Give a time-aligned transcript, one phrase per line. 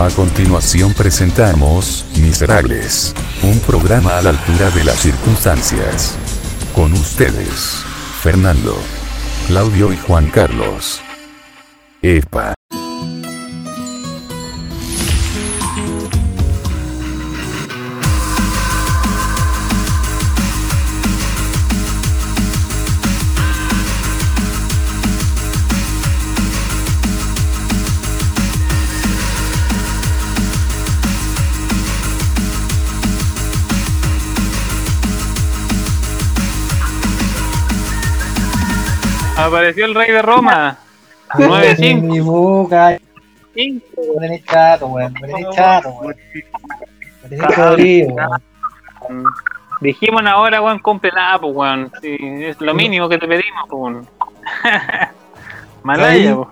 [0.00, 6.16] A continuación presentamos Miserables, un programa a la altura de las circunstancias.
[6.74, 7.84] Con ustedes,
[8.22, 8.78] Fernando,
[9.46, 11.02] Claudio y Juan Carlos.
[12.00, 12.59] Epa.
[39.50, 40.78] Apareció el rey de Roma.
[41.30, 42.02] 9-5.
[42.02, 42.96] Mi boca.
[43.56, 45.12] Me chato, weón.
[45.20, 46.14] Me chato, weón.
[47.28, 49.24] Weón.
[49.80, 51.90] Dijimos ahora, weón, cumple nada, pues, weón.
[52.00, 54.08] Sí, es lo mínimo que te pedimos, pues, weón.
[55.82, 56.48] Malaya, pues.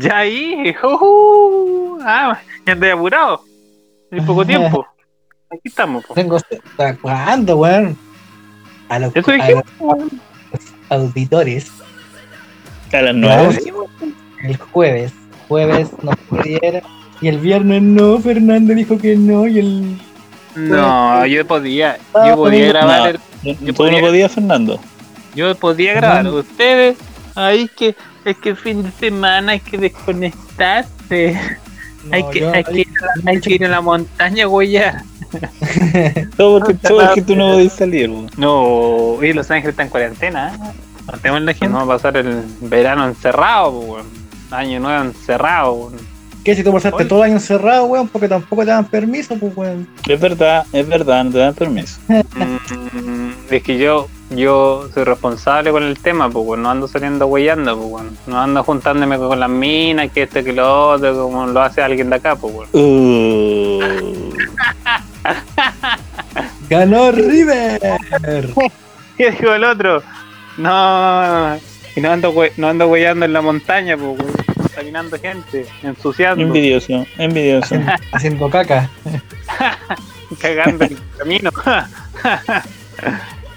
[0.00, 3.42] Ya ahí, uh, ah, ya estoy apurado.
[4.10, 4.86] En poco tiempo.
[5.50, 6.14] Aquí estamos, pues.
[6.14, 6.36] Tengo.
[6.36, 7.96] ¿Hasta cuándo, weón?
[8.90, 10.27] A los, Eso a dijimos, los weón.
[10.90, 11.70] Auditores.
[12.92, 13.50] A las Claro.
[13.52, 13.58] nueve.
[14.44, 15.12] El jueves.
[15.48, 16.82] Jueves no pudiera.
[17.20, 19.46] Y el viernes no, Fernando dijo que no.
[19.46, 19.98] Y el.
[20.54, 23.00] No, yo podía, Ah, yo podía pero- grabar,
[23.44, 23.50] No.
[23.50, 24.80] el- ¿Tú Yo no podías, Fernando?
[25.34, 26.24] yo podía grabar.
[26.24, 26.34] No.
[26.34, 26.96] Ustedes,
[27.36, 27.94] es que,
[28.24, 31.38] es que fin de semana hay que desconectarse.
[32.10, 34.70] hay, que, yo- hay, que, ir a la- hay que ir a la montaña, güey,
[34.70, 35.04] ya.
[36.36, 38.10] Todo porque, todo porque tú no podías salir.
[38.36, 40.54] No, y Los Ángeles está en cuarentena.
[40.54, 40.88] ¿eh?
[41.08, 41.68] La gente.
[41.68, 44.06] Vamos a pasar el verano encerrado, pues, weón.
[44.50, 45.72] Año nuevo encerrado.
[45.72, 45.94] weón.
[46.44, 47.04] ¿Qué si tú pasaste Oye.
[47.06, 48.08] todo el año encerrado, weón?
[48.08, 49.88] Porque tampoco te dan permiso, pues, weón.
[50.06, 51.98] Es verdad, es verdad, no te dan permiso.
[52.08, 56.62] Mm, es que yo yo soy responsable con el tema, pues, weón.
[56.62, 58.18] No ando saliendo huellando, pues, weón.
[58.26, 62.10] No ando juntándome con las minas, que esto, que lo otro, como lo hace alguien
[62.10, 62.68] de acá, pues.
[62.72, 63.80] Uh,
[66.70, 67.80] ¡Ganó River!
[69.16, 70.02] ¿Qué dijo el otro?
[70.56, 71.58] No,
[71.96, 74.18] y no ando, no ando huellando en la montaña, pues.
[74.56, 76.44] Contaminando gente, ensuciando.
[76.44, 77.76] envidioso, envidioso.
[78.12, 78.88] Haciendo caca.
[80.40, 81.50] cagando en el camino.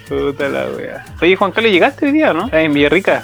[0.08, 1.06] Puta la wea.
[1.22, 2.50] Oye, Juan Carlos, ¿llegaste hoy día, no?
[2.52, 3.24] En Villarrica.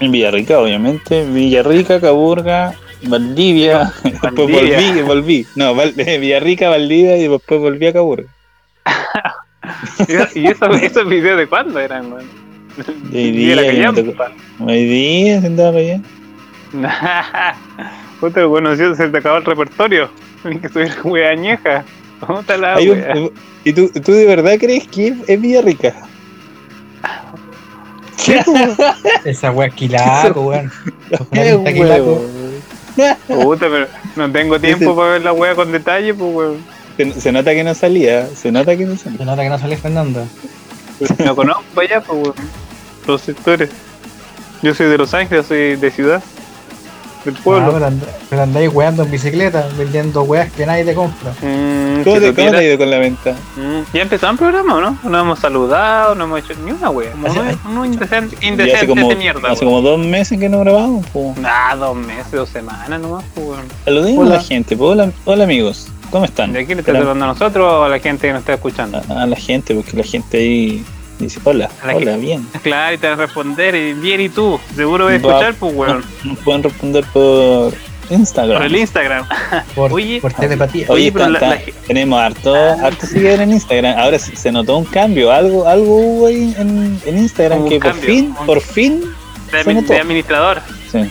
[0.00, 1.24] En Villarrica, obviamente.
[1.24, 3.92] Villarrica, Caburga, Valdivia.
[4.04, 4.76] Después Valdivia.
[4.88, 5.46] volví, volví.
[5.56, 8.28] No, Val- Villarrica, Valdivia y después volví a Caburga.
[10.34, 12.26] ¿Y eso- esos videos de cuándo eran, weón?
[13.10, 14.32] De hoy de la día, que me callampa.
[14.60, 16.00] Hoy día se andaba para allá.
[18.20, 20.10] Puta, bueno, si se te acabó el repertorio.
[20.42, 21.84] Tienes que subir wea añeja.
[22.26, 23.14] Puta la Hay un- wea.
[23.64, 25.94] ¿Y tú, tú de verdad crees que es- es Villarrica?
[29.24, 30.70] Esa weá quilaco, weón.
[33.26, 33.86] Puta, pero
[34.16, 36.64] no tengo tiempo para ver la wea con detalle, pues weón.
[36.96, 39.18] Se, se nota que no salía, se nota que no salía.
[39.18, 40.26] Se nota que no sale Fernando.
[41.24, 42.34] No conozco para allá, pues weón.
[43.06, 43.70] Los sectores.
[44.62, 46.22] Yo soy de Los Ángeles, soy de ciudad.
[47.24, 47.72] Del Ah, pueblo.
[47.74, 51.32] pero, and- pero andáis weando en bicicleta, vendiendo weas que nadie te compra.
[51.42, 53.32] Mm, ¿Cómo si te, tú cómo te ha ido con la venta?
[53.56, 54.98] Mm, Ya empezó el programa, ¿o ¿no?
[55.02, 57.10] No hemos saludado, no hemos hecho ni una wea.
[57.14, 58.36] No, no indecente,
[58.74, 59.50] hace como, de mierda.
[59.50, 61.04] hace como dos meses que no grabamos.
[61.08, 61.34] po.
[61.44, 63.60] Ah, dos meses, dos semanas nomás, pues.
[63.84, 64.76] Saludemos a la gente.
[64.76, 64.86] po.
[64.86, 66.52] Hola, hola amigos, ¿cómo están?
[66.54, 69.02] ¿De aquí le está saludando a nosotros o a la gente que nos está escuchando?
[69.10, 70.84] A, a la gente, porque la gente ahí
[71.26, 72.16] dice hola, A hola, gente.
[72.18, 72.46] bien.
[72.62, 74.58] Claro, y te va a responder, y bien, ¿y tú?
[74.74, 75.28] Seguro voy a Va.
[75.28, 76.04] escuchar, pues, weón.
[76.44, 77.72] Pueden responder por
[78.10, 78.56] Instagram.
[78.58, 79.26] Por el Instagram.
[79.74, 80.20] Por, Oye.
[80.20, 80.86] por telepatía.
[80.88, 83.98] Oye, Oye, pero tan- la- la tenemos harto, harto seguidores en Instagram.
[83.98, 87.90] Ahora se, se notó un cambio, algo, algo hubo ahí en, en Instagram que por
[87.92, 89.04] cambio, fin, un- por fin,
[89.52, 89.92] De, Se notó.
[89.92, 90.60] de administrador.
[90.90, 91.10] sí.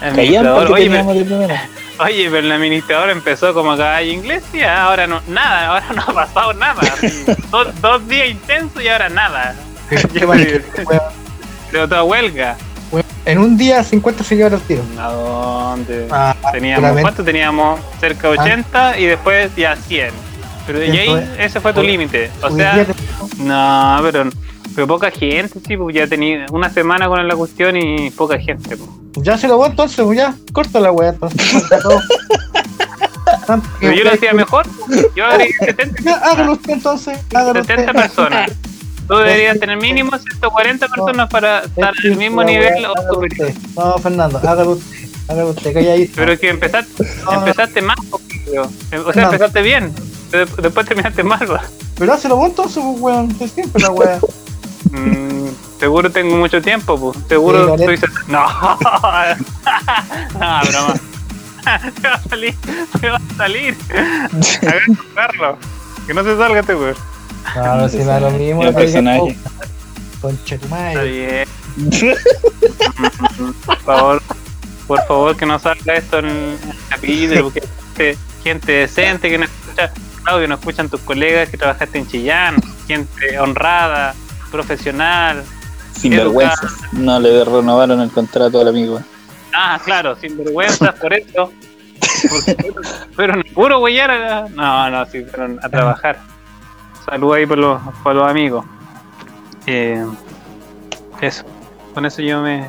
[0.00, 0.58] Administrador.
[0.66, 1.68] porque Oye, teníamos pero, de primera.
[1.98, 6.02] Oye, pero el administrador empezó como acá hay inglés y ahora no, nada, ahora no
[6.02, 6.80] ha pasado nada.
[7.80, 9.54] dos, días intensos y ahora nada.
[11.70, 12.56] Pero toda huelga.
[13.24, 14.82] En un día 50 seguidores tiro.
[14.98, 16.08] ¿A dónde?
[16.10, 17.78] Ah, Teníamos, ¿cuánto teníamos?
[18.00, 18.42] Cerca de Ah.
[18.42, 20.10] 80 y después ya 100.
[20.66, 22.30] Pero y ahí, 100, ese fue tu límite.
[22.42, 22.86] O sea,
[23.38, 24.30] no, pero,
[24.74, 28.76] pero poca gente, sí, pues ya tenía una semana con la cuestión y poca gente.
[28.76, 28.90] pues.
[29.26, 31.40] Ya se lo voy entonces, pues ya, corta la wea entonces.
[33.80, 34.66] Pero yo lo decía mejor,
[35.16, 38.02] yo agregué 70, Ya, hágalo usted entonces, hágalo 70 usted.
[38.02, 38.50] personas.
[39.06, 43.48] Tú deberías tener mínimo 140 personas para estar el mismo nivel wea, o superior.
[43.48, 43.62] usted.
[43.74, 46.12] No, Fernando, hágalo usted, hágalo usted, calladito.
[46.16, 47.38] Pero es que empezaste, No, no.
[47.38, 47.96] empezaste mal,
[48.44, 48.62] creo.
[49.06, 49.28] o sea, No.
[49.32, 49.94] empezaste bien,
[50.60, 51.50] después terminaste mal.
[51.50, 51.62] va.
[51.98, 54.18] Pero hácelo vos entonces, pues weón, es siempre la wea.
[54.90, 55.48] Mm,
[55.78, 57.18] seguro tengo mucho tiempo, pues.
[57.28, 58.10] Seguro Sí, estoy.
[58.28, 58.46] No,
[60.34, 60.94] no, broma.
[62.00, 62.54] te va a salir,
[63.00, 63.76] te va a salir.
[65.16, 65.56] Agarra,
[66.06, 66.94] Que no se salga este weón.
[67.56, 68.62] No, no, si me da lo mismo.
[68.64, 69.20] El personaje.
[69.20, 69.58] oh,
[70.20, 71.48] Concha tu Está bien.
[73.66, 74.22] Por favor,
[74.86, 76.58] por favor que no salga esto en el
[76.88, 77.60] capítulo, porque
[77.96, 79.92] gente, gente decente que no escucha,
[80.24, 82.56] Claudio, no escuchan tus colegas que trabajaste en Chillán,
[82.86, 84.14] gente honrada,
[84.50, 85.44] profesional.
[85.92, 86.72] Sin vergüenzas.
[86.92, 89.00] No le renovaron el contrato al amigo.
[89.54, 91.52] Ah, claro, sin vergüenza por eso.
[92.30, 92.72] Porque
[93.14, 96.18] fueron puro güeyar a la- No, no, sí, fueron a trabajar.
[97.04, 98.64] Saludos ahí por los, por los amigos.
[99.66, 100.04] Eh,
[101.20, 101.44] eso.
[101.94, 102.66] Con eso yo me.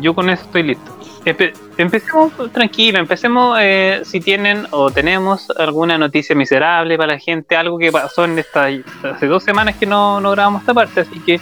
[0.00, 0.97] Yo con eso estoy listo.
[1.30, 7.56] Empe- empecemos tranquilo, empecemos eh, si tienen o tenemos alguna noticia miserable para la gente,
[7.56, 8.68] algo que pasó en esta.
[9.02, 11.40] Hace dos semanas que no, no grabamos esta parte, así que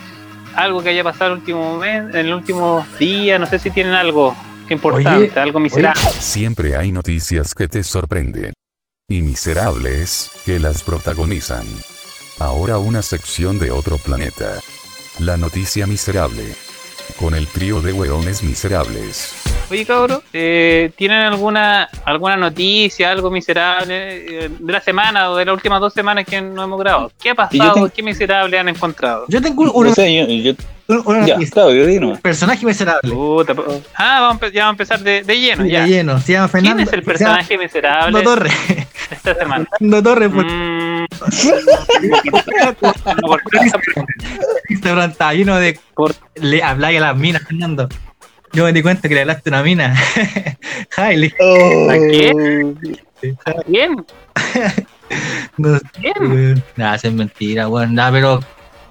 [0.54, 3.92] algo que haya pasado el último mes, en el último día, no sé si tienen
[3.92, 4.34] algo
[4.68, 6.00] importante, Oye, algo miserable.
[6.18, 8.52] Siempre hay noticias que te sorprenden.
[9.08, 11.64] Y miserables, que las protagonizan.
[12.40, 14.58] Ahora una sección de otro planeta.
[15.20, 16.42] La noticia miserable.
[17.18, 19.32] Con el trío de hueones miserables.
[19.70, 25.44] Oye, cabrón, eh, ¿tienen alguna alguna noticia, algo miserable eh, de la semana o de
[25.46, 27.10] las últimas dos semanas que no hemos grabado?
[27.20, 27.74] ¿Qué ha pasado?
[27.74, 29.24] tengo- ¿Qué miserable han encontrado?
[29.28, 30.52] Yo tengo un- una, No sé, yo,
[30.88, 31.36] yo- una ya.
[32.22, 33.10] Personaje miserable.
[33.10, 33.54] Puta,
[33.96, 35.84] ah, vamos, ya vamos a empezar de, de lleno, de ya.
[35.86, 36.20] lleno.
[36.20, 36.82] Se llama ¿Quién Fernando.
[36.84, 38.54] es el personaje miserable Fernando Torres.
[39.10, 39.66] esta semana?
[39.78, 40.48] Fernando Torres por Mm,
[44.68, 45.78] Instagram está lleno de.
[46.36, 47.88] Le habláis a las minas, Fernando.
[48.52, 49.94] Yo me di cuenta que le hablaste a una mina.
[50.96, 51.32] Hailey.
[51.88, 52.96] ¿A quién?
[53.66, 54.06] ¿Quién?
[55.56, 56.62] No ¿Quién?
[56.74, 57.94] Nada, es mentira, weón.
[57.94, 58.40] Nada, pero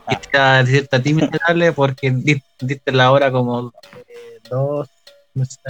[0.07, 3.73] quisiera decirte a ti miserable porque di- diste la hora como
[4.07, 4.88] eh, dos,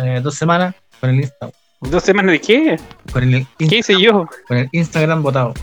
[0.04, 1.50] eh, dos semanas con el Insta,
[1.82, 2.78] ¿Dos semanas de qué?
[3.12, 4.28] con el, ¿Qué hice yo?
[4.48, 5.54] con el Instagram votado.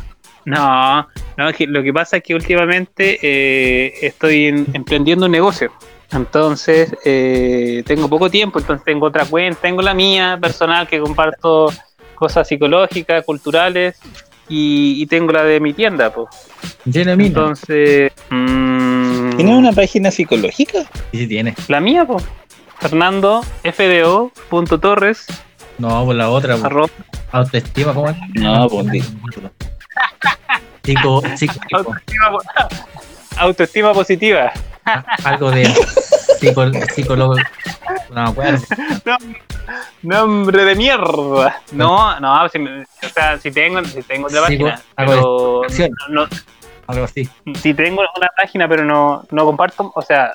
[0.44, 1.06] No,
[1.36, 5.70] no, es que lo que pasa es que últimamente eh, estoy en- emprendiendo un negocio.
[6.10, 11.72] Entonces, eh, tengo poco tiempo, entonces tengo otra cuenta, tengo la mía personal que comparto
[12.14, 13.98] cosas psicológicas, culturales,
[14.48, 16.28] y, y tengo la de mi tienda, pues.
[16.84, 20.80] Entonces, mm, ¿Tienes una página psicológica?
[21.12, 21.54] Sí, sí tiene.
[21.68, 22.22] la mía, pues.
[22.78, 25.26] Fernando FDO.torres
[25.78, 26.64] No, pues la otra, pues.
[26.64, 26.88] arroba
[27.30, 28.16] autoestima, ¿cómo es?
[28.34, 29.04] No, pues
[30.82, 31.22] psico,
[31.72, 32.38] autoestima,
[33.38, 34.52] autoestima positiva.
[35.24, 35.66] algo de
[36.38, 37.36] psico, psicólogo.
[38.10, 38.62] No me acuerdo.
[40.02, 41.62] Nombre de mierda.
[41.72, 46.28] No, no, si, o sea, si tengo, si tengo otra página, pues, algo pero no,
[46.88, 47.28] Algo así.
[47.60, 50.34] si tengo una página, pero no, no comparto, o sea,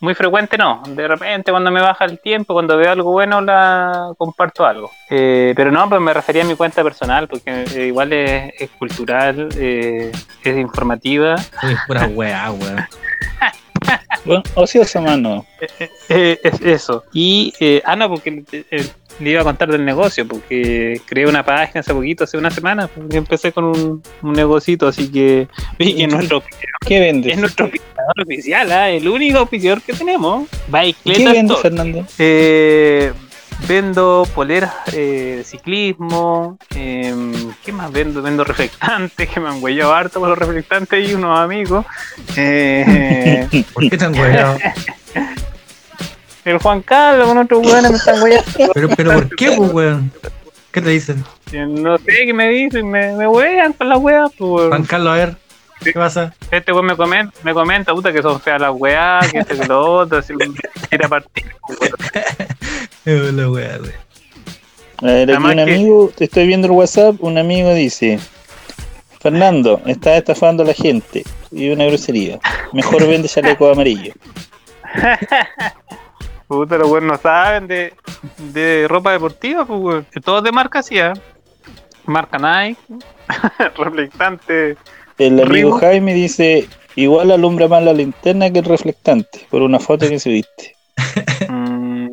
[0.00, 0.82] muy frecuente no.
[0.88, 4.90] De repente cuando me baja el tiempo, cuando veo algo bueno, la comparto algo.
[5.08, 8.70] Eh, pero no, pues me refería a mi cuenta personal, porque eh, igual es, es
[8.70, 10.10] cultural, eh,
[10.42, 11.36] es informativa.
[11.36, 12.86] Soy pura weá, weón.
[14.24, 15.46] Bueno, ociosa mano.
[16.08, 17.04] Eh, es eso.
[17.12, 18.86] Y, eh, ah, no, porque eh,
[19.20, 22.88] le iba a contar del negocio, porque creé una página hace poquito, hace una semana,
[22.88, 25.46] porque empecé con un, un negocito, así que,
[25.80, 26.42] oye, que es nuestro,
[26.86, 27.32] ¿Qué vendes?
[27.32, 28.90] es nuestro auspiciador oficial, ¿ah?
[28.90, 30.48] el único auspiciador que tenemos.
[30.48, 31.62] ¿Qué Bicicleta vendes, Store.
[31.62, 32.06] Fernando?
[32.18, 33.12] Eh,
[33.68, 36.58] vendo poleras eh, de ciclismo.
[36.74, 38.22] em, ¿Qué más vendo?
[38.22, 41.84] Vendo reflectantes, que me han huellado harto con los reflectantes y unos amigos.
[42.36, 44.58] Eh, ¿Por qué tan weón?
[46.44, 48.50] El Juan Carlos con otros hueones me están huellando.
[48.74, 50.12] Pero, pero ¿por qué, pues, weón?
[50.72, 51.24] ¿Qué te dicen?
[51.52, 54.30] No sé qué me dicen, me, me huean con las hueas.
[54.38, 55.36] Pues, Juan Carlos, a ver,
[55.82, 56.32] ¿qué pasa?
[56.50, 59.66] este weón me comenta, me comenta, puta, que son feas las weas, que esto que
[59.66, 60.46] lo otro, así me
[60.88, 61.46] quiere partir.
[61.66, 61.90] pues,
[63.06, 63.92] Eh, la weá, weón.
[65.02, 68.20] A ver, aquí Además un que- amigo, te estoy viendo el WhatsApp, un amigo dice,
[69.20, 72.38] Fernando, estás estafando a la gente y una grosería.
[72.72, 74.12] Mejor vende chaleco amarillo.
[76.50, 77.94] Puta, los weones no saben de,
[78.52, 80.06] de ropa deportiva, pues weón.
[80.24, 81.12] Todos de marca así, ¿ah?
[82.06, 82.80] Marca Nike,
[83.76, 84.76] reflectante.
[85.16, 85.78] El amigo.
[85.78, 90.74] Jaime dice, igual alumbra más la linterna que el reflectante, por una foto que subiste.
[91.48, 92.08] mm,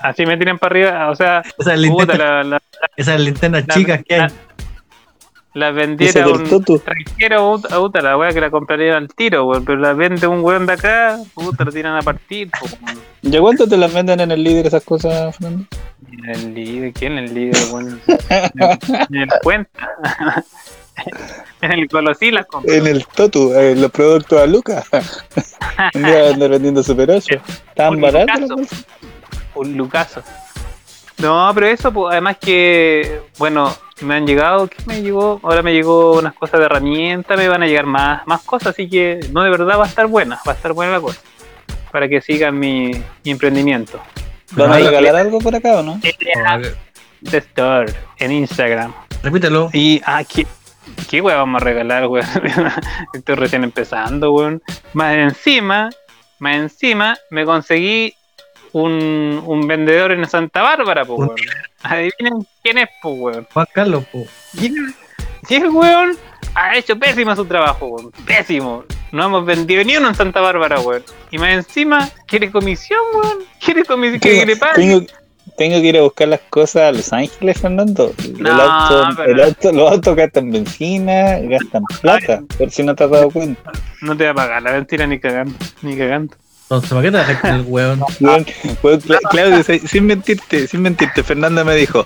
[0.00, 2.62] así me tiran para arriba, o sea, Esas linternas, la, la,
[2.96, 4.28] esas linternas chicas que hay.
[5.56, 9.78] La- vendiera a un extranjero, puta, la wea que la compraría al tiro, weón, pero
[9.78, 12.98] la vende un weón de acá, puta, la tiran a partir, weón.
[13.22, 15.66] ¿Ya cuánto te las venden en el líder esas cosas, Fernando?
[16.12, 18.00] En el líder, ¿quién en el líder, weón?
[19.10, 19.88] En el cuenta.
[21.60, 22.76] en el Colosí las compré.
[22.76, 24.86] En el Totu, en los productos a Lucas.
[25.94, 27.34] Un día andar vendiendo Super 8.
[27.74, 28.32] Tan Un barato.
[28.40, 28.76] Lucaso.
[29.54, 30.22] Un Lucaso.
[31.18, 35.40] No, pero eso, pues, además que, bueno, me han llegado, ¿qué me llegó?
[35.42, 38.88] Ahora me llegó unas cosas de herramienta, me van a llegar más, más cosas, así
[38.88, 41.20] que no, de verdad va a estar buena, va a estar buena la cosa,
[41.90, 42.90] para que sigan mi,
[43.24, 44.00] mi emprendimiento.
[44.52, 46.00] ¿Van a regalar algo por acá o no?
[47.30, 48.92] The Store, en Instagram.
[49.22, 49.70] Repítelo.
[49.72, 50.46] Y, ah, ¿qué,
[51.08, 52.26] qué weón vamos a regalar, weón?
[53.14, 54.62] Estoy recién empezando, weón.
[54.92, 55.90] Más encima,
[56.38, 58.14] más encima, me conseguí
[58.82, 61.34] un, un vendedor en Santa Bárbara, pues, weón.
[61.82, 63.46] Adivinen quién es, pues, weón.
[63.52, 64.24] Juan Carlos, po.
[64.60, 64.94] Y el,
[65.48, 66.16] el weón
[66.54, 68.10] ha hecho pésimo su trabajo, weón.
[68.26, 68.84] Pésimo.
[69.12, 71.02] No hemos vendido ni uno en Santa Bárbara, weón.
[71.30, 73.38] Y más encima, quiere comisión, weón.
[73.64, 74.74] Quiere comisión, que le pague.
[74.74, 75.06] Tengo,
[75.56, 78.12] tengo que ir a buscar las cosas a Los Ángeles, Fernando.
[78.22, 82.94] El No, auto, pero- el auto- los autos gastan benzina, gastan plata, por si no
[82.94, 83.72] te has dado cuenta.
[84.02, 86.36] No te va a pagar la mentira ni cagando, ni cagando.
[86.68, 88.00] Entonces, ¿para qué te afecta el weón?
[88.20, 88.46] Weón,
[88.82, 92.04] weón, Cla- Claudio, sin mentirte, sin mentirte, Fernanda me dijo,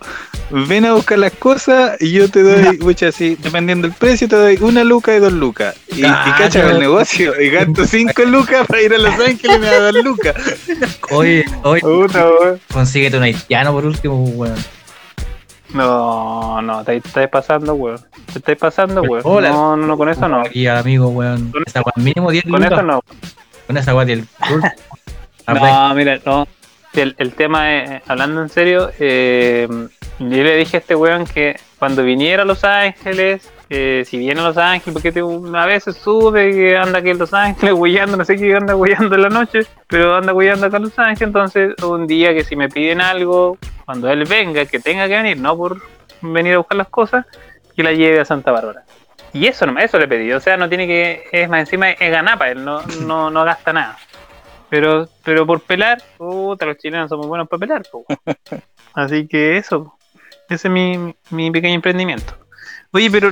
[0.51, 4.37] ven a buscar las cosas y yo te doy, mucha así, dependiendo del precio, te
[4.37, 5.77] doy una luca y dos lucas.
[5.89, 6.71] Y, y Ah, cachas no.
[6.73, 10.05] el negocio, y gasto cinco lucas para ir a Los Ángeles y me da dos
[10.05, 10.35] lucas.
[11.11, 12.61] Oye, oye, weón.
[12.71, 14.57] consíguete un haitiano por último, weón.
[15.73, 17.99] No, no, te estáis pasando, weón.
[18.33, 19.23] Te estáis pasando, weón.
[19.25, 19.51] Hola.
[19.51, 20.43] No, no, no, con eso no.
[20.43, 21.51] Al amigo, weón.
[21.51, 21.65] Con-
[22.05, 23.01] weón 10 Con eso no.
[23.71, 24.25] Con esa weón del
[25.47, 26.49] No, mira, no.
[26.93, 29.69] El, tema es, hablando en serio, eh,
[30.19, 34.43] yo le dije a este weón que cuando viniera a Los Ángeles, si viene a
[34.49, 38.25] Los Ángeles, porque te- a veces sube que anda aquí en Los Ángeles huyendo, no
[38.25, 41.81] sé qué anda huyendo en la noche, pero anda huyendo acá en Los Ángeles, entonces
[41.85, 45.57] un día que si me piden algo, cuando él venga, que tenga que venir, no
[45.57, 45.81] por
[46.23, 47.25] venir a buscar las cosas,
[47.77, 48.83] que la lleve a Santa Bárbara.
[49.33, 52.11] Y eso nomás, eso le pedí, o sea, no tiene que, es más encima, es
[52.11, 53.97] ganar para él, no, no, no gasta nada.
[54.69, 58.05] Pero, pero por pelar, puta, los chilenos somos buenos para pelar, po.
[58.95, 59.97] Así que eso,
[60.49, 62.37] ese es mi, mi pequeño emprendimiento.
[62.93, 63.31] Oye, pero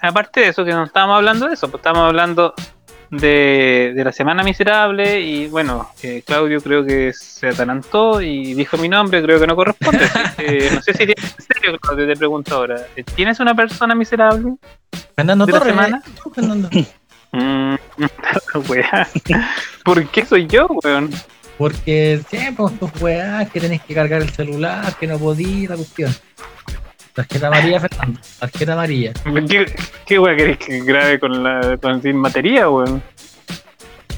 [0.00, 2.54] aparte de eso, que no estábamos hablando de eso, pues estábamos hablando
[3.10, 8.76] de, de la semana miserable y bueno, eh, Claudio creo que se atalantó y dijo
[8.76, 10.04] mi nombre, creo que no corresponde.
[10.04, 12.76] así que no sé si tienes, en serio, Claudio, te pregunto ahora,
[13.14, 14.54] ¿tienes una persona miserable
[15.14, 15.74] Fernando de la Torres.
[15.74, 16.02] semana?
[16.04, 16.30] ¿eh?
[16.34, 16.70] Fernando.
[17.32, 17.74] Mm.
[19.84, 21.10] ¿Por qué soy yo, weón?
[21.58, 25.76] Porque siempre con tus weás que tenés que cargar el celular, que no podí, la
[25.76, 26.14] cuestión.
[27.16, 28.20] Tarjeta amarilla, Fernando.
[28.38, 29.12] Tarjeta amarilla.
[29.48, 33.02] ¿Qué, qué wea querés que grabe con la con sin batería, weón?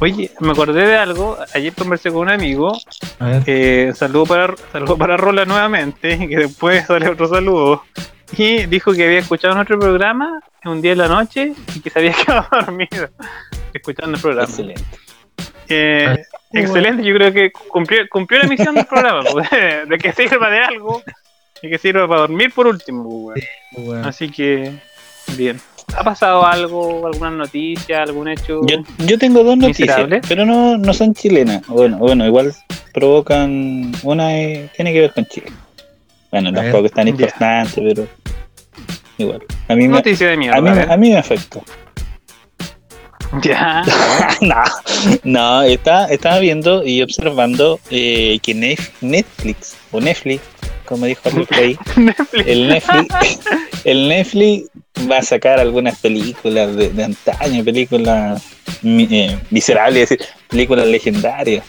[0.01, 1.39] Oye, me acordé de algo.
[1.55, 2.77] Ayer conversé con un amigo.
[3.21, 3.43] A ver.
[3.47, 6.19] Eh, saludo para saludo para Rola nuevamente.
[6.29, 7.85] Que después sale otro saludo.
[8.37, 12.01] Y dijo que había escuchado nuestro programa un día en la noche y que se
[12.01, 13.11] había quedado dormido
[13.73, 14.49] escuchando el programa.
[14.49, 14.85] Excelente.
[15.69, 20.51] Eh, excelente, yo creo que cumplió, cumplió la misión del programa, pues, de que sirva
[20.51, 21.03] de algo
[21.63, 23.45] y que sirva para dormir por último, pues,
[23.77, 24.05] weón.
[24.05, 24.73] Así que,
[25.37, 25.61] bien.
[25.97, 28.61] ¿Ha pasado algo, alguna noticia, algún hecho?
[28.67, 30.21] Yo, yo tengo dos noticias, Miserable.
[30.29, 31.67] pero no, no son chilenas.
[31.67, 32.55] Bueno, bueno, igual
[32.93, 33.91] provocan.
[34.03, 35.51] Una es- tiene que ver con Chile.
[36.31, 38.07] Bueno, tampoco es tan importante, pero
[39.17, 39.43] igual.
[39.69, 40.59] A mí me, Noticia de mierda.
[40.59, 40.93] a mí, a me- ver.
[40.93, 41.63] a mí me afectó.
[43.43, 43.83] Ya.
[44.41, 44.63] no,
[45.25, 50.41] no está, estaba viendo y observando eh, que Netflix, o Netflix,
[50.89, 52.47] como dijo el otro ahí, Netflix.
[52.47, 53.41] el Netflix,
[53.85, 54.71] el Netflix
[55.11, 58.43] va a sacar algunas películas de, de antaño, películas
[58.85, 61.65] eh, miserables, es decir, películas legendarias,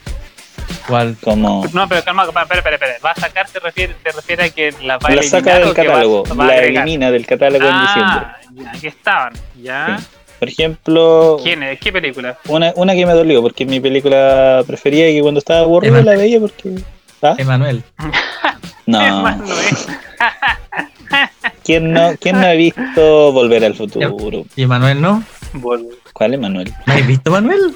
[0.87, 1.15] ¿Cuál?
[1.21, 2.93] como No, pero calma, espera, espera, espera.
[3.05, 3.47] ¿Va a sacar?
[3.49, 6.23] ¿Te refiere, te refiere a que la va a la saca eliminar del va- catálogo,
[6.35, 8.15] va la elimina del catálogo en diciembre.
[8.25, 9.33] Ah, ya, aquí estaban.
[9.61, 9.97] Ya.
[9.99, 10.05] Sí.
[10.39, 11.79] Por ejemplo, ¿Quién es?
[11.81, 12.37] ¿Qué película?
[12.47, 16.01] una, una que me dolió, porque es mi película preferida y que cuando estaba aburrido
[16.01, 16.75] la veía porque...
[17.21, 17.35] ¿Ah?
[17.37, 17.83] Emanuel.
[18.85, 19.49] No, Emanuel.
[21.63, 24.45] ¿quién no, ¿quién no ha visto Volver al Futuro?
[24.55, 25.23] ¿Y Emanuel no?
[26.13, 26.73] ¿Cuál es Manuel?
[26.85, 27.75] ¿No has visto Manuel?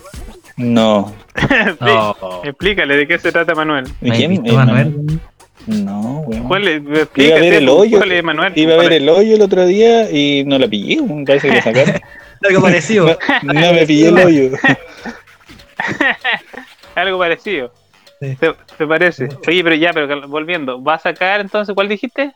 [0.57, 1.13] No.
[1.79, 2.15] No.
[2.43, 3.85] Explícale de qué se trata Manuel.
[3.85, 4.31] ¿De ¿No has quién?
[4.31, 4.89] visto Emanuel.
[4.91, 5.19] Manuel?
[5.65, 6.43] No, weón.
[6.43, 6.81] ¿Cuál es?
[7.15, 7.97] Iba a ver el hoyo.
[7.97, 8.53] ¿Cuál es Manuel?
[8.55, 11.61] Iba a ver el hoyo el otro día y no la pillé, parece que la
[11.61, 11.95] sacaron.
[12.47, 13.17] Algo parecido.
[13.43, 14.57] No, no me pillé el hoyo.
[16.95, 17.73] Algo parecido.
[18.29, 18.35] Sí.
[18.37, 19.29] ¿Te, te parece?
[19.47, 20.81] Oye, pero ya, pero volviendo.
[20.83, 22.31] ¿Va a sacar entonces cuál dijiste?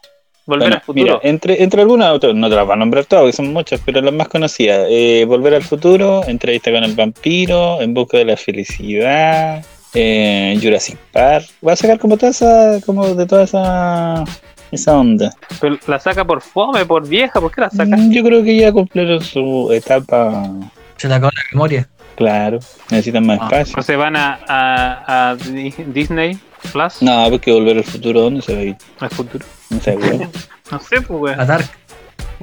[0.45, 1.03] Volver Bueno, al futuro.
[1.05, 3.81] mira, entre, entre algunas otras, no te las voy a nombrar todas, que son muchas,
[3.85, 4.87] pero las más conocidas.
[4.89, 10.97] Eh, Volver al futuro, Entrevista con el vampiro, En busca de la felicidad, eh, Jurassic
[11.11, 11.45] Park.
[11.67, 14.23] Va a sacar como toda esa, como de toda esa,
[14.71, 15.31] esa onda.
[15.59, 17.41] Pero ¿La saca por fome, por vieja?
[17.41, 17.97] ¿Por qué la saca?
[17.97, 20.49] Mm, Yo creo que ya cumplieron su etapa.
[20.95, 21.89] Se te acabó la memoria.
[22.17, 22.59] Claro,
[22.91, 23.75] necesitan más Ah, espacio.
[23.77, 26.37] O se van a, a, a Di- Disney
[26.73, 28.75] Plus No, porque volver al futuro, ¿dónde se va a ir?
[28.99, 29.45] al futuro.
[29.69, 30.29] No sé, weón.
[30.71, 31.39] No sé, pues, weón.
[31.39, 31.65] A Dark.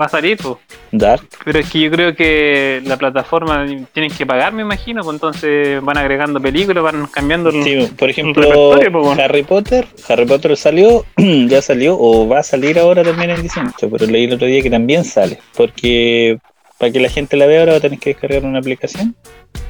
[0.00, 0.56] Va a salir, pues.
[0.92, 1.22] Dark.
[1.44, 5.80] Pero es que yo creo que la plataforma tienen que pagar, me imagino, pues entonces
[5.82, 9.20] van agregando películas, van cambiando Sí, por ejemplo, weón.
[9.20, 9.86] Harry Potter.
[10.08, 13.74] Harry Potter salió, ya salió, o va a salir ahora también en diciembre.
[13.80, 15.38] Pero leí el otro día que también sale.
[15.56, 16.38] Porque
[16.78, 19.14] para que la gente la vea ahora va a tener que descargar una aplicación.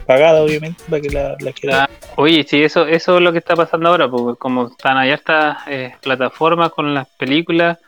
[0.07, 1.85] Pagada, obviamente, para que la, la quiera.
[1.85, 5.15] Ah, Oye, sí, eso, eso es lo que está pasando ahora, porque como están allá
[5.15, 7.79] estas eh, plataformas con las películas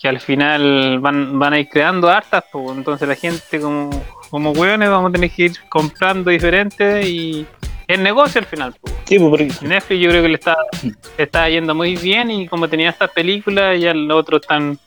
[0.00, 3.90] que al final van, van a ir creando hartas, pues entonces la gente como,
[4.30, 7.46] como hueones vamos a tener que ir comprando diferentes y
[7.86, 8.74] es negocio al final.
[8.80, 8.94] Pues.
[9.04, 12.68] Sí, pues, Netflix yo creo que le está, le está yendo muy bien y como
[12.68, 14.78] tenía estas películas ya los otros están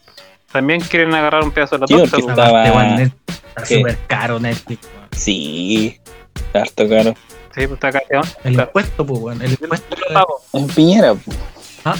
[0.52, 2.18] también quieren agarrar un pedazo de la torta.
[2.18, 2.28] pues.
[2.30, 2.64] Estaba-
[3.50, 4.88] está súper caro Netflix.
[5.12, 5.98] sí,
[6.54, 7.14] harto caro.
[7.56, 8.24] Sí, pues está cateado.
[8.44, 8.70] El Claro.
[8.70, 9.42] impuesto, pues, weón.
[9.42, 9.96] El impuesto.
[10.08, 10.42] lo pago.
[10.54, 11.38] En Piñera, pues.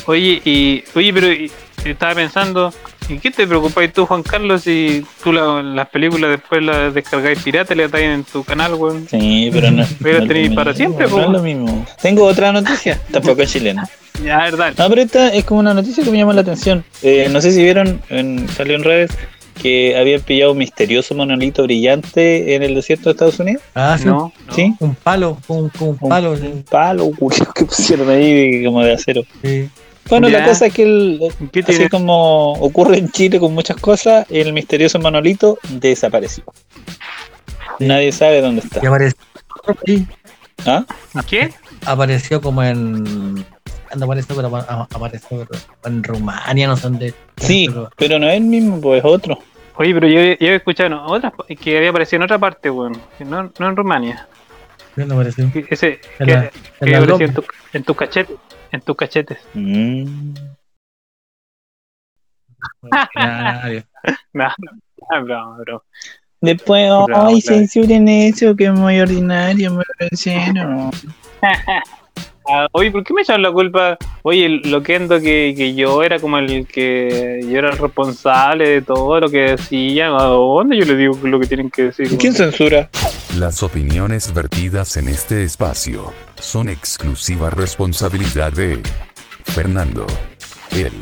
[0.06, 1.52] Oye, y oye, pero y-
[1.86, 2.74] estaba pensando,
[3.08, 7.40] ¿y qué te preocupáis tú, Juan Carlos, si tú la- las películas después las descargáis
[7.42, 9.08] pirata y las traes en tu canal, weón?
[9.10, 9.86] Sí, pero no.
[10.04, 11.22] Pero no tenéis para mismo, siempre, No po.
[11.22, 11.86] es lo mismo.
[12.02, 13.88] Tengo otra noticia, tampoco es chilena.
[14.26, 14.74] Ya, verdad.
[14.80, 16.84] No, pero esta es como una noticia que me llama la atención.
[17.04, 19.12] Eh, no sé si vieron, en, salió en redes,
[19.58, 23.62] que habían pillado un misterioso monolito brillante en el desierto de Estados Unidos.
[23.76, 24.06] Ah, sí.
[24.06, 24.54] No, no.
[24.54, 24.74] ¿Sí?
[24.80, 25.70] Un palo, un,
[26.10, 26.32] palo.
[26.34, 27.12] Un palo
[27.56, 29.22] que pusieron ahí como de acero.
[29.44, 29.70] Sí.
[30.10, 30.40] Bueno, Ya.
[30.40, 31.20] la cosa es que el-
[31.52, 36.44] ¿Qué así como ocurre en Chile con muchas cosas, el misterioso monolito desapareció.
[37.80, 38.80] Nadie sabe dónde está.
[38.82, 39.20] Y apareció,
[39.86, 40.08] sí,
[40.66, 40.86] ¿Ah?
[41.30, 41.50] ¿Qué?
[41.86, 43.46] apareció como en.
[43.90, 44.36] ¿Dónde apareció?
[44.36, 45.48] Pero apa- a- apareció
[45.86, 47.14] en Rumania, no sé dónde.
[47.38, 49.40] Sí, pero- pero no es el mismo, pues es otro.
[49.76, 53.00] Oye, pero yo, yo he escuchado no, otras que había aparecido en otra parte, weón.
[53.18, 54.28] que No, no en Rumania.
[54.96, 55.52] ¿Dónde apareció?
[55.54, 58.36] Que Ese, En que, la- que en apareció en, tu, en tus cachetes.
[58.72, 59.38] En tus cachetes.
[59.54, 60.34] Mm.
[64.34, 65.84] No, no, bro, bro.
[66.42, 67.60] Después, Bravo, ay, claro.
[67.60, 70.90] censuren eso, que es muy ordinario, muy grosero.
[72.50, 73.98] Ah, oye, ¿por qué me echan la culpa?
[74.24, 78.70] Oye, lo que endo que, que yo era como el que yo era el responsable
[78.70, 80.14] de todo lo que decían.
[80.14, 82.18] ¿A dónde yo les digo lo que tienen que decir?
[82.18, 82.90] ¿Quién censura?
[83.38, 88.82] Las opiniones vertidas en este espacio son exclusiva responsabilidad de
[89.44, 90.08] Fernando.
[90.72, 90.94] Él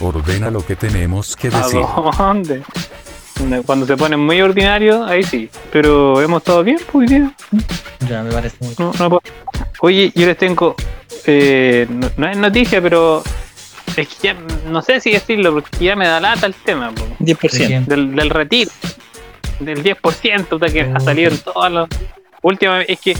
[0.00, 1.80] ordena lo que tenemos que decir.
[1.84, 2.62] ¿A dónde?
[3.66, 5.48] Cuando se ponen muy ordinarios, ahí sí.
[5.72, 7.32] Pero hemos estado bien, pues, día.
[8.08, 8.74] Ya, me parece muy.
[8.78, 9.20] No,
[9.80, 10.74] Oye, yo les tengo.
[11.26, 13.22] eh, no, no es noticia, pero.
[13.96, 14.36] Es que ya.
[14.68, 16.92] No sé si decirlo, porque ya me da lata el tema.
[16.92, 17.02] po.
[17.18, 17.86] 10%.
[17.86, 18.70] del, del retiro,
[19.58, 21.00] del 10%, puta, que ha Oh.
[21.00, 21.88] salido en todas las
[22.42, 23.16] últimas es que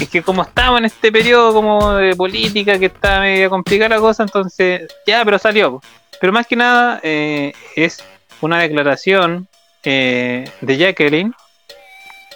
[0.00, 3.98] es que como estamos en este periodo como de política que está media complicada la
[4.00, 5.80] cosa, entonces ya, pero salió.
[6.20, 8.02] Pero más que nada eh, es
[8.40, 9.47] una declaración
[9.84, 11.32] eh, de Jacqueline.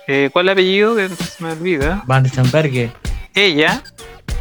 [0.06, 0.96] Eh, ¿Cuál apellido?
[0.96, 2.02] Que se me olvida.
[2.06, 2.90] Van Schamberger.
[3.34, 3.82] Ella,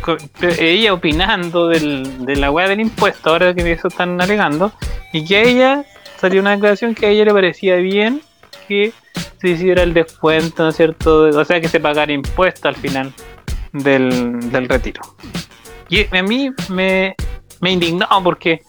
[0.01, 0.17] co-
[0.59, 4.71] ella opinando del, de la weá del impuesto, ahora que eso están alegando,
[5.13, 5.85] y que a ella
[6.19, 8.21] salió una declaración que a ella le parecía bien
[8.67, 8.91] que
[9.39, 11.21] se hiciera el descuento, ¿no es cierto?
[11.29, 13.13] O sea, que se pagara impuesto al final
[13.73, 15.01] del, del retiro.
[15.89, 17.15] Y a mí me,
[17.59, 18.61] me indignó porque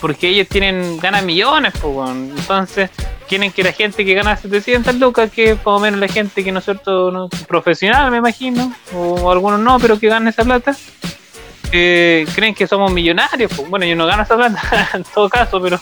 [0.00, 2.90] porque ellos tienen ganan millones, pues, entonces
[3.28, 6.44] quieren que la gente que gana 700 lucas, que es más o menos la gente
[6.44, 10.44] que no es cierto, no, profesional, me imagino, o algunos no, pero que ganan esa
[10.44, 10.76] plata,
[11.72, 13.52] eh, creen que somos millonarios.
[13.54, 13.68] Pues.
[13.68, 15.80] Bueno, yo no gano esa plata en todo caso, pero,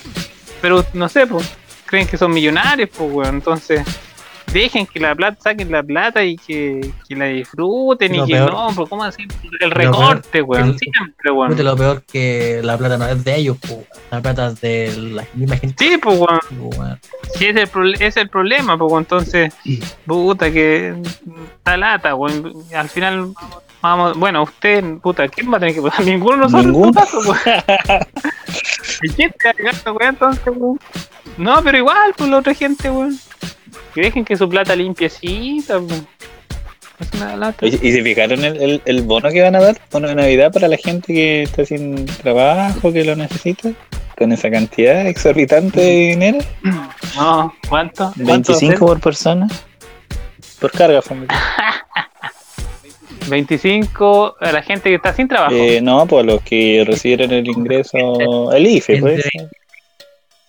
[0.60, 1.46] pero no sé, pues,
[1.86, 3.36] creen que son millonarios, pues, weón.
[3.36, 3.82] Entonces,
[4.54, 8.38] dejen que la plata, saquen la plata y que, que la disfruten Lo y que
[8.38, 9.24] no, pues, ¿cómo así?
[9.60, 11.62] El recorte, weón, siempre, weón.
[11.64, 13.84] Lo peor que la plata no es de ellos, po.
[14.10, 15.84] la plata es de la misma gente.
[15.84, 16.40] Sí, pues, weón.
[16.78, 17.00] weón.
[17.34, 19.52] Sí, ese es el, es el problema, pues entonces,
[20.06, 20.94] puta, que
[21.58, 22.52] está lata, weón.
[22.74, 23.34] Al final,
[23.84, 26.00] vamos, bueno, usted, puta, ¿quién va a tener que pagar?
[26.04, 27.40] Ninguno de nosotros, todo caso, pues.
[29.02, 30.80] ¿Y quién te va a weá entonces, weón?
[31.36, 33.18] No, pero igual, pues la otra gente, weón.
[33.94, 36.06] Que dejen que su plata limpiecita, weón.
[37.60, 39.76] Oye, ¿Y se fijaron el, el, el bono que van a dar?
[39.90, 43.70] Bono de Navidad para la gente que está sin trabajo, que lo necesita.
[44.16, 46.38] Con esa cantidad exorbitante de dinero.
[47.16, 48.12] No, ¿cuánto?
[48.24, 49.48] ¿Cuánto 25 por persona.
[50.60, 51.36] Por carga familiar.
[53.28, 55.54] 25 a la gente que está sin trabajo.
[55.54, 59.24] Eh, no, pues los que recibieron el ingreso, el IFE, pues.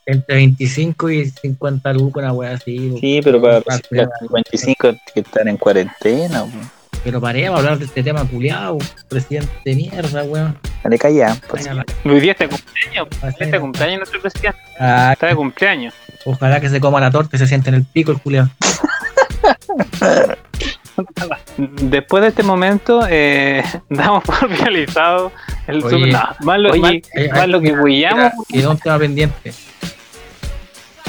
[0.08, 2.90] Entre 25 y 50 lucas, una wea así.
[2.92, 2.98] po.
[3.00, 6.42] Sí, pero para recibir los 25 que están en cuarentena.
[6.44, 6.68] pues.
[7.04, 8.78] Pero paremos a hablar de este tema culiado,
[9.10, 10.58] presidente de mierda, weón.
[10.84, 11.36] Dale calla.
[11.50, 11.68] pues.
[11.68, 13.08] Vaya Hoy día está de cumpleaños.
[13.28, 14.60] está de cumpleaños nuestro presidente.
[14.80, 15.94] Ah, Está de cumpleaños.
[16.26, 18.50] ojalá que se coma la torta y se siente en el pico el culiado.
[21.58, 25.32] Después de este momento, eh, damos por finalizado
[25.68, 27.72] el Oye, no, más lo, oye, más- eh, más lo que
[28.50, 29.54] Quedó un tema pendiente.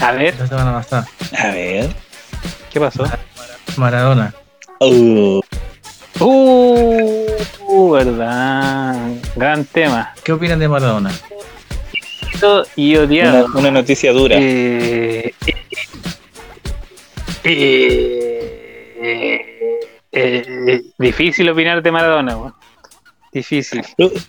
[0.01, 1.07] A ver, La semana pasada.
[1.39, 1.89] A ver.
[2.73, 3.05] ¿qué pasó?
[3.77, 4.35] Maradona.
[4.81, 5.41] Uh,
[6.19, 8.95] Uh, verdad.
[9.37, 10.15] Gran tema.
[10.25, 11.11] ¿Qué opinan de Maradona?
[12.75, 13.47] Y una, odiado.
[13.55, 14.37] una noticia dura.
[14.39, 15.35] Eh,
[17.45, 19.56] eh, eh,
[20.99, 22.55] difícil opinar de Maradona, weón.
[23.33, 23.83] Difícil.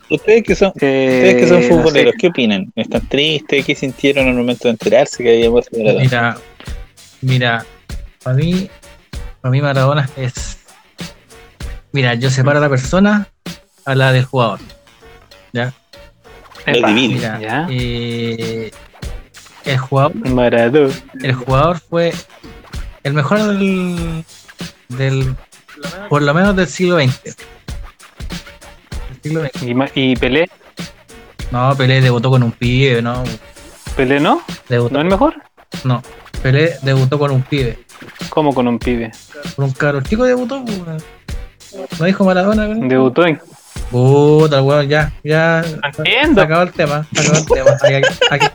[0.09, 2.17] Ustedes que son, Eh, ustedes que son no futboleros, sé.
[2.19, 2.71] ¿qué opinan?
[2.75, 3.65] ¿Están tristes?
[3.65, 6.01] ¿Qué sintieron al momento de enterarse que había muerto Maradona?
[6.03, 6.37] Mira,
[7.21, 7.65] mira,
[8.23, 8.69] para mí,
[9.41, 10.57] para mí Maradona es.
[11.93, 13.29] Mira, yo separo a la persona
[13.85, 14.59] a la del jugador.
[15.53, 15.73] ¿Ya?
[16.65, 16.89] Epa.
[16.91, 17.67] Mira, Ya.
[17.69, 18.71] eh,
[19.63, 20.93] el jugador, Maradona.
[21.23, 22.13] el jugador fue
[23.03, 24.25] el mejor del,
[24.89, 25.33] del
[26.09, 27.23] por lo menos del siglo XX.
[27.23, 29.91] Del siglo XX.
[29.97, 30.49] ¿Y, y Pelé?
[31.51, 33.23] No, Pelé debutó con un pibe, no,
[33.95, 34.41] ¿Pelé no?
[34.69, 35.35] debutó, ¿No es mejor?
[35.83, 36.03] no,
[36.41, 37.79] Pelé debutó con un pibe.
[38.29, 39.11] ¿Cómo con un pibe?
[39.55, 41.03] Con un caro chico debutó, pues.
[41.99, 42.63] ¿No dijo Maradona?
[42.67, 42.87] weón?
[42.87, 43.39] Debutó en.
[43.91, 45.63] Puta, weón, ya, ya.
[45.63, 46.41] No Se entiendo.
[46.41, 47.71] acabó el tema, se acabó el tema.
[47.81, 48.47] Alguien, alguien,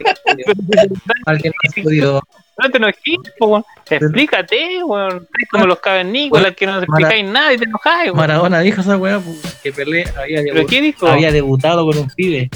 [1.26, 2.22] alguien no ha podido.
[2.58, 2.96] No te enojes,
[3.38, 3.64] po, weón.
[3.88, 5.26] Explícate, weón.
[5.50, 8.16] Como los cavernícolas que no te Mara- explicáis nada y te enojáis, weón.
[8.18, 9.20] Maradona dijo esa weá,
[9.62, 11.06] que Pelé había, ¿Pero debu- qué dijo?
[11.06, 12.50] había debutado con un pibe.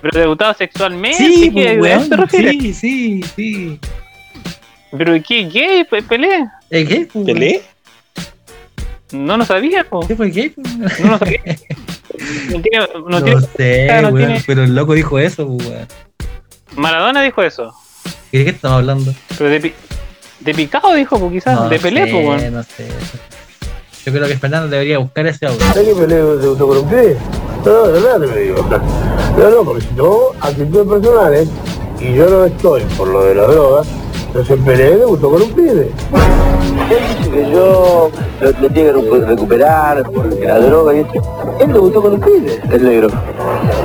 [0.00, 1.18] ¿Pero debutado sexualmente?
[1.18, 3.80] Sí, ¿Qué, sí, sí, sí.
[4.96, 5.44] ¿Pero qué?
[5.44, 5.84] ¿Gay?
[5.84, 6.46] Pe- ¿Pelé?
[6.70, 7.26] ¿Es gay, weón?
[7.26, 7.62] ¿Pelé?
[9.12, 10.06] No lo sabía, po.
[10.06, 10.52] ¿Qué fue gay?
[10.56, 11.40] No lo sabía.
[12.50, 15.68] No tiene, no No, tiene- sé, no weón, tiene- pero el loco dijo eso, pues,
[15.68, 15.86] weón.
[16.76, 17.72] Maradona dijo eso.
[18.32, 19.12] ¿Y ¿De qué estamos hablando?
[19.36, 19.74] Pero de, pi-
[20.40, 21.54] de picado dijo, pues quizás.
[21.60, 22.52] No de Pelé, sé, pues, weón.
[22.54, 22.88] No sé.
[24.06, 25.60] Yo creo que Fernando debería buscar ese audio.
[25.72, 27.16] ¿Sabes que Pelé debutó con un pibe?
[27.64, 28.68] No, de verdad te lo digo.
[29.38, 31.48] No, no, porque si no, actitudes personales,
[32.00, 33.82] y yo no estoy por lo de la droga,
[34.28, 35.90] entonces Pelé debutó con un pibe.
[36.90, 38.10] Él dice que yo
[38.40, 41.56] lo, lo tiene que recu- recuperar porque la droga y esto.
[41.60, 43.08] Él debutó con un pibe, el negro.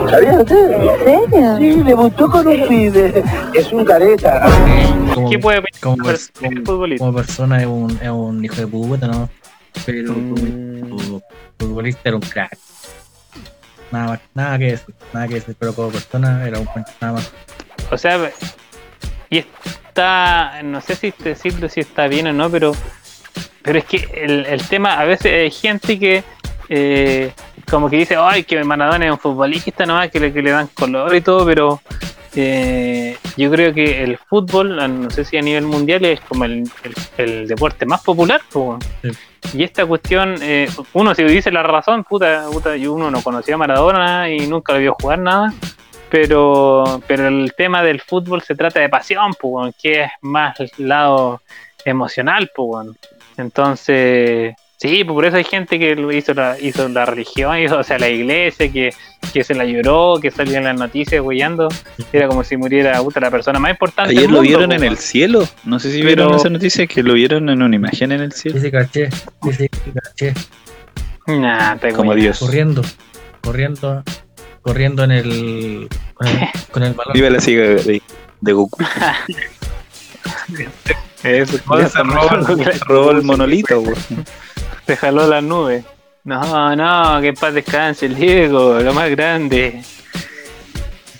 [0.09, 0.71] ¿Sabías usted?
[0.71, 1.57] ¿En serio?
[1.57, 3.23] Sí, debutó con un pibe.
[3.53, 4.45] Es un careta.
[5.13, 6.09] Como- ¿Qué puede como, como-
[6.65, 7.05] futbolista?
[7.05, 9.29] como persona es un, es un hijo de puta, ¿no?
[9.85, 11.19] Pero como Mm,
[11.59, 12.57] futbolista era un crack.
[13.91, 16.67] Nada más, nada que decir, nada que decir, pero como persona era un
[17.01, 17.31] nada más.
[17.91, 18.17] O sea,
[19.29, 19.43] y
[19.93, 22.71] está, no sé si decirlo si está bien o no, pero,
[23.61, 26.23] pero es que el, el tema, a veces hay gente que
[26.69, 27.31] eh,
[27.69, 30.67] como que dice, ay, que Maradona es un futbolista nomás, que le, que le dan
[30.73, 31.79] color y todo, pero
[32.35, 36.63] eh, yo creo que el fútbol, no sé si a nivel mundial, es como el,
[36.83, 38.41] el- el deporte más popular.
[38.51, 38.79] po.
[39.03, 39.11] Sí.
[39.57, 43.53] Y esta cuestión, eh, uno si dice la razón, puta, puta, yo uno no conocía
[43.55, 45.53] a Maradona y nunca lo vio jugar nada,
[46.13, 50.69] pero, pero el tema del fútbol se trata de pasión, pues, que es más el
[50.77, 51.41] lado
[51.83, 52.87] emocional, pues,
[53.35, 57.83] entonces, sí, pues por eso hay gente que hizo la, hizo la religión, hizo, o
[57.83, 58.91] sea, la iglesia, que,
[59.33, 61.67] que se la lloró, que salía en las noticias huellando,
[62.11, 64.11] era como si muriera puta, la persona más importante.
[64.11, 65.47] Ayer del lo mundo, vieron pues, en el cielo.
[65.63, 68.33] No sé si Pero- vieron esa noticia que lo vieron en una imagen en el
[68.33, 68.57] cielo.
[68.57, 69.09] Dice caché,
[69.41, 70.33] dice caché,
[71.25, 72.13] Nah, te Como.
[72.13, 72.37] Dios.
[72.37, 72.83] corriendo,
[73.41, 74.03] corriendo,
[74.61, 76.39] corriendo en el, con el,
[76.71, 77.13] con el balón.
[77.13, 78.01] Viva la siga de,
[78.41, 78.83] de Goku.
[81.23, 82.03] Eso, Ya se
[82.85, 83.95] robó, el monolito, güey.
[84.85, 85.85] Se jaló la nube.
[86.25, 89.81] No, no, que paz descanse el Diego, lo más grande.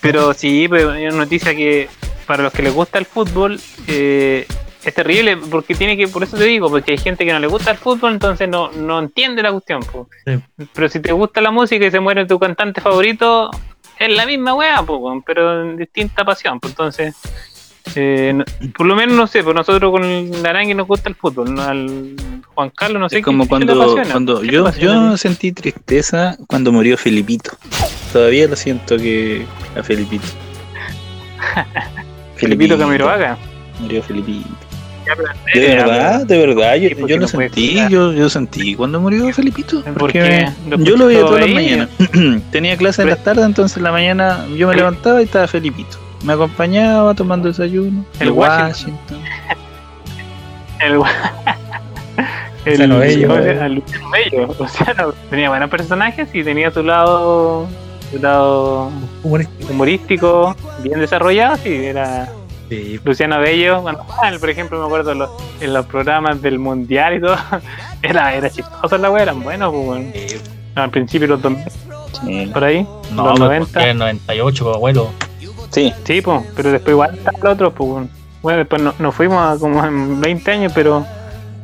[0.02, 1.88] Pero sí, pues, hay una noticia que
[2.28, 4.46] para los que les gusta el fútbol eh,
[4.84, 7.48] es terrible porque tiene que, por eso te digo, porque hay gente que no le
[7.48, 9.82] gusta el fútbol, entonces no, no entiende la cuestión.
[10.26, 10.40] Sí.
[10.74, 13.50] Pero si te gusta la música y se muere tu cantante favorito,
[14.00, 16.60] es la misma weá, weón, pero en distinta pasión.
[16.60, 17.16] pues, entonces,
[17.96, 21.16] eh, no- por lo menos no sé, pues nosotros con el Narangui nos gusta el
[21.16, 21.62] fútbol, ¿no?
[21.64, 22.16] al
[22.56, 26.38] Juan Carlos no sé Es como qué- cuando, cuando ¿Qué le yo, yo sentí tristeza
[26.48, 27.52] cuando murió Felipito.
[28.12, 29.46] Todavía lo siento que
[29.78, 30.26] a Felipito.
[32.36, 33.38] Felipito Camiroaga.
[33.80, 34.48] Murió Felipito.
[35.54, 39.84] De verdad, de verdad, yo, lo sentí, yo, yo sentí cuando murió Felipito.
[39.84, 40.48] ¿Por Porque
[40.80, 41.90] yo lo veía escuchó todas las mañanas.
[42.52, 45.48] Tenía clase en las tardes, entonces en la mañana yo me El- levantaba y estaba
[45.48, 45.98] Felipito.
[46.24, 48.06] Me acompañaba tomando desayuno.
[48.20, 48.98] El de Washington.
[49.10, 49.20] Washington.
[52.66, 53.28] El, El, Luciano Bello.
[53.28, 53.68] ¿cómo se llama?
[53.70, 54.56] Luciano Bello.
[54.60, 57.68] Luciano tenía buenos personajes y tenía su lado,
[58.12, 58.90] su lado
[59.24, 59.72] Humorístico.
[59.74, 61.58] humorístico bien desarrollado.
[61.58, 62.30] Sí, era
[62.74, 63.78] Sí, Luciano Bello.
[63.90, 65.30] Estaban, por ejemplo, me acuerdo en los,
[65.62, 67.36] en los programas del mundial y todo.
[68.02, 70.38] Era, era chistoso la wea, eran buenos, pues, sí.
[70.76, 71.54] Al principio, los dos,
[72.26, 72.50] Sí.
[72.54, 73.66] por ahí, No, los pues, 90.
[73.68, 75.10] porque era el 98, pues, abuelo.
[75.72, 77.90] Sí, Sí, pues, pero después igual está el otro, pues.
[77.90, 78.10] bueno.
[78.42, 81.06] Bueno, después no- nos fuimos a como en 20 años, pero,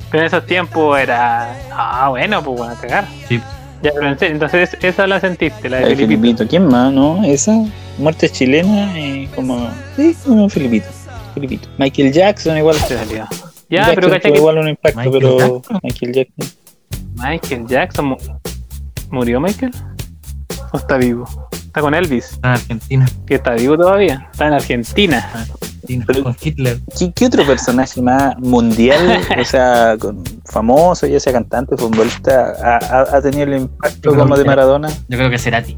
[0.09, 1.53] pero en esos tiempos era.
[1.73, 3.05] Ah, bueno, pues bueno, a cagar.
[3.27, 3.41] Sí.
[3.81, 6.07] Ya, pero en serio, entonces esa la sentiste, la de Filipito.
[6.21, 6.47] Filipito.
[6.47, 7.21] ¿Quién más, no?
[7.25, 7.53] Esa,
[7.97, 9.69] muerte chilena, eh, como.
[9.97, 10.87] Sí, como Filipito.
[11.33, 11.67] Filipito.
[11.77, 12.75] Michael Jackson, igual.
[12.75, 13.27] Se salió.
[13.69, 15.79] Ya, Jackson pero que igual un impacto, Michael pero Jackson.
[15.83, 16.47] Michael Jackson.
[17.15, 18.17] Michael Jackson mu-
[19.11, 19.73] murió Michael.
[20.71, 21.27] ¿O está vivo?
[21.51, 23.05] Está con Elvis, Está en Argentina.
[23.27, 24.27] que está vivo todavía.
[24.31, 25.29] Está en Argentina.
[25.33, 26.79] Argentina, Pero- con Hitler.
[26.97, 32.77] ¿Qué, qué otro personaje más mundial, o sea, con, famoso, ya sea cantante, futbolista, ha,
[32.77, 34.89] ha- ha tenido el impacto como que- de Maradona?
[35.07, 35.77] Yo creo que Cerati.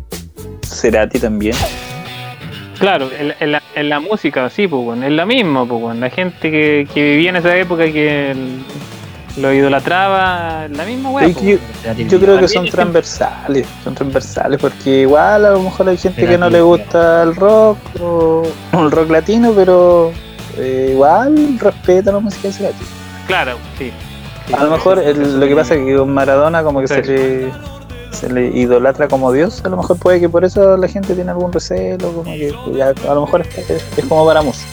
[0.65, 1.55] Cerati también.
[2.81, 5.99] Claro, en, en la, en la música, sí, pues, bueno, es lo mismo, pues, bueno.
[6.01, 8.59] La gente que, que vivía en esa época y que el-
[9.37, 11.29] lo idolatraba, la misma weá.
[11.31, 16.25] Pues, yo- creo que son transversales, son transversales, porque igual a lo mejor hay gente
[16.27, 20.11] que no le gusta el rock o o el rock latino, pero
[20.57, 22.83] eh, igual respeta la música de Cerati.
[23.27, 23.91] Claro, sí.
[24.47, 24.53] sí.
[24.53, 27.51] A lo mejor el- lo que pasa es que con Maradona como que se le,
[28.11, 31.31] se le idolatra como Dios, a lo mejor puede que por eso la gente tiene
[31.31, 34.67] algún recelo, como que a lo mejor es, como para música.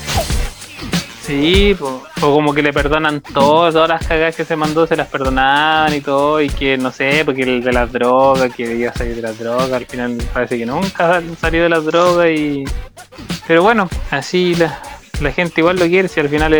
[1.23, 2.03] Sí, po.
[2.23, 5.93] o como que le perdonan todo, todas las cagadas que se mandó se las perdonaban
[5.95, 9.23] y todo, y que no sé, porque el de las drogas, que debía salir de
[9.23, 12.65] las drogas, al final parece que nunca salió de las drogas y...
[13.47, 14.81] Pero bueno, así la,
[15.21, 16.53] la gente igual lo quiere, si al final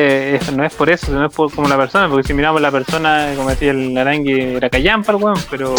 [0.55, 3.33] no es por eso, no es por como la persona, porque si miramos la persona,
[3.37, 5.75] como decía el Arangui, era callampa el weón, pero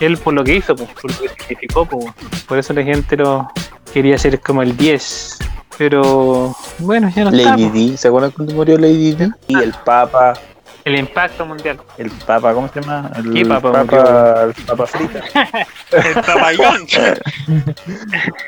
[0.00, 2.06] él por lo que hizo, pues, por lo que significó, pues,
[2.46, 3.48] por eso la gente lo
[3.92, 5.38] quería ser como el 10.
[5.76, 7.50] Pero bueno, ya no está.
[7.56, 7.90] Lady pues.
[7.92, 9.28] D, ¿se acuerdan cuando murió Lady D?
[9.48, 10.34] Y el Papa,
[10.84, 11.78] El impacto mundial.
[11.98, 13.10] el Papa, ¿cómo se llama?
[13.16, 15.20] El ¿Qué Papa Papa, el Papa Frita.
[15.90, 16.86] El papayón.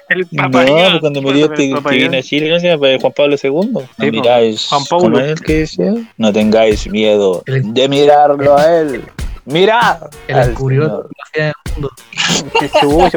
[0.08, 0.76] el No, papayón.
[0.90, 2.78] pues cuando murió este que viene a Chile, ¿cómo se llama?
[2.78, 3.50] Pues Juan Pablo II.
[3.72, 4.04] No Sí, po.
[4.06, 5.04] miráis, Juan Pablo.
[5.04, 5.92] ¿cómo es el que decía?
[6.16, 9.02] No tengáis miedo de mirarlo a él.
[9.46, 9.98] ¡Mirad!
[10.28, 11.90] El descubridor del mundo.
[12.60, 12.68] Qué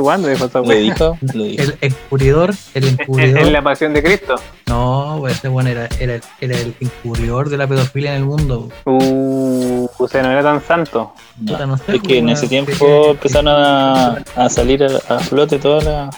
[0.02, 1.18] ¿cuándo dijo.
[1.22, 3.40] El encubridor, el En, encubridor.
[3.40, 4.36] en la pasión de Cristo.
[4.68, 8.70] No, pues ese bueno era, era, era el encubridor de la pedofilia en el mundo.
[8.86, 11.14] Uh, o sea, no era tan santo.
[11.42, 11.66] No.
[11.66, 15.58] No sé, Es que en ese tiempo que- empezaron a, a salir a, a flote
[15.58, 16.16] todas las,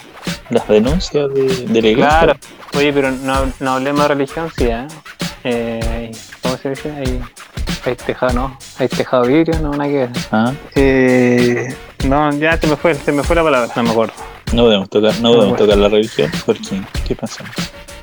[0.50, 2.18] las denuncias de, de la iglesia.
[2.20, 2.34] Claro.
[2.76, 4.86] Oye, pero no, no hablemos de religión, sí, ¿eh?
[5.44, 6.90] Eh, ¿Cómo se dice?
[6.92, 7.20] Hay,
[7.84, 8.58] hay tejado, ¿no?
[8.78, 10.10] Hay tejado vidrio, no, nada que ver.
[10.30, 14.14] Ah, Eh, no, ya se me fue, se me fue la palabra, no me acuerdo.
[14.52, 15.56] No podemos tocar, no podemos bueno.
[15.56, 16.30] tocar la religión.
[16.44, 16.82] ¿Por qué?
[17.06, 17.44] ¿Qué pasa?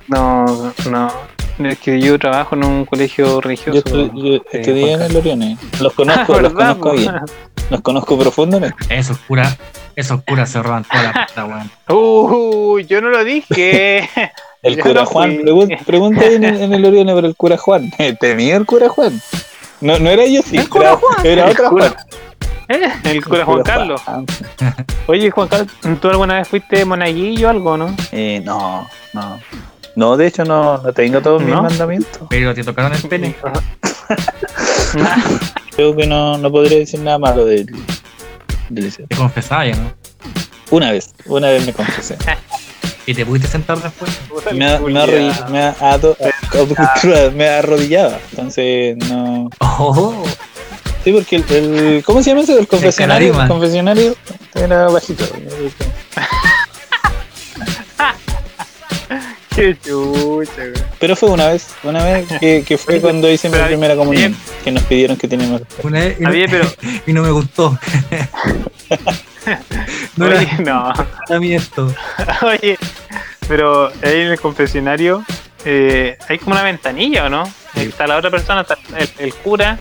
[0.08, 1.12] No, no.
[1.60, 3.74] Es que yo trabajo en un colegio religioso.
[3.74, 5.58] Yo, estoy- yo eh, estudié en el Orione.
[5.82, 7.16] Los conozco, los ¿Verdad, conozco bien.
[7.70, 8.78] Los conozco profundamente.
[8.90, 9.58] Esos curas,
[9.96, 11.70] esos curas se roban toda la puta, weón.
[11.90, 14.10] Uh, yo no lo dije.
[14.62, 15.40] El Yo cura no Juan,
[15.86, 17.92] pregunta ahí en el, en el Orione por el cura Juan.
[18.20, 19.22] ¿Tenía el cura Juan?
[19.82, 20.58] No, no era yo, sí.
[20.58, 21.96] Era, era El otra cura- Juan.
[22.68, 24.02] Eh, El cura Juan Carlos.
[25.08, 25.70] Oye, Juan Carlos,
[26.02, 27.96] ¿tú alguna vez fuiste monaguillo o algo, no?
[28.12, 29.40] Eh, no, no.
[29.96, 31.64] No, de hecho no, no tengo todos mis ¿No?
[31.64, 32.22] mandamientos.
[32.30, 33.36] Pero te tocaron el pene.
[35.76, 37.66] Creo que no, no podría decir nada malo del,
[38.70, 39.08] del liceo.
[39.08, 39.94] Te confesaba ya, ¿no?
[40.72, 42.18] Una vez, una vez me confesé.
[43.10, 44.12] Y te pudiste sentar después.
[44.54, 46.16] Me, ha- me, arrodillaba, me, ha- ado-
[47.36, 49.50] me arrodillaba, entonces no.
[49.60, 50.24] Oh,
[51.04, 52.60] Sí, porque el, el- ¿cómo se llama eso?
[52.60, 53.30] El confesionario.
[53.30, 53.54] El, Calarima.
[53.56, 54.16] confesionario
[54.54, 55.26] era bajito.
[59.56, 60.74] Qué chucha, güey.
[61.00, 64.36] Pero fue una vez, una vez que, que fue cuando hice mi Pero, primera comunión,
[64.64, 65.62] que nos pidieron que teníamos.
[65.84, 66.68] una vez y no, Había, pero.
[67.08, 67.72] y no me gustó.
[70.16, 70.94] no Oye, era no.
[71.28, 71.94] para mí esto.
[72.44, 72.78] Oye,
[73.50, 75.26] pero ahí en el confesionario
[75.66, 77.44] eh, hay como una ventanilla, ¿o no?
[77.76, 79.78] Está la otra persona, está el, el cura,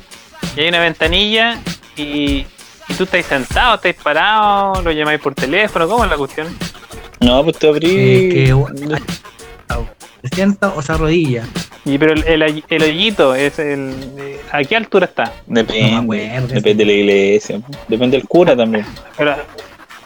[0.56, 1.60] y hay una ventanilla
[1.96, 2.44] y,
[2.88, 6.48] y tú estás sentado, estás parado, lo llamáis por teléfono, ¿cómo es la cuestión?
[7.20, 7.88] No, pues te abrí.
[7.96, 8.98] Eh, que-
[10.22, 11.44] ¿Se sienta o se arrodilla?
[11.84, 15.32] Y pero el, el, el hoyito, es el, eh, ¿a qué altura está?
[15.46, 16.46] Depende, No acuerdo.
[16.48, 18.84] depende de la iglesia, depende del cura también.
[19.16, 19.36] Pero,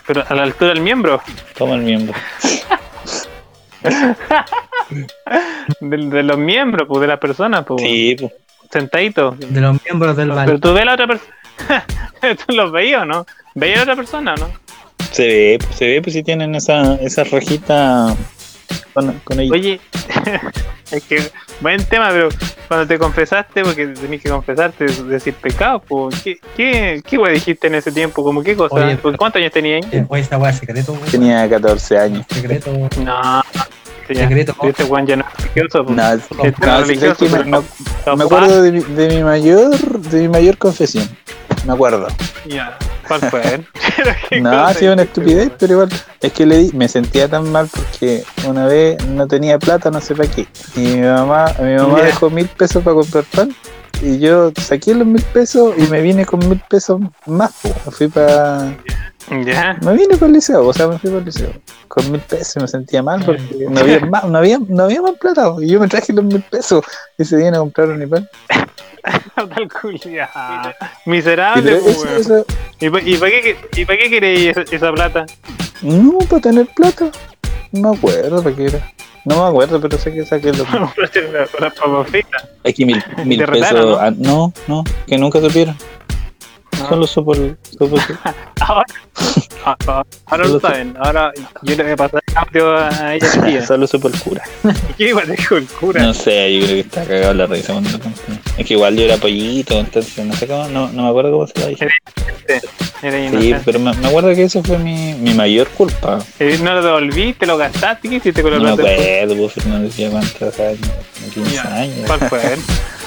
[0.07, 1.23] pero a la altura del miembro,
[1.57, 2.15] Toma el miembro.
[5.81, 7.83] de, de los miembros, pues, de las personas, pues.
[7.83, 8.33] Sí, pues.
[8.71, 9.33] sentadito.
[9.33, 10.61] De los miembros del Pero Val.
[10.61, 11.35] tú ves a la otra persona.
[12.47, 13.27] ¿Tú los veías o no?
[13.55, 14.49] ¿Veías a la otra persona o no?
[15.11, 18.15] Se ve, pues, se ve, pues si tienen esa, esa rojita
[18.95, 19.53] con, con ella.
[19.53, 19.81] Oye,
[20.91, 21.23] es que
[21.61, 22.29] buen tema, pero
[22.69, 27.67] cuando te confesaste, porque tenés que confesarte, decir pecado, pues, ¿qué, qué, qué wey dijiste
[27.67, 28.23] en ese tiempo?
[28.25, 28.75] ¿Cómo qué cosa?
[28.77, 30.05] Oye, Pues, ¿Cuántos años tenías ahí?
[30.09, 31.05] Oye, esta weá es secreto, weón.
[31.11, 32.27] Tenía 14 años.
[32.31, 32.71] Secreto.
[33.05, 33.43] No,
[34.09, 34.15] sí.
[34.15, 34.55] Secreto.
[34.63, 35.97] Este Juan ya no es religioso, pues.
[35.97, 36.13] No,
[36.45, 37.29] Este no, es que
[38.17, 41.09] me, acuerdo de mi, de mi mayor de mi mayor confesión.
[41.67, 42.09] Me acuerdo.
[42.47, 43.65] Ya, ¿cuál fue?
[44.29, 45.89] ¿Qué No, ha sido una estupidez, pero igual.
[46.21, 50.01] Es que le di, me sentía tan mal porque una vez no tenía plata, no
[50.01, 50.47] sé para qué.
[50.75, 53.55] Y mi mamá, mi mamá dejó mil pesos para comprar pan.
[54.01, 57.53] Y yo saqué los mil pesos y me vine con mil pesos más.
[57.91, 58.77] fui para.
[59.31, 59.77] Ya.
[59.83, 61.53] Me vine para el liceo, o sea, me fui para el liceo.
[61.89, 65.03] Con mil pesos y me sentía mal porque no había más, no había, no había
[65.03, 65.55] más plata.
[65.61, 66.85] Y yo me traje los mil pesos
[67.19, 68.29] y se viene a comprar un pan.
[69.35, 70.29] Tal culia.
[71.07, 72.47] Y Miserable, pero pues, eso-
[72.81, 75.27] ¿Y pa- ¿Y para qué, y pa' qué queréis esa, esa plata?
[75.83, 77.11] No, para tener plata.
[77.73, 78.93] No me acuerdo para qué era.
[79.25, 82.49] No me acuerdo, pero sé que saqué los unas papas fritas.
[82.65, 83.71] Aquí mil, mil pesos.
[83.71, 83.99] retaron, ¿no?
[83.99, 84.53] ah, ¿no?
[84.69, 85.77] no, que nunca supieron.
[86.79, 86.89] No.
[86.89, 87.57] Solo supo el.
[87.79, 87.85] Que-
[88.61, 88.85] Ahora,
[89.65, 90.95] ah, ah, ahora lo saben.
[91.01, 91.33] Ahora
[91.63, 93.29] yo le voy a pasar el audio a ella.
[93.47, 93.67] tía.
[93.67, 94.43] Solo supo el cura.
[94.97, 96.03] ¿Qué a decir el cura?
[96.03, 98.21] No sé, yo creo que está cagado la risa cuando lo conté.
[98.57, 101.47] Es que igual yo era pollito, entonces no sé cómo, no, no me acuerdo cómo
[101.47, 101.89] se lo dije.
[103.03, 106.21] Era Sí, pero me, me acuerdo que eso fue mi, mi mayor culpa.
[106.39, 108.09] Eh, No lo devolviste, lo gastaste.
[108.09, 110.79] ¿Qué hiciste con la No me acuerdo, pues Fernando decía cuántos años,
[111.19, 111.75] como 15 Ya.
[111.75, 112.07] años.
[112.07, 112.41] ¿Cuál fue?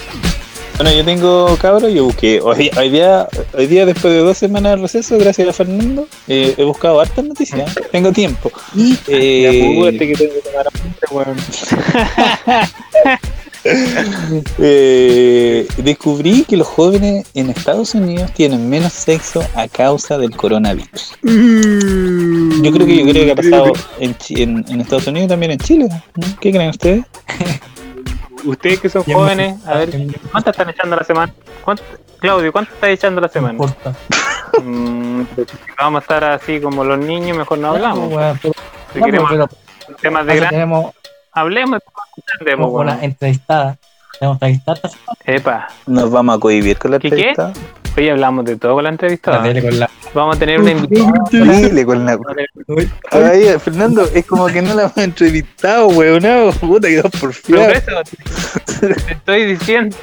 [0.77, 2.41] Bueno, yo tengo cabro, yo busqué.
[2.41, 6.53] Hoy, hoy día, hoy día, después de dos semanas de receso, gracias a Fernando, eh,
[6.57, 7.73] he buscado hartas noticias.
[7.91, 8.51] Tengo tiempo.
[8.75, 10.67] Y eh, que tengo que tomar
[14.59, 21.15] eh, descubrí que los jóvenes en Estados Unidos tienen menos sexo a causa del coronavirus.
[21.23, 25.51] Yo creo que yo creo que ha pasado en, en, en Estados Unidos y también
[25.53, 25.87] en Chile.
[26.15, 26.27] ¿no?
[26.41, 27.05] ¿Qué creen ustedes?
[28.45, 29.89] Ustedes que son Ya jóvenes, a ver,
[30.31, 31.33] ¿cuántas están echando a la semana?
[31.63, 31.83] ¿Cuánto-
[32.19, 33.53] Claudio, ¿cuánto estás echando a la No semana?
[33.53, 33.93] importa.
[34.61, 35.45] Mm, si
[35.77, 38.09] vamos a estar así como los niños, mejor no hablamos.
[38.41, 38.53] Pero-
[38.93, 39.47] Si no, queremos pero
[40.01, 40.93] temas de gran, tenemos
[41.31, 41.79] hablemos,
[42.17, 43.03] entendemos, una weón.
[43.03, 43.77] entrevistada.
[44.19, 44.79] Tenemos entrevistada.
[45.25, 47.33] Epa, Nos vamos a cohibir con la ¿Qué, qué?
[47.97, 49.37] Hoy hablamos de todo con la entrevistada.
[49.37, 51.11] La tele con la- Vamos a tener una invitada.
[51.31, 52.17] Dile con la.
[53.11, 56.23] Ay, Fernando, es como que no la hemos entrevistado, weón.
[56.23, 57.71] No, puta, quedó por Por fiar.
[57.71, 58.01] eso,
[58.79, 59.95] te estoy diciendo,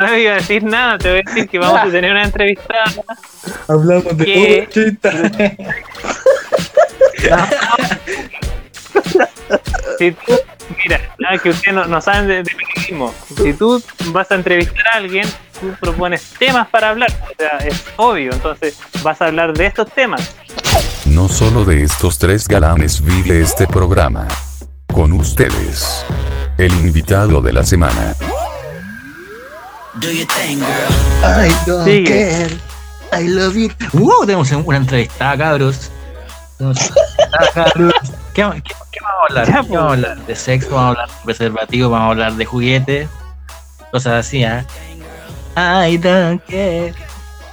[0.00, 2.84] no iba a decir nada, te voy a decir que vamos a tener una entrevistada.
[3.68, 5.12] Hablamos de todo, chita.
[9.98, 10.32] Si tú,
[10.84, 14.84] mira, nada que ustedes no, no saben de, de periodismo, si tú vas a entrevistar
[14.92, 15.28] a alguien,
[15.60, 19.90] tú propones temas para hablar, o sea, es obvio, entonces vas a hablar de estos
[19.92, 20.34] temas.
[21.06, 24.26] No solo de estos tres galanes vive este programa.
[24.92, 26.04] Con ustedes.
[26.58, 28.14] El invitado de la semana.
[30.02, 32.04] I don't Sigue.
[32.04, 32.50] care.
[33.12, 33.72] I love it.
[33.92, 35.90] Uh, tenemos una entrevistada, cabros.
[36.60, 36.72] ¿Qué,
[38.34, 38.44] qué,
[38.92, 39.46] qué vamos a hablar?
[39.46, 40.26] Ya, ¿Qué vamos a hablar?
[40.26, 43.08] De sexo, vamos a hablar de preservativo, vamos a hablar de juguetes,
[43.90, 44.64] cosas así, ¿ah?
[45.56, 46.94] I don't care.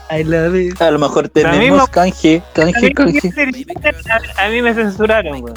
[0.10, 0.82] I love it.
[0.82, 3.32] A lo mejor tenemos canje, A canje, mí, canje.
[4.38, 5.54] a- mí me censuraron, weón.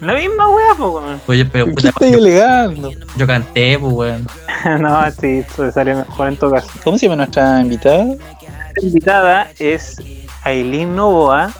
[0.00, 1.20] La misma weá, weón.
[1.26, 2.90] Oye, pero ¿Qué estoy yo, alegando?
[3.16, 4.26] yo canté, pues, weón.
[4.80, 6.68] No, sí, eso salió mejor en todo caso.
[6.82, 8.04] ¿Cómo se llama nuestra invitada?
[8.04, 9.96] La invitada es
[10.44, 11.52] Aileen Novoa.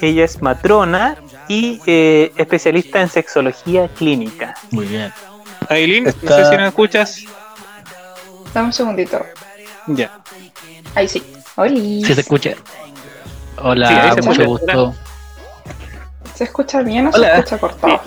[0.00, 1.16] Ella es matrona
[1.48, 4.54] y eh, especialista en sexología clínica.
[4.70, 5.12] Muy bien.
[5.68, 7.24] Aileen, no Está- sé si nos escuchas.
[8.54, 9.20] Dame un segundito.
[9.88, 10.20] Ya.
[10.94, 11.22] Ahí sí.
[11.56, 11.70] Hola.
[11.78, 12.50] Si se escucha.
[13.60, 14.74] Hola, Sí, ahí se mucho escucha.
[14.74, 14.94] gusto.
[16.34, 17.28] ¿Se escucha bien o Hola.
[17.34, 18.00] se escucha cortado?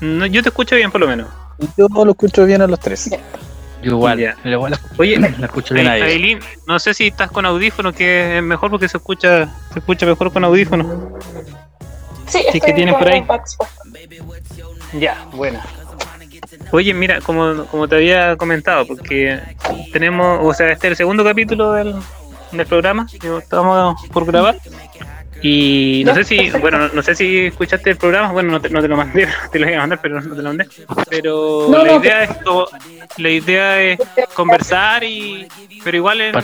[0.00, 1.28] No, yo te escucho bien, por lo menos.
[1.76, 3.10] Yo lo escucho bien a los tres.
[3.82, 4.18] Yo igual.
[4.18, 4.36] Ya.
[4.44, 6.12] yo igual Oye, la escucho bien Ai- ahí.
[6.12, 10.06] Aileen, no sé si estás con audífono, que es mejor porque se escucha se escucha
[10.06, 11.18] mejor con audífono.
[12.26, 13.24] Sí, ¿qué estoy tienes por ahí?
[14.98, 15.64] Ya, buena.
[16.72, 19.40] Oye, mira, como, como te había comentado, porque
[19.92, 21.94] tenemos, o sea, este es el segundo capítulo del,
[22.52, 24.56] del programa que estamos por grabar.
[25.42, 28.70] Y no Ya, sé si, bueno, no, sé si escuchaste el programa, bueno, no te,
[28.70, 30.66] no te lo mandé, te lo iba a mandar, pero no te lo mandé.
[31.10, 32.68] Pero No, la no, idea es co-
[33.18, 33.98] la idea es
[34.32, 35.46] conversar y
[35.82, 36.34] pero igual en-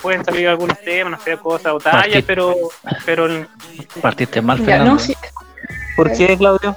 [0.00, 2.54] pueden salir algunos temas, no sé, cosas o tallas, Partir- pero
[3.04, 3.48] pero el-
[4.00, 4.92] Partiste mal, Ya, Fernando.
[4.92, 5.16] no, sí.
[5.96, 6.76] ¿por qué, Claudio?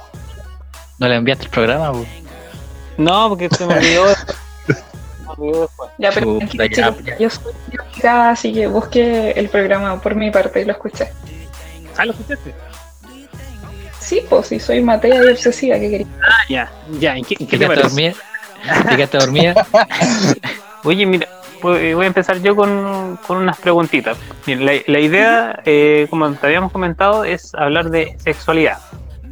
[0.98, 2.04] No le enviaste el programa, po?
[2.98, 4.06] No, porque se me olvidó.
[4.08, 4.38] después.
[5.98, 10.64] Ya, pero ya, yo soy invitada, así que busque el programa por mi parte y
[10.64, 11.08] lo escuché.
[11.96, 12.54] Ah, lo escuchaste.
[14.00, 16.06] Sí, pues sí, soy Matea y obsesiva, ¿qué quería?
[16.22, 17.16] Ah, ya, ya.
[17.16, 18.14] ¿En qué, en qué ¿Te dormida?
[18.88, 19.66] ¿Te quedaste dormida?
[20.84, 21.28] Oye, mira,
[21.62, 24.16] voy voy a empezar yo con, con unas preguntitas.
[24.46, 28.78] Bien, la, la idea, eh, como te habíamos comentado, es hablar de sexualidad.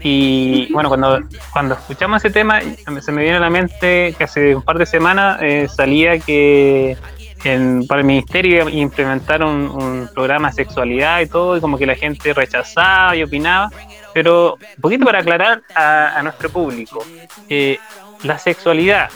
[0.01, 1.20] Y bueno, cuando,
[1.53, 2.61] cuando escuchamos ese tema,
[3.01, 6.97] se me viene a la mente que hace un par de semanas eh, salía que
[7.86, 12.32] para el ministerio implementaron un programa de sexualidad y todo, y como que la gente
[12.34, 13.70] rechazaba y opinaba.
[14.12, 17.05] Pero un poquito para aclarar a, a nuestro público,
[17.49, 17.78] eh,
[18.22, 19.11] la sexualidad,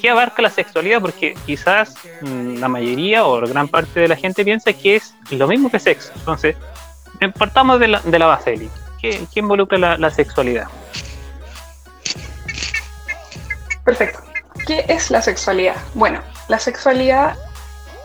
[0.00, 1.00] ¿qué abarca la sexualidad?
[1.00, 5.46] Porque quizás mm, la mayoría o gran parte de la gente piensa que es lo
[5.46, 6.12] mismo que sexo.
[6.16, 6.56] Entonces,
[7.20, 8.70] eh, partamos de la, de la base,
[9.02, 9.18] Eli.
[9.18, 10.68] ¿Qué, qué involucra la, la sexualidad?
[13.84, 14.20] Perfecto.
[14.66, 15.76] ¿Qué es la sexualidad?
[15.94, 17.36] Bueno, la sexualidad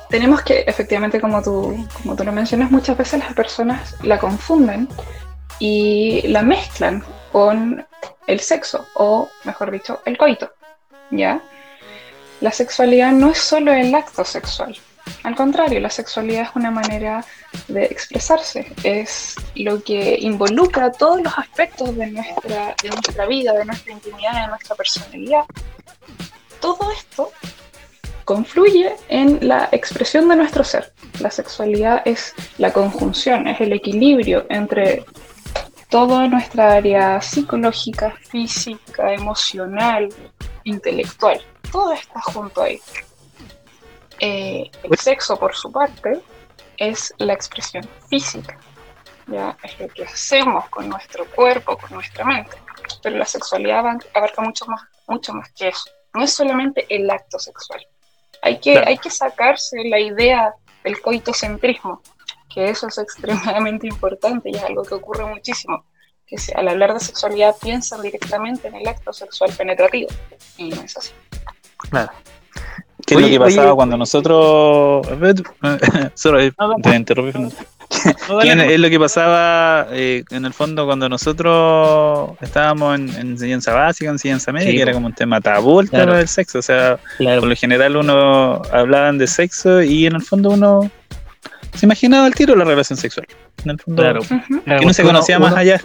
[0.10, 4.88] tenemos que, efectivamente, como tú, como tú lo mencionas, muchas veces las personas la confunden
[5.60, 7.86] y la mezclan con
[8.26, 10.52] el sexo, o mejor dicho, el coito.
[11.12, 11.41] ¿Ya?
[12.41, 14.78] La sexualidad no es solo el acto sexual.
[15.24, 17.26] Al contrario, la sexualidad es una manera
[17.68, 23.66] de expresarse, es lo que involucra todos los aspectos de nuestra, de nuestra vida, de
[23.66, 25.43] nuestra intimidad, de nuestra personalidad.
[26.60, 27.32] Todo esto
[28.26, 30.91] confluye en la expresión de nuestro ser.
[31.20, 35.05] La sexualidad es la conjunción, es el equilibrio entre
[35.89, 40.10] toda nuestra área psicológica, física, emocional,
[40.66, 41.41] intelectual.
[41.72, 42.80] Todo está junto ahí.
[44.20, 46.22] Eh, el sexo, por su parte,
[46.78, 48.57] es la expresión física.
[49.28, 49.57] ¿ya?
[49.63, 52.57] Es lo que hacemos con nuestro cuerpo, con nuestra mente.
[53.03, 55.89] Pero la sexualidad abarca mucho más, mucho más que eso.
[56.13, 57.86] No es solamente el acto sexual.
[58.41, 58.88] Hay que, Claro.
[58.88, 60.53] hay que sacarse la idea
[60.84, 62.01] del coitocentrismo,
[62.53, 65.86] que eso es extremadamente importante y es algo que ocurre muchísimo.
[66.26, 70.09] Que se- al hablar de sexualidad piensan directamente en el acto sexual penetrativo.
[70.57, 71.11] Y no es así.
[71.89, 72.11] Claro.
[73.08, 73.76] ¿Qué es lo que pasaba oye.
[73.76, 75.08] cuando nosotros.
[76.14, 76.76] Sorry, No, no.
[76.82, 77.32] te interrumpí.
[77.32, 77.55] Fernando.
[78.30, 83.10] No, ¿Quién- dale, es lo que pasaba eh, en el fondo cuando nosotros estábamos en,
[83.16, 86.03] en enseñanza básica, en enseñanza media, Sí, que era como un tema tabú el tema
[86.03, 86.18] Claro.
[86.18, 86.60] del sexo.
[86.60, 87.39] O sea, Claro.
[87.39, 90.91] por lo general uno hablaban de sexo y en el fondo uno
[91.76, 93.26] se imaginaba el tiro de la relación sexual.
[93.64, 94.20] En el fondo, Claro.
[94.22, 95.82] Que no se conocía uno- más uno- allá.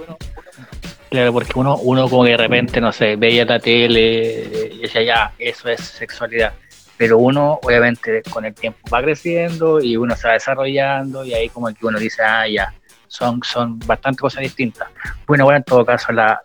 [1.11, 5.03] Claro, porque uno, uno como que de repente, no sé, veía la tele y decía,
[5.03, 6.55] ya, eso es sexualidad.
[7.03, 11.49] Pero uno, obviamente, con el tiempo va creciendo y uno se va desarrollando y ahí
[11.49, 12.73] como que uno dice, ah, ya,
[13.09, 14.87] son, son bastante cosas distintas.
[15.27, 16.41] Bueno, bueno, en todo caso, la,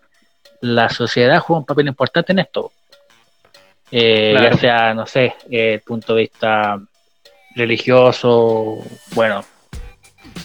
[0.61, 2.71] la sociedad juega un papel importante en esto.
[3.91, 4.55] Eh, Claro.
[4.55, 6.79] Ya sea, no sé, eh, punto de vista
[7.55, 8.79] religioso,
[9.13, 9.45] bueno,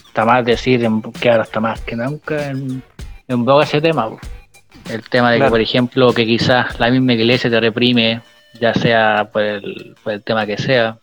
[0.09, 0.87] está más decir
[1.23, 2.83] que ahora está más que nunca en,
[3.29, 4.11] en boga ese tema.
[4.91, 5.49] El tema de Claro.
[5.49, 8.21] que, por ejemplo, que quizás la misma iglesia te reprime,
[8.61, 10.99] ya sea por el, por el tema que sea.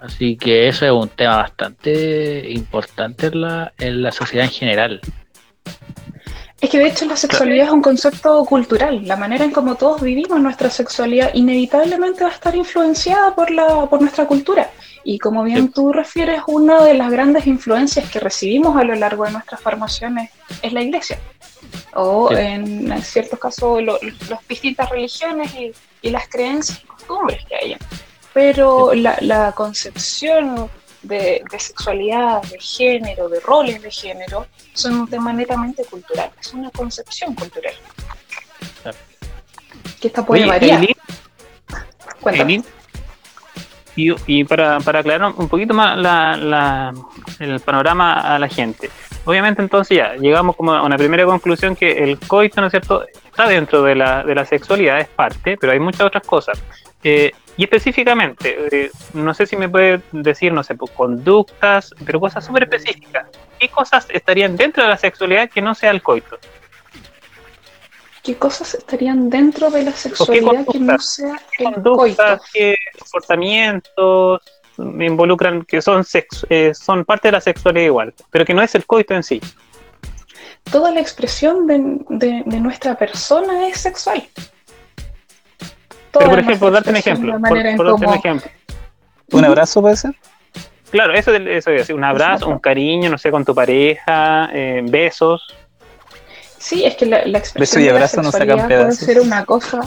[0.00, 5.00] Así que eso es un tema bastante importante en la, en la sociedad en general.
[6.60, 9.06] Es que de hecho la sexualidad es un concepto cultural.
[9.06, 13.86] La manera en cómo todos vivimos nuestra sexualidad inevitablemente va a estar influenciada por, la,
[13.86, 14.70] por nuestra cultura.
[15.04, 19.24] Y como bien tú refieres, una de las grandes influencias que recibimos a lo largo
[19.24, 20.30] de nuestras formaciones
[20.62, 21.18] es la iglesia.
[21.94, 22.36] O Sí.
[22.38, 23.98] en ciertos casos lo-
[24.30, 25.72] las distintas religiones y,
[26.02, 27.78] y las creencias y costumbres que hayan.
[28.32, 30.70] Pero la, la concepción
[31.02, 36.52] de, de sexualidad, de género, de roles de género, son un tema netamente cultural, es
[36.54, 37.74] una concepción cultural.
[38.82, 38.96] Claro.
[40.00, 40.78] Que esta puede Oye, variar.
[40.80, 40.96] Eileen,
[42.20, 42.52] Cuéntame.
[42.54, 42.72] Eileen,
[43.94, 46.94] Y, y para, para aclarar un poquito más la,
[47.38, 48.90] el panorama a la gente.
[49.24, 53.04] Obviamente entonces ya llegamos como a una primera conclusión que el coito, ¿no es cierto?,
[53.24, 56.62] está dentro de la, de la sexualidad, es parte, pero hay muchas otras cosas.
[57.04, 62.18] Eh, y específicamente, eh, no sé si me puede decir, no sé, pues, conductas, pero
[62.18, 63.26] cosas súper específicas.
[63.58, 66.38] ¿Qué cosas estarían dentro de la sexualidad que no sea el coito?
[68.22, 71.82] ¿Qué cosas estarían dentro de la sexualidad que no sea el coito?
[71.82, 74.40] conductas, qué comportamientos
[74.76, 78.62] me involucran, que son sex- eh, son parte de la sexualidad igual, pero que no
[78.62, 79.40] es el coito en sí.
[80.70, 84.22] Toda la expresión de, de- de nuestra persona es sexual.
[86.12, 88.50] Toda Pero por ejemplo, darte un ejemplo, por, darte un ejemplo.
[89.32, 90.14] ¿Un abrazo puede ser?
[90.90, 94.50] Claro, eso, eso iba a decir, un abrazo, un cariño, no sé, con tu pareja,
[94.52, 95.42] eh, besos.
[96.62, 98.92] Sí, es que la, la expresión Beso y de la abrazo no sacan sexualidad puede
[98.96, 99.80] ser una cosa.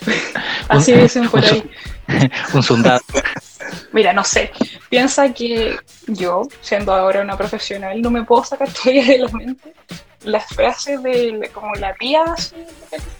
[0.68, 1.70] Así dicen por ahí.
[2.54, 3.00] Un sundado.
[3.92, 4.50] Mira, no sé.
[4.88, 5.76] Piensa que
[6.08, 9.74] yo, siendo ahora una profesional, no me puedo sacar todavía de la mente
[10.24, 12.56] las frases de como la tía así,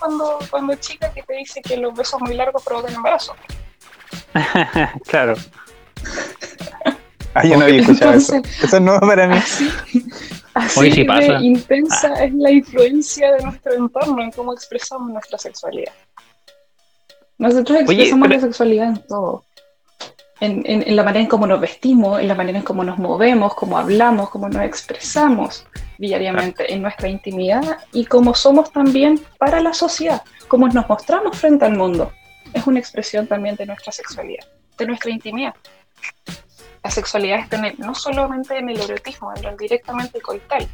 [0.00, 3.36] cuando, cuando es chica que te dice que los besos muy largos provocan embarazo.
[5.06, 5.34] claro.
[7.34, 8.34] Ah, yo no había escuchado eso.
[8.34, 9.36] Entonces- Eso es nuevo para mí.
[9.36, 9.70] Así,
[10.58, 11.38] así sí de pasa.
[11.40, 15.92] intensa es la influencia de nuestro entorno en cómo expresamos nuestra sexualidad.
[17.38, 19.44] Nosotros Oye, expresamos pero- la sexualidad en todo.
[20.40, 22.98] En, en- en la manera en cómo nos vestimos, en la manera en cómo nos
[22.98, 25.66] movemos, cómo hablamos, cómo nos expresamos
[25.98, 31.64] diariamente en nuestra intimidad y cómo somos también para la sociedad, cómo nos mostramos frente
[31.64, 32.12] al mundo.
[32.52, 34.46] Es una expresión también de nuestra sexualidad,
[34.78, 35.54] de nuestra intimidad.
[36.84, 40.66] La sexualidad está en el- no solamente en el erotismo, en el directamente coital.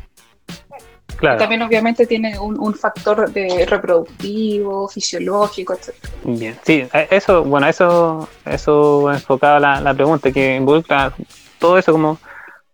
[1.17, 1.39] Claro.
[1.39, 5.95] También obviamente tiene un, un factor de reproductivo, fisiológico, etc.
[6.25, 11.15] Bien, sí, a- eso, bueno, eso, eso enfocaba la, la pregunta, que involucra
[11.59, 12.19] todo eso como,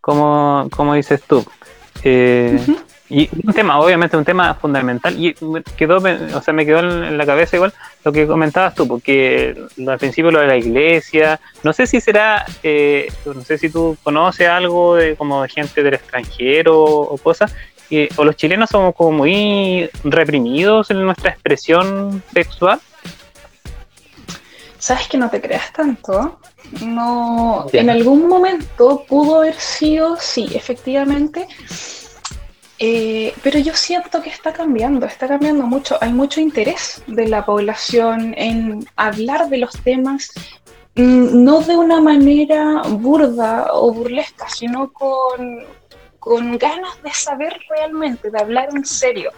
[0.01, 1.45] como, como dices tú.
[2.03, 2.59] Eh.
[3.11, 7.19] Y un tema, obviamente un tema fundamental, y me quedó, o sea, me quedó en
[7.19, 11.73] la cabeza igual lo que comentabas tú, porque al principio lo de la iglesia, no
[11.73, 15.95] sé si será, eh, no sé si tú conoces algo de como de gente del
[15.95, 17.53] extranjero o cosas,
[18.17, 22.81] o los chilenos somos como muy reprimidos en nuestra expresión sexual.
[24.79, 26.39] ¿Sabes que no te creas tanto?
[26.83, 31.49] No, en algún momento pudo haber sido, sí, efectivamente,
[32.83, 35.99] eh, pero yo siento que está cambiando, está cambiando mucho.
[36.01, 40.31] Hay mucho interés de la población en hablar de los temas,
[40.95, 45.67] mm, no de una manera burda o burlesca, sino con,
[46.19, 49.31] con ganas de saber realmente, de hablar en serio.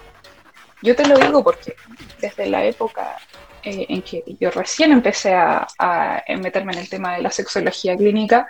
[0.80, 1.74] Yo te lo digo porque
[2.20, 3.16] desde la época
[3.64, 7.96] eh, en que yo recién empecé a, a meterme en el tema de la sexología
[7.96, 8.48] clínica,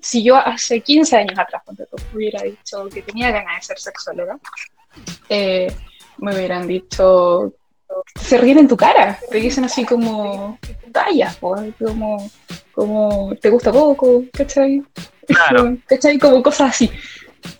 [0.00, 4.38] si yo hace 15 años atrás, tú, hubiera dicho que tenía ganas de ser sexóloga,
[5.28, 5.72] eh,
[6.18, 7.52] me hubieran dicho,
[8.20, 10.58] se ríen en tu cara, te dicen así como,
[10.92, 12.30] tallas, como,
[12.72, 14.82] como, te gusta poco, ¿cachai?
[15.26, 15.76] Claro.
[15.86, 16.18] ¿Cachai?
[16.18, 16.90] Como cosas así.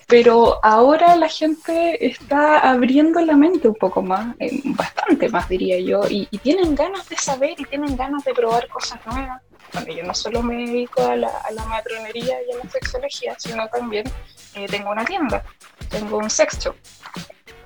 [0.06, 5.80] Pero ahora la gente está abriendo la mente un poco más, eh, bastante más diría
[5.80, 9.42] yo, y, y tienen ganas de saber y tienen ganas de probar cosas nuevas.
[9.72, 13.34] Bueno, yo no solo me dedico a la, a la matronería y a la sexología,
[13.38, 14.04] sino también
[14.54, 15.42] eh, tengo una tienda,
[15.88, 16.74] tengo un sex shop.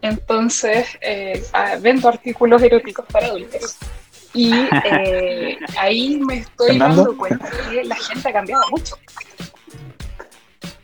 [0.03, 1.43] Entonces, eh,
[1.81, 3.77] vendo artículos eróticos para adultos.
[4.35, 4.53] Y
[4.85, 6.97] eh, ahí me estoy Fernando.
[7.05, 8.97] dando cuenta que la gente ha cambiado mucho.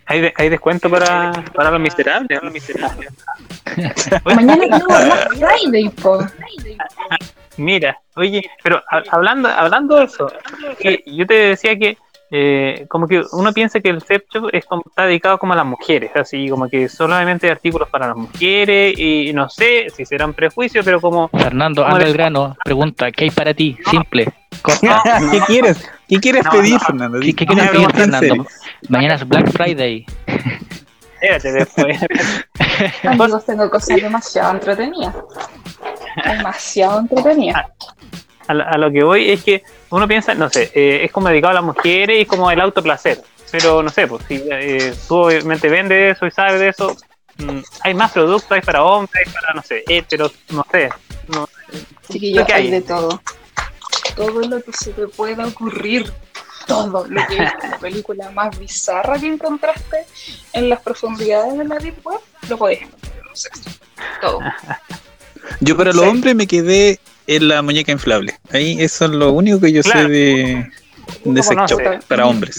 [0.07, 2.43] ¿Hay, de- hay descuento para, para los miserables?
[2.43, 3.11] Los miserables.
[4.25, 6.27] Mañana tengo Black Friday, po.
[7.57, 10.27] Mira, oye, pero ha- hablando, hablando de eso,
[10.79, 11.97] que yo te decía que
[12.35, 15.57] eh, como que uno piensa que el sex shop es como, está dedicado como a
[15.57, 20.07] las mujeres, así como que solamente hay artículos para las mujeres y no sé si
[20.07, 22.57] serán prejuicios, pero como Fernando, anda al grano.
[22.65, 23.77] Pregunta, ¿qué hay para ti?
[23.91, 24.33] Simple.
[24.63, 25.03] Corta.
[25.31, 25.91] ¿Qué quieres?
[26.09, 26.81] ¿Qué quieres No, pedir, no.
[26.81, 27.21] Fernando?
[27.21, 28.47] ¿Qué, qué quieres no, pedir, Fernando?
[28.89, 30.07] Mañana es Black Friday.
[31.23, 31.99] espérate después.
[33.05, 35.15] Amigos, tengo cosas demasiado entretenidas.
[36.25, 37.67] Demasiado entretenidas.
[38.49, 41.29] a, lo- a lo que voy es que uno piensa, no sé, eh, es como
[41.29, 43.23] dedicado a las mujeres y como el autoplacer.
[43.51, 46.97] Pero no sé, pues si eh, tú obviamente vendes eso y sabes de eso,
[47.39, 50.89] mm, hay más productos, hay para hombres, hay para, no sé, heteros, no sé.
[51.29, 51.47] No,
[52.11, 52.71] Chiquillos, hay.
[52.71, 53.21] de todo.
[54.17, 56.11] Todo lo que se te pueda ocurrir.
[56.67, 60.07] Todo lo que es la película más bizarra que encontraste
[60.53, 63.71] en las profundidades de la Deep Web, lo podés encontrar en un sexto.
[64.21, 64.41] Todo.
[65.61, 66.09] Yo para los Sí.
[66.09, 68.39] hombres me quedé en la muñeca inflable.
[68.53, 70.03] Ahí eso es lo único que yo Claro.
[70.03, 70.71] sé de,
[71.25, 72.59] de sex shop para hombres.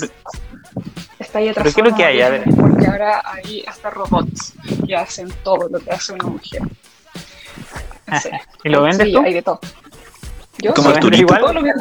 [1.19, 1.75] Está ahí ¿Pero atrás.
[1.75, 2.21] qué es lo que hay?
[2.21, 2.43] A ver.
[2.55, 4.53] Porque ahora hay hasta robots
[4.85, 6.61] que hacen todo lo que hace una mujer.
[8.07, 8.39] En serio.
[8.63, 9.21] ¿Y lo vendes Sí, tú?
[9.23, 9.59] hay de todo.
[10.59, 11.27] Yo Como sí, ¿Lo vendes Arturito.
[11.27, 11.55] todo igual?
[11.55, 11.71] lo, que,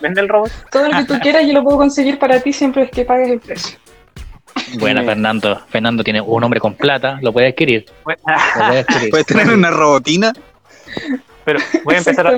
[0.00, 0.50] ¿Vende el robot?
[0.70, 3.30] todo lo que tú quieras yo lo puedo conseguir para ti siempre es que pagues
[3.30, 3.78] el precio.
[4.78, 5.02] Buena.
[5.02, 5.60] Fernando.
[5.68, 7.86] Fernando tiene un hombre con plata, lo puede adquirir.
[8.04, 8.20] Bueno,
[8.56, 9.10] Lo puede adquirir.
[9.10, 10.32] Puedes tener una robotina.
[11.44, 12.32] pero voy a empezar a...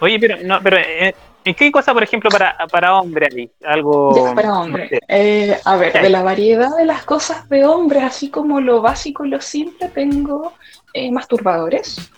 [0.00, 1.14] Oye, pero, no, pero eh,
[1.44, 3.50] ¿en qué cosa, por ejemplo, para, para hombre ahí?
[3.64, 4.14] Algo...
[4.14, 4.84] Ya, para hombre.
[4.84, 5.00] no sé.
[5.08, 9.24] Eh, a ver, de la variedad de las cosas de hombres, así como lo básico
[9.24, 10.52] y lo simple, tengo
[10.92, 12.10] eh, masturbadores.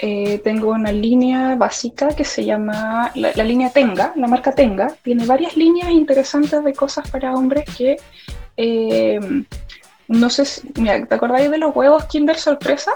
[0.00, 4.94] Eh, tengo una línea básica que se llama la, la línea Tenga, la marca Tenga.
[5.02, 7.96] Tiene varias líneas interesantes de cosas para hombres que
[8.56, 9.20] eh,
[10.08, 12.92] no sé si, mira, ¿te acordáis de los huevos Kinder Sorpresa?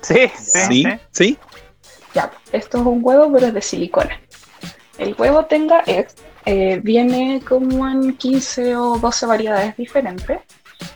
[0.00, 1.38] Sí, sí, Sí.
[2.14, 4.18] Ya, esto es un huevo, pero es de silicona.
[4.98, 6.14] El huevo tenga X,
[6.46, 10.40] eh, viene como en 15 o 12 variedades diferentes.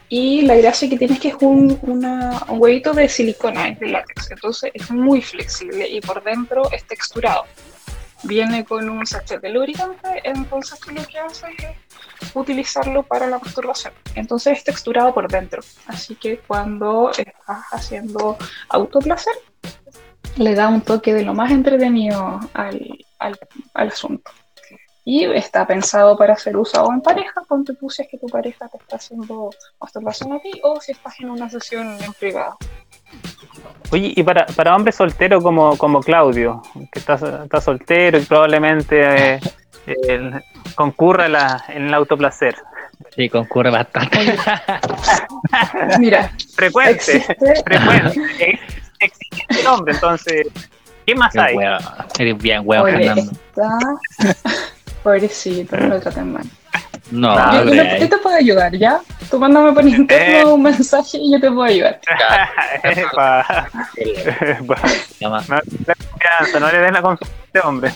[0.09, 3.81] Y la gracia que tiene es que es un, una- un huevito de silicona, es
[3.81, 4.31] de látex.
[4.31, 7.45] Entonces es muy flexible y por dentro es texturado.
[8.23, 13.39] Viene con un sachet de lubricante, entonces tú lo que haces es utilizarlo para la
[13.39, 13.93] masturbación.
[14.15, 15.63] Entonces es texturado por dentro.
[15.87, 18.39] Así que cuando estás haciendo
[18.69, 19.35] autoplacer,
[20.37, 23.39] le da un toque de lo más entretenido al, al-
[23.75, 24.31] al asunto.
[25.07, 28.69] Y está pensado para ser usado en pareja, ponte tú si es que tu pareja
[28.69, 29.51] te está haciendo
[29.81, 32.57] masturbación a ti o si estás en una sesión en privado.
[33.91, 39.35] Oye, y para, para hombres solteros como, como Claudio, que está, está soltero y probablemente
[39.35, 39.41] eh,
[40.09, 40.43] el-
[40.75, 42.57] concurra la- en el autoplacer.
[43.15, 44.19] Sí, concurre bastante.
[45.99, 48.21] Mira, Frecuente, existe, frecuente.
[48.39, 48.63] Ex-
[49.01, 50.47] Exigente el hombre, entonces,
[51.05, 51.57] ¿qué más Qué hay?
[51.57, 51.77] huevo.
[52.19, 53.33] Eres bien huevo, oye, Fernando.
[53.33, 53.79] está...
[55.05, 56.45] Pobrecito, no lo traten mal.
[57.13, 59.01] No, yo, yo te, yo te puedo ayudar, ¿ya?
[59.31, 62.01] Tú mándame por interno un mensaje y yo te puedo ayudar.
[63.15, 63.69] Pa-
[64.67, 64.77] pa-
[65.21, 67.93] llama- no, le den confianza, no le den la confianza a este hombre.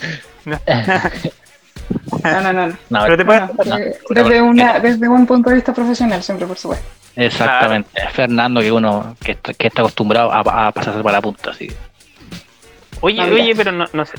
[2.23, 2.67] No, no, no.
[2.67, 2.77] no.
[2.89, 6.21] No, Pero te No, puedes, no, eh, desde, una, desde un punto de vista profesional,
[6.21, 6.85] siempre, por supuesto.
[7.15, 7.89] Exactamente.
[8.13, 11.67] Fernando, que uno que está, que está acostumbrado a, a pasarse para la punta, así.
[13.01, 14.13] Oye, oye, pero no, no sé.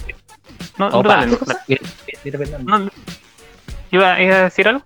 [0.78, 1.08] No, Opa.
[1.16, 1.38] dale,
[2.64, 2.90] no, no,
[3.90, 4.82] ¿Iba, iba a decir algo?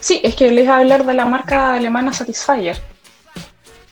[0.00, 2.76] Sí, es que les iba a hablar de la marca alemana Satisfyer.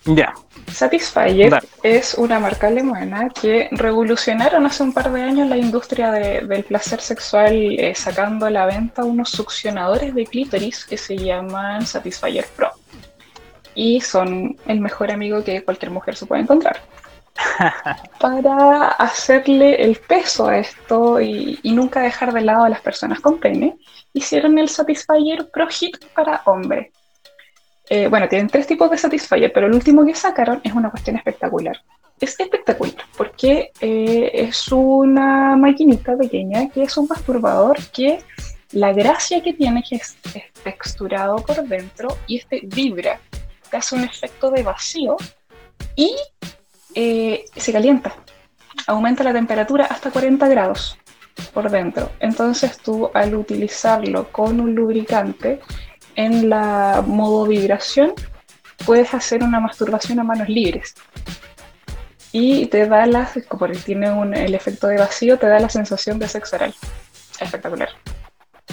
[0.07, 0.33] Ya.
[0.73, 1.69] Satisfyer Dale.
[1.83, 6.65] es una marca alemana que revolucionaron hace un par de años la industria de- del
[6.65, 12.47] placer sexual eh, sacando a la venta unos succionadores de clítoris que se llaman Satisfyer
[12.57, 12.71] Pro.
[13.75, 16.81] Y son el mejor amigo que cualquier mujer se puede encontrar.
[18.21, 23.21] Para hacerle el peso a esto y, y nunca dejar de lado a las personas
[23.21, 23.77] con pene,
[24.13, 26.93] hicieron el Satisfyer Pro Hit para hombre.
[27.91, 31.17] Eh, bueno, tienen tres tipos de Satisfyer, pero el último que sacaron es una cuestión
[31.17, 31.81] espectacular.
[32.21, 38.19] Es espectacular porque eh, es una maquinita pequeña que es un masturbador que
[38.73, 43.21] la gracia que tiene que es, es texturado por dentro y este vibra,
[43.71, 45.17] te hace un efecto de vacío
[45.97, 46.15] y
[47.01, 48.13] eh, se calienta.
[48.89, 50.99] Aumenta la temperatura hasta 40 grados
[51.55, 52.11] por dentro.
[52.19, 55.61] Entonces tú al utilizarlo con un lubricante
[56.17, 58.15] en la modo vibración
[58.85, 60.97] puedes hacer una masturbación a manos libres.
[62.33, 64.09] Y te da la, como tiene
[64.45, 66.75] el efecto de vacío, te da la sensación de sexo oral.
[67.39, 67.91] Espectacular.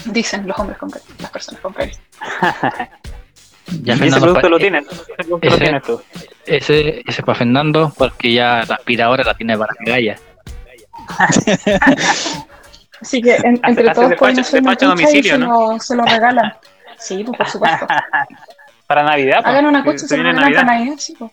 [0.05, 1.93] Dicen los hombres con las personas con pene.
[3.67, 4.85] Ya ¿Y ese Fernando, producto pa- lo tienes?
[5.17, 6.01] Ese lo ese- tienes tú.
[6.45, 10.15] Ese, ese es para Fernando, porque ya la aspiradora la tiene para Gaya.
[13.01, 15.71] Así que en- entre hace todos pueden hacer una y domicilio, se, ¿no?
[15.73, 16.53] lo, se lo regalan.
[16.97, 17.85] Sí, pues por supuesto.
[18.87, 19.37] Para Navidad.
[19.41, 19.47] pues.
[19.47, 20.95] Hagan una Se- y se se lo regalan para Navidad.
[20.97, 21.31] Sí, pues.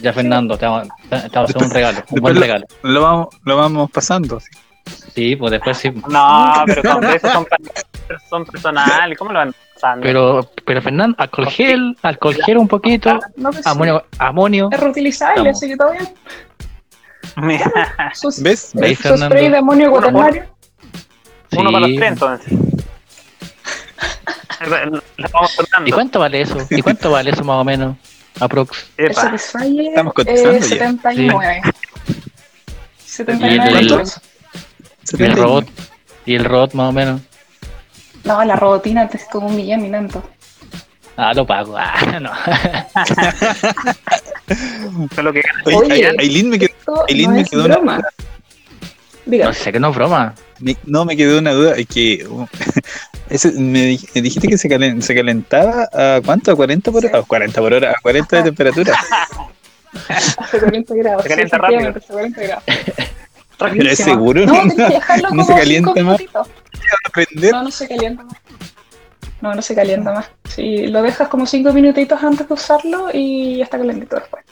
[0.00, 2.66] Ya Fernando, te vamos, te vamos a hacer un regalo, un Después buen lo- regalo.
[2.82, 4.40] Lo vamos, lo vamos pasando.
[5.14, 5.36] sí.
[5.36, 5.90] Pues después sí.
[6.08, 7.46] No, pero esos son,
[8.28, 9.16] son personales.
[9.18, 10.02] ¿Cómo lo van pasando?
[10.02, 13.70] Pero, pero Fernando, alcohol gel, alcohol gel un poquito, No, pues sí.
[13.70, 14.68] amonio, amonio.
[14.72, 15.56] Es reutilizable, Estamos.
[15.58, 16.08] así que todo bien.
[17.36, 17.70] Mira,
[18.14, 18.70] Sus, ¿Ves?
[18.74, 20.44] ¿Veis, su spray de amonio Uno, cuaternario.
[21.56, 21.96] uno para los Sí.
[21.96, 22.52] tres, entonces.
[25.84, 26.56] ¿Y cuánto vale eso?
[26.70, 27.96] ¿Y cuánto vale eso más o menos?
[28.40, 28.86] Aprox.
[28.96, 29.14] El.
[29.14, 30.66] Satisfyer Estamos cotizando eh, ya.
[30.66, 31.60] 79.
[31.66, 34.20] ¿Y 79 el- euros.
[35.18, 35.66] ¿Y el robot?
[36.26, 37.20] ¿Y el robot más o menos?
[38.24, 40.22] No, la robotina te es como un millón y tanto.
[41.16, 41.76] Ah, lo pago.
[41.78, 42.30] Ah, no.
[44.46, 45.42] Eso es lo que.
[45.64, 48.02] Oye, Aileen me quedó, Aileen no me es quedó una- broma.
[49.26, 50.34] Diga, No sé que no es broma.
[50.60, 51.74] me- no me quedó una duda.
[51.76, 52.46] Es que uh,
[53.30, 56.52] ese- me, me dijiste que se, calen- se calentaba a cuánto?
[56.52, 57.18] ¿A 40 por hora?
[57.18, 58.94] A 40 por hora, a 40 de temperatura.
[60.08, 61.22] hace 40 grados.
[61.22, 61.80] Se calienta rápido.
[61.90, 62.64] efectivamente, hace 40 grados.
[63.58, 66.20] Pero es seguro, No, no, tienes que dejarlo no como se calienta más.
[67.52, 68.36] No, no se calienta más.
[69.40, 70.30] No, no se calienta más.
[70.48, 74.44] Sí, lo dejas como 5 minutitos antes de usarlo y ya está calentito después.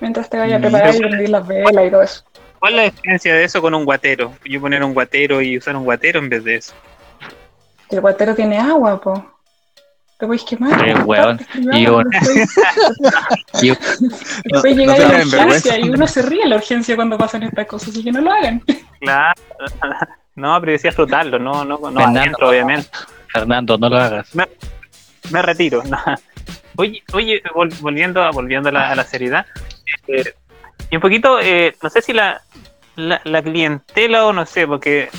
[0.00, 2.24] Mientras te vaya a preparar y prender las velas y todo eso.
[2.58, 4.32] ¿Cuál es la diferencia de eso con un guatero?
[4.44, 6.72] Yo poner un guatero y usar un guatero en vez de eso.
[7.90, 9.31] El guatero tiene agua, po.
[10.28, 11.00] Te quemar.
[11.00, 11.38] Po, weón.
[11.40, 12.02] es privado,
[13.60, 13.76] Y yo-
[14.44, 17.88] después- llega la urgencia y uno se ríe en la urgencia cuando pasan estas cosas,
[17.88, 18.62] así que no lo hagan.
[19.00, 19.34] Claro.
[20.34, 22.20] No, pero decía frotarlo, no, no, no Fernando.
[22.20, 22.88] adentro, obviamente.
[23.26, 24.34] Fernando, no lo hagas.
[25.30, 25.82] Me retiro.
[25.84, 25.98] no.
[26.76, 29.44] Oye, oye, vol- volviendo, a- volviendo a la, a la seriedad,
[30.08, 30.32] eh,
[30.90, 32.40] Y un poquito, eh, no sé si la,
[32.96, 35.10] la, la clientela o no sé, porque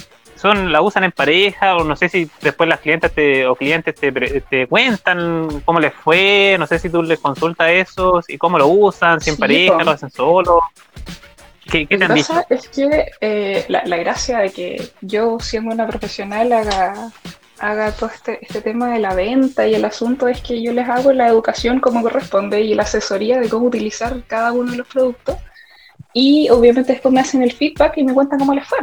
[0.43, 3.95] son la usan en pareja o no sé si después las clientes te, o clientes
[3.95, 8.57] te, te cuentan cómo les fue, no sé si tú les consultas eso y cómo
[8.59, 9.83] lo usan, si en Sí, pareja, po.
[9.85, 10.61] lo hacen solo.
[11.71, 12.33] ¿Qué, qué te han dicho?
[12.49, 17.09] es que eh, la, la gracia de que yo, siendo una profesional, haga,
[17.59, 20.89] haga todo este, este tema de la venta y el asunto es que yo les
[20.89, 24.87] hago la educación como corresponde y la asesoría de cómo utilizar cada uno de los
[24.87, 25.37] productos.
[26.11, 28.79] Y obviamente después me hacen el feedback y me cuentan cómo les fue.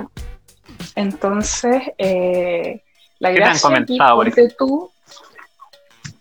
[0.97, 2.82] Entonces, eh,
[3.18, 3.99] la ¿Qué te han gracia aquí,
[4.59, 4.91] tú,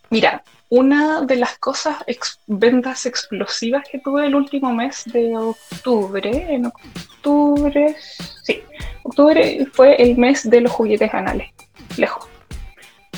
[0.10, 6.30] mira, una de las cosas, ex- ventas explosivas que tuve el último mes de octubre,
[6.54, 7.96] en octubre,
[8.44, 8.62] sí,
[9.04, 11.50] octubre fue el mes de los juguetes anales,
[11.98, 12.28] lejos,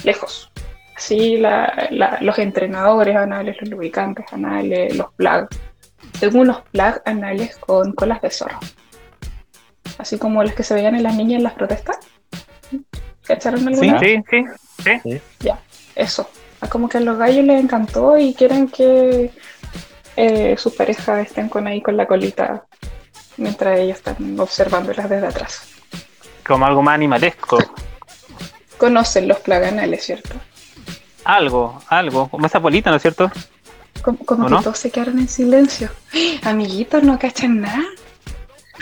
[0.03, 0.49] lejos.
[0.97, 5.47] Sí, la- la- los entrenadores anales, los lubricantes anales, los plugs.
[6.19, 8.59] Tengo unos plugs anales con colas de zorro.
[9.97, 11.97] Así como los que se veían en las niñas en las protestas.
[13.25, 14.23] ¿Cacharon alguna vez?
[14.29, 14.43] Sí,
[14.83, 14.99] sí,
[15.39, 15.51] sí.
[15.95, 16.29] Eso.
[16.61, 19.31] Ah, Como que a los gallos les encantó y quieren que
[20.15, 22.65] eh, sus parejas estén con ahí con la colita
[23.37, 25.61] mientras ellos están observándolas desde atrás.
[26.45, 27.57] Como algo más animalesco.
[28.77, 30.35] Conocen los plaganales, ¿cierto?
[31.23, 33.31] Algo, algo, como esa bolita, ¿no es cierto?
[34.01, 34.61] Como, como ¿O que no?
[34.63, 35.89] todos se quedaron en silencio.
[36.43, 37.83] Amiguitos, no cachan nada.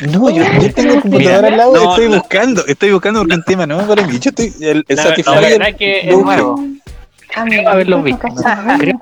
[0.02, 2.18] No, yo, yo tengo el computador al lado, No, estoy no.
[2.20, 4.18] buscando, estoy buscando porque un tema no para mí.
[4.20, 6.64] Yo estoy, el, el La, la Satisfyer verdad es que es nuevo.
[7.36, 8.28] No visto.
[8.80, 9.00] Creo-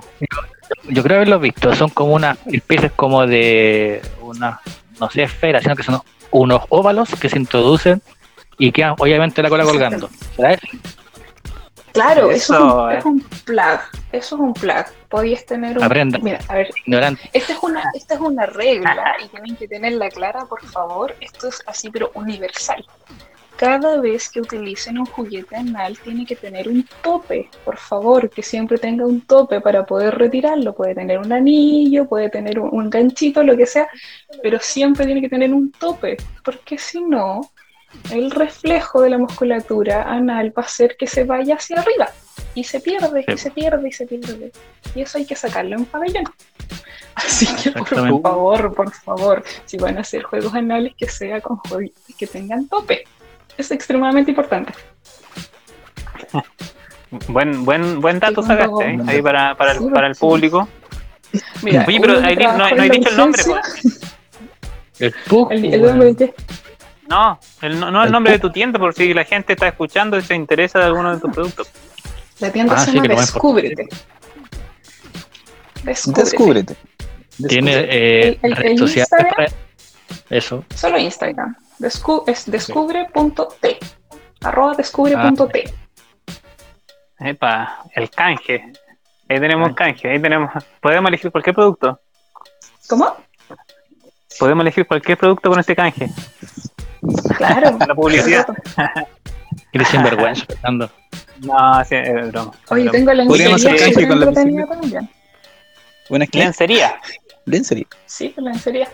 [0.89, 1.73] yo creo haberlo visto.
[1.75, 4.59] Son como unas especies como de una,
[4.99, 5.99] no sé, esfera, sino que son
[6.31, 8.01] unos óvalos que se introducen
[8.57, 10.09] y quedan obviamente la cola colgando.
[10.35, 10.67] ¿Será eso?
[11.97, 13.79] Claro, eso, Eso, es, un, es un plug.
[14.11, 14.85] Eso es un plug.
[15.09, 15.83] Podías tener un.
[15.83, 16.19] Aprenda.
[16.19, 17.29] Mira, a ver, Ignorante.
[17.33, 21.15] Esta es una, esta es una regla y tienen que tenerla clara, por favor.
[21.21, 22.85] Esto es así, pero universal.
[23.57, 28.43] Cada vez que utilicen un juguete anal, tiene que tener un tope, por favor, que
[28.43, 30.75] siempre tenga un tope para poder retirarlo.
[30.75, 33.89] Puede tener un anillo, puede tener un, un ganchito, lo que sea,
[34.43, 37.49] pero siempre tiene que tener un tope, porque si no,
[38.11, 42.09] el reflejo de la musculatura anal va a hacer que se vaya hacia arriba
[42.55, 43.37] y se pierde, y Sí.
[43.37, 44.51] se pierde, y se pierde.
[44.95, 46.23] Y eso hay que sacarlo en pabellón.
[47.15, 47.87] Así que por
[48.21, 52.67] favor, por favor, si van a hacer juegos anales, que sea con jueguitos que tengan
[52.67, 53.03] tope.
[53.57, 54.71] Es extremadamente importante.
[57.29, 58.99] Buen, buen, buen dato Sí, sacaste, ¿eh?
[59.07, 60.67] ahí para, para, el, para el público.
[61.63, 64.09] Mira, Oye, pero ahí no- no hay dicho el nombre, urgencia,
[64.99, 65.13] El
[65.73, 66.33] El, nombre de-
[67.09, 70.17] No, el, no, no el nombre de tu tienda, por si la gente está escuchando
[70.17, 71.69] y se interesa de alguno de tus productos.
[72.39, 73.87] la tienda Ah, se sí, llama Descúbrete.
[75.83, 76.21] Descúbrete.
[76.21, 76.75] Descúbrete.
[77.47, 79.47] Tiene eh, El- el- redes el sociales para-
[80.29, 80.65] Eso.
[80.75, 81.55] Solo Instagram.
[81.79, 83.77] Descu- es descubre.t.
[84.41, 85.73] Arroba descubre.t.
[87.19, 88.71] Epa, el canje.
[89.29, 90.51] Ahí tenemos canje, ahí tenemos.
[90.81, 91.99] Podemos elegir cualquier producto.
[92.87, 93.15] ¿Cómo?
[94.39, 96.09] Podemos elegir cualquier producto con este canje.
[97.37, 97.77] Claro.
[97.87, 98.45] La publicidad.
[99.71, 100.89] Eres sinvergüenza, Fernando.
[101.43, 102.51] No, sí, es broma.
[102.65, 102.91] es Oye, broma.
[102.91, 105.09] tengo la Podríamos lencería hacer con la también.
[106.09, 106.95] Buenas Lencería.
[107.45, 107.85] Lencería.
[108.05, 108.87] Sí, lencería.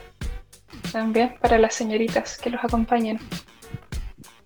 [0.91, 3.19] También para las señoritas que los acompañen.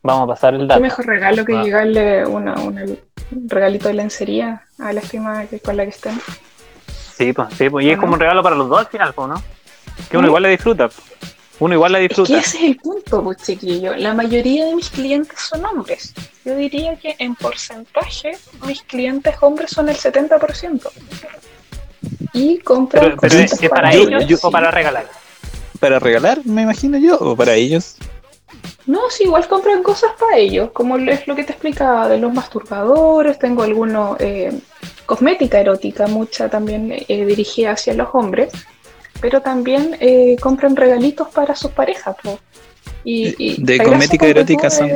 [0.03, 0.81] Vamos a pasar el Qué dato.
[0.81, 1.63] mejor regalo que Ah.
[1.63, 6.19] llegarle una, una- un regalito de lencería a la estimada que con la que estén.
[7.17, 7.85] Sí, pues, sí, pues.
[7.85, 8.13] Y es ¿O como no?
[8.15, 9.43] un regalo para los dos al final, pues, ¿no?
[10.09, 10.29] Que uno ¿Mm?
[10.29, 10.89] igual la disfruta.
[11.59, 13.95] Uno igual la Es que ese es el punto, pues, chiquillo.
[13.95, 16.13] La mayoría de mis clientes son hombres.
[16.45, 20.89] Yo diría que en porcentaje mis clientes hombres son el 70%.
[22.33, 25.07] Y compran Pero, pero cositas es, para Yo- ellos yo- o para regalar.
[25.79, 27.95] Para regalar, me imagino yo, o para ellos.
[28.85, 32.33] No, sí, igual compran cosas para ellos, como es lo que te explicaba de los
[32.33, 34.57] masturbadores, tengo algunos, eh,
[35.05, 38.53] cosmética erótica, mucha también eh, dirigida hacia los hombres,
[39.21, 42.15] pero también eh, compran regalitos para sus parejas.
[43.03, 44.91] Y, y De cosmética erótica son-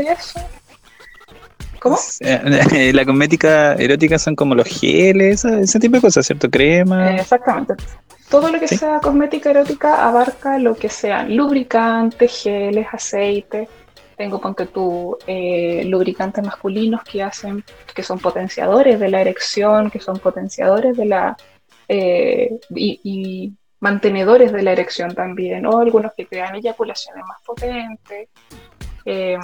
[1.79, 1.97] ¿Cómo?
[2.19, 6.49] Eh, La cosmética erótica son como los geles, ese tipo de cosas, ¿cierto?
[6.49, 7.11] Crema.
[7.11, 7.73] Eh, exactamente.
[8.29, 8.77] Todo lo que Sí.
[8.77, 13.67] sea cosmética erótica abarca lo que sean lubricantes, geles, aceites.
[14.15, 17.63] Tengo, ponte tú, eh, lubricantes masculinos que hacen,
[17.95, 21.35] que son potenciadores de la erección, que son potenciadores de la
[21.87, 28.29] eh, y, y mantenedores de la erección también, o algunos que crean eyaculaciones más potentes.
[29.05, 29.37] Eh,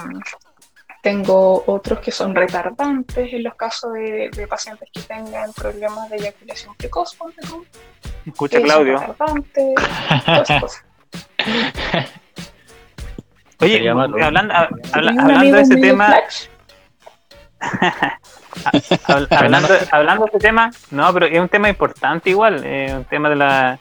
[1.02, 6.16] tengo otros que son retardantes en los casos de, de pacientes que tengan problemas de
[6.16, 7.64] eyaculación precoz, tú.
[8.26, 8.96] Escucha, Claudio.
[10.60, 10.84] cosas.
[13.60, 16.14] Oye, hablando, habla- ¿Tienes un hablando de ese tema,
[19.36, 23.28] hablando, hablando de este tema, no, pero es un tema importante igual, eh, un tema
[23.28, 23.78] de la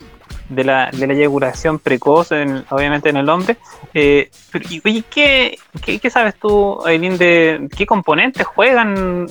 [0.49, 3.57] de la, de la eyaculación precoz, en- obviamente en el hombre.
[3.93, 9.27] Eh, pero, y, ¿qué, qué, sabes tú, Aileen, de qué componentes juegan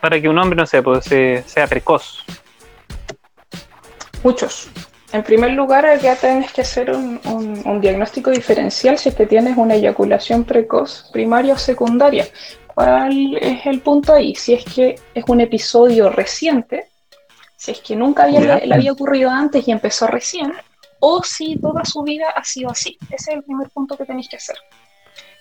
[0.00, 2.24] para que un hombre, no sé, pues, se- sea precoz?
[4.22, 4.68] Muchos.
[5.12, 9.26] En primer lugar, ya tienes que hacer un, un- un diagnóstico diferencial si es que
[9.26, 12.28] tienes una eyaculación precoz primaria o secundaria.
[12.72, 14.34] ¿Cuál es el punto ahí?
[14.36, 16.89] Si es que es un episodio reciente,
[17.60, 20.50] si es que nunca había, le había ocurrido antes y empezó recién,
[20.98, 22.96] o si toda su vida ha sido así.
[23.10, 24.56] Ese es el primer punto que tenéis que hacer.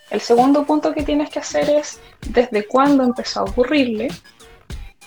[0.10, 4.10] El segundo punto que tienes que hacer es desde cuándo empezó a ocurrirle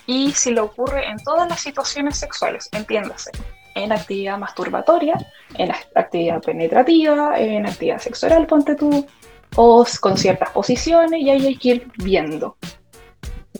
[0.06, 3.30] y si le ocurre en todas las situaciones sexuales, entiéndase,
[3.74, 5.14] en actividad masturbatoria,
[5.58, 9.06] en act- actividad penetrativa, en actividad sexual, ponte tú,
[9.56, 12.56] o con ciertas posiciones, y ahí hay que ir viendo.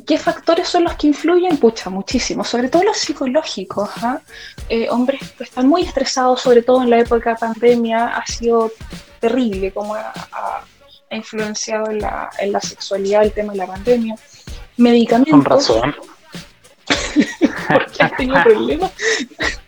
[0.07, 1.59] ¿Qué factores son los que influyen?
[1.59, 3.91] Pucha, muchísimo, sobre todo los psicológicos.
[4.03, 4.21] ¿ah?
[4.69, 8.73] Eh, hombres que están muy estresados, sobre todo en la época de pandemia, ha sido
[9.21, 10.65] terrible como ha,
[11.11, 14.17] influenciado en la, en la sexualidad el tema de la pandemia.
[14.79, 15.33] Medicamentos.
[15.33, 15.95] Con razón.
[17.69, 18.91] Porque has tenido problemas.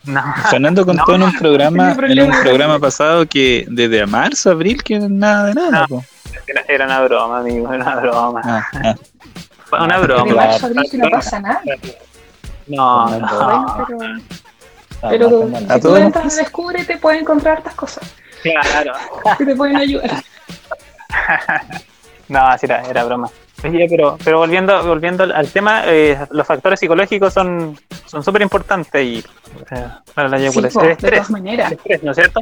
[0.05, 0.23] No.
[0.51, 5.47] Fernando contó en un programa, en un programa pasado que desde marzo, abril, que nada
[5.47, 5.87] de nada.
[5.89, 6.03] No.
[6.47, 8.41] Era, era una broma, amigo, era una broma.
[8.45, 8.95] Ah, ah.
[9.67, 10.35] Fue una broma.
[10.35, 11.61] marzo a abril que no pasa nada.
[12.67, 13.99] No, no, pero,
[15.03, 18.11] pero si tú nos entras a Descubre, te puedes encontrar estas cosas
[18.43, 18.93] claro.
[19.39, 20.23] que te pueden ayudar.
[22.29, 23.29] No, sí, era, era broma.
[23.63, 29.03] Oye, pero, pero volviendo, volviendo al- tema, eh, los factores psicológicos son son súper importantes
[29.05, 29.19] y
[29.71, 30.73] eh, para la Sí, eyaculación.
[30.73, 31.71] po, el de estrés, todas maneras.
[31.73, 32.41] el estrés, ¿no es cierto?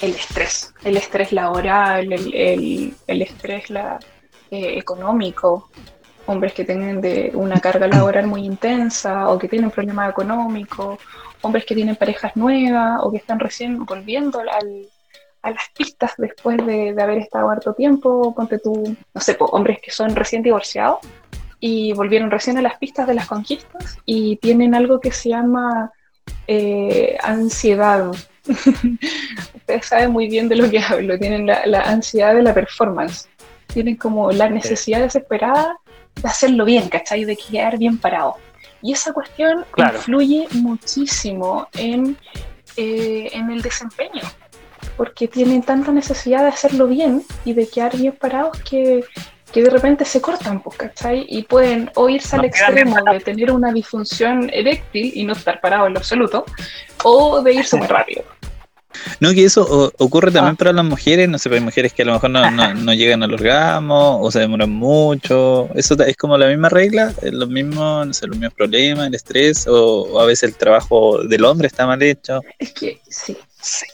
[0.00, 3.98] El estrés, el estrés laboral, el, el- el estrés la,
[4.50, 5.70] eh, económico.
[6.28, 10.98] Hombres que tienen de una carga laboral muy intensa o que tienen problemas económicos,
[11.42, 14.86] hombres que tienen parejas nuevas o que están recién volviendo al-
[15.40, 18.34] a las pistas después de, de haber estado harto tiempo.
[18.34, 20.98] Ponte tú, no sé, po, hombres que son recién divorciados
[21.60, 25.90] y volvieron recién a las pistas de las conquistas y tienen algo que se llama
[26.46, 28.10] eh, ansiedad.
[29.54, 33.28] Ustedes saben muy bien de lo que hablo, tienen la, la ansiedad de la performance,
[33.66, 35.76] tienen como la necesidad desesperada
[36.22, 37.24] de hacerlo bien, ¿cachai?
[37.24, 38.36] De quedar bien parado.
[38.82, 39.96] Y esa cuestión Claro.
[39.98, 42.16] influye muchísimo en,
[42.76, 44.22] eh, en el desempeño,
[44.96, 49.04] porque tienen tanta necesidad de hacerlo bien y de quedar bien parados que,
[49.52, 51.24] que de repente se cortan, pues, ¿cachai?
[51.28, 55.60] Y pueden o irse al No extremo de tener una disfunción eréctil y no estar
[55.60, 56.44] parado en lo absoluto,
[57.04, 58.22] o de irse muy rápido.
[59.20, 60.58] No, que eso o- ocurre también Ah.
[60.58, 63.22] para las mujeres, no sé, hay mujeres que a lo mejor no, no, no llegan
[63.22, 65.68] al orgasmo o se demoran mucho.
[65.74, 69.14] Eso es como la misma regla, es lo mismo, no sé, los mismos problemas, el
[69.14, 72.40] estrés o, o a veces el trabajo del hombre está mal hecho.
[72.58, 73.36] Es que sí.
[73.60, 73.86] Sí.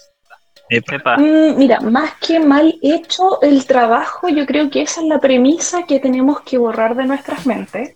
[0.70, 1.18] Epa.
[1.18, 5.82] Mm, mira, más que mal hecho el trabajo, yo creo que esa es la premisa
[5.86, 7.94] que tenemos que borrar de nuestras mentes.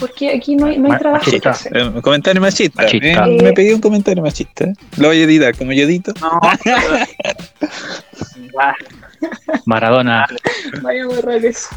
[0.00, 1.50] Porque aquí no hay, no hay trabajo que machista.
[1.50, 1.76] hacer.
[1.76, 2.82] Eh, comentario machista.
[2.82, 3.26] Machista.
[3.28, 4.66] Eh, me pedí un comentario machista.
[4.96, 6.12] Lo voy a editar como yo edito.
[6.20, 6.40] No,
[9.66, 10.26] Maradona.
[10.82, 11.68] Vaya a borrar eso.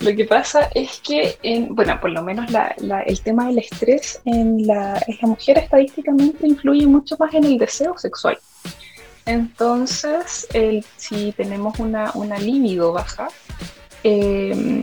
[0.00, 3.58] Lo que pasa es que, en, bueno, por lo menos la- la- el tema del
[3.58, 8.38] estrés en la, en la mujer estadísticamente influye mucho más en el deseo sexual.
[9.26, 13.28] Entonces, el- si tenemos una, una libido baja,
[14.04, 14.82] eh,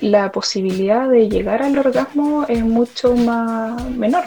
[0.00, 4.24] la posibilidad de llegar al orgasmo es mucho más menor.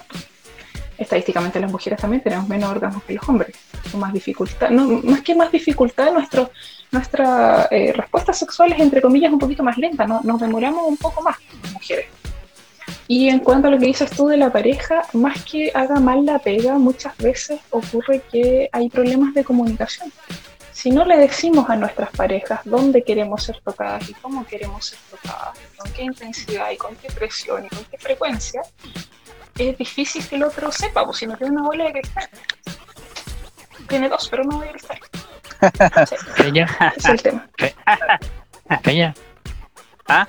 [0.98, 3.56] Estadísticamente las mujeres también tenemos menos orgasmos que los hombres,
[3.96, 6.52] más dificultad, no, más que más dificultad, nuestro,
[6.92, 10.22] nuestra eh, respuesta sexual es entre comillas un poquito más lenta, ¿no?
[10.24, 12.06] nos demoramos un poco más las mujeres.
[13.08, 16.26] Y en cuanto a lo que dices tú de la pareja, más que haga mal
[16.26, 20.12] la pega, muchas veces ocurre que hay problemas de comunicación.
[20.72, 25.00] Si no le decimos a nuestras parejas dónde queremos ser tocadas y cómo queremos ser
[25.10, 28.62] tocadas, con qué intensidad y con qué presión y con qué frecuencia,
[29.58, 32.30] es difícil que el otro sepa, pues si no tiene una bola de cristal.
[33.88, 35.00] Tiene dos, pero no de cristal.
[36.08, 37.50] Sí, Peña, es el tema.
[38.84, 39.14] Peña.
[40.08, 40.28] ¿Ah?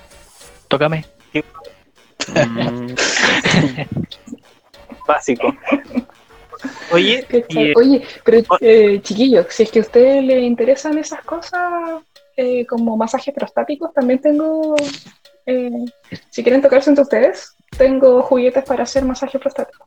[0.67, 1.05] Tócame.
[2.27, 2.95] mm,
[5.07, 5.55] Básico.
[6.91, 12.01] Oye, eh, Oye, pero eh, chiquillos, si es que a ustedes les interesan esas cosas
[12.37, 14.75] eh, como masajes prostáticos, también tengo,
[15.45, 15.69] eh,
[16.29, 19.85] si quieren tocarse entre ustedes, tengo juguetes para hacer masaje prostático.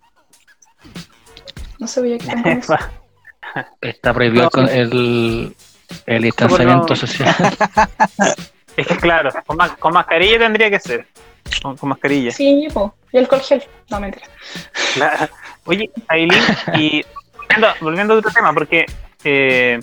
[1.78, 2.76] No sabía que tenían eso.
[3.80, 4.68] Está prohibido No.
[4.68, 5.54] el,
[6.06, 6.96] El distanciamiento no.
[6.96, 7.34] social.
[8.76, 11.06] Es que claro, con, ma- con mascarilla tendría que ser.
[11.62, 12.30] Con, con mascarilla.
[12.30, 12.94] Sí, po.
[13.10, 13.64] y alcohol gel.
[13.90, 14.26] No, mentira.
[14.98, 15.30] La-
[15.66, 16.42] Oye, Aileen,
[16.74, 17.04] y
[17.36, 18.86] volviendo, volviendo a otro tema, porque,
[19.24, 19.80] eh,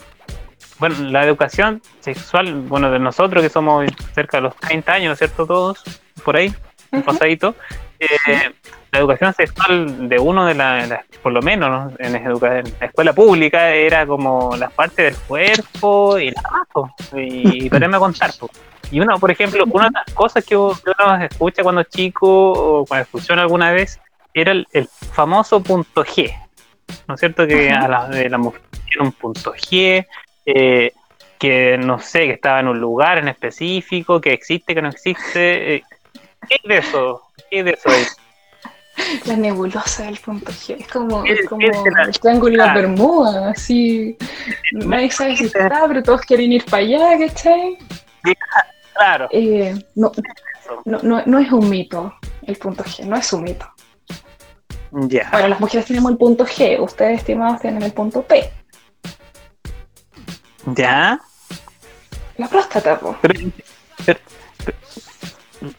[0.79, 5.13] bueno, la educación sexual, bueno, de nosotros que somos cerca de los 30 años, ¿no
[5.13, 5.45] es cierto?
[5.45, 5.84] Todos,
[6.23, 6.53] por ahí,
[6.91, 7.55] un pasadito,
[7.99, 8.07] eh,
[8.91, 11.91] la educación sexual de uno de la, la- por lo menos ¿no?
[11.99, 16.93] en, educa- en la escuela pública era como las partes del cuerpo y más, po,
[17.15, 18.31] y, y a contar.
[18.39, 18.49] po.
[18.91, 20.75] Y uno, por ejemplo, una de las cosas que uno
[21.29, 23.99] escucha cuando es chico o cuando escuchó alguna vez
[24.34, 26.34] era el, el famoso punto G,
[27.07, 27.45] ¿no es cierto?
[27.47, 27.86] Que Ajá.
[27.86, 28.61] a la, de la mujer
[28.93, 30.05] era un punto G,
[30.45, 30.91] eh,
[31.39, 35.75] que no sé, que estaba en un lugar en específico, que existe, que no existe.
[35.75, 35.84] eh,
[36.47, 37.21] ¿Qué es de eso?
[37.49, 37.89] ¿Qué es de eso?
[37.89, 38.03] ahí?
[39.25, 40.75] La nebulosa del punto G.
[40.79, 42.79] Es como, Es- es como es de la- el triángulo de la claro.
[42.81, 44.15] Bermuda, así.
[44.73, 47.77] Nadie sabe si está, pero todos quieren ir para allá, ¿cachai?
[48.93, 50.11] Claro, Eh, no,
[50.86, 52.13] no, no, no es un mito
[52.43, 53.67] el punto G, no es un mito.
[54.94, 55.30] Ya.
[55.32, 58.50] Bueno, las mujeres tenemos el punto G, ustedes, estimados, tienen el punto P.
[60.76, 61.20] Ya.
[62.38, 63.16] La próstata, po.
[63.22, 63.34] Pero,
[64.06, 64.20] pero,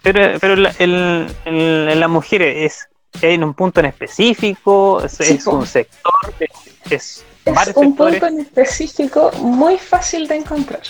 [0.03, 5.13] pero, pero la, el, el- en las mujeres es hay un punto en específico, es,
[5.13, 5.53] Sí, es po.
[5.53, 6.51] un sector, es,
[6.91, 8.21] es Es varios un sectores.
[8.21, 10.83] punto en específico muy fácil de encontrar.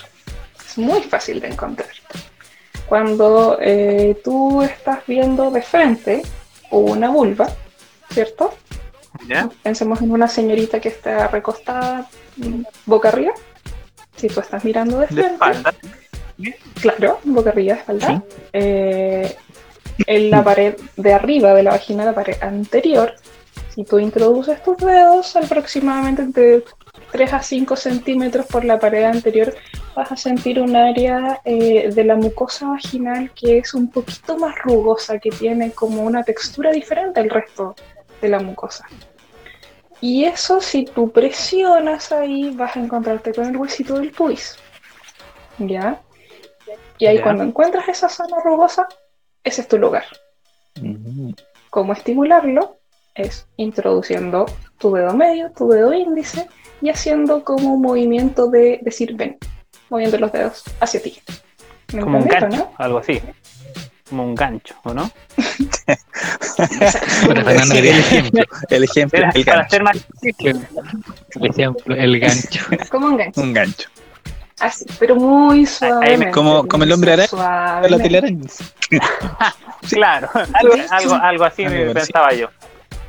[0.66, 1.88] Es muy fácil de encontrar.
[2.86, 6.22] Cuando eh, tú estás viendo de frente
[6.70, 7.48] una vulva,
[8.14, 8.54] ¿cierto?
[9.28, 9.48] ¿ya?
[9.62, 13.32] Pensemos en una señorita que está recostada mm, boca arriba.
[14.16, 15.74] Si tú estás mirando de De frente, espalda.
[16.80, 18.22] claro, boca arriba, espalda.
[18.52, 19.36] eh,
[20.06, 23.14] en la pared de arriba de la vagina, la pared anterior,
[23.74, 26.64] si tú introduces tus dedos aproximadamente entre
[27.12, 29.54] 3 a 5 centímetros por la pared anterior,
[29.94, 34.56] vas a sentir un área eh, de la mucosa vaginal que es un poquito más
[34.62, 37.74] rugosa, que tiene como una textura diferente al resto
[38.20, 38.86] de la mucosa.
[40.00, 44.56] Y eso si tú presionas ahí vas a encontrarte con el huesito del pubis.
[45.58, 46.00] ¿Ya?
[46.98, 47.22] Y ahí Ya.
[47.22, 48.86] cuando encuentras esa zona rugosa,
[49.42, 50.04] ese es tu lugar.
[51.70, 52.78] ¿Cómo estimularlo?
[53.14, 54.46] Es introduciendo
[54.78, 56.48] tu dedo medio, tu dedo índice
[56.80, 59.38] y haciendo como un movimiento de decir ven,
[59.88, 61.20] moviendo los dedos hacia ti.
[61.92, 63.20] ¿Me Como un gancho, algo así.
[64.08, 65.10] Como un gancho, ¿o no?
[66.56, 71.46] Pero Fernando Sí, quería el ejemplo, el ejemplo, Era el para gancho, ser más el
[71.50, 72.64] ejemplo, el gancho.
[72.90, 73.40] Como un gancho.
[73.40, 73.88] un gancho.
[74.60, 76.30] Así, pero muy suavemente.
[76.30, 78.44] Como- como el hombre araña, La telaraña.
[79.90, 82.48] Claro, algo, algo, algo así Algo pensaba yo.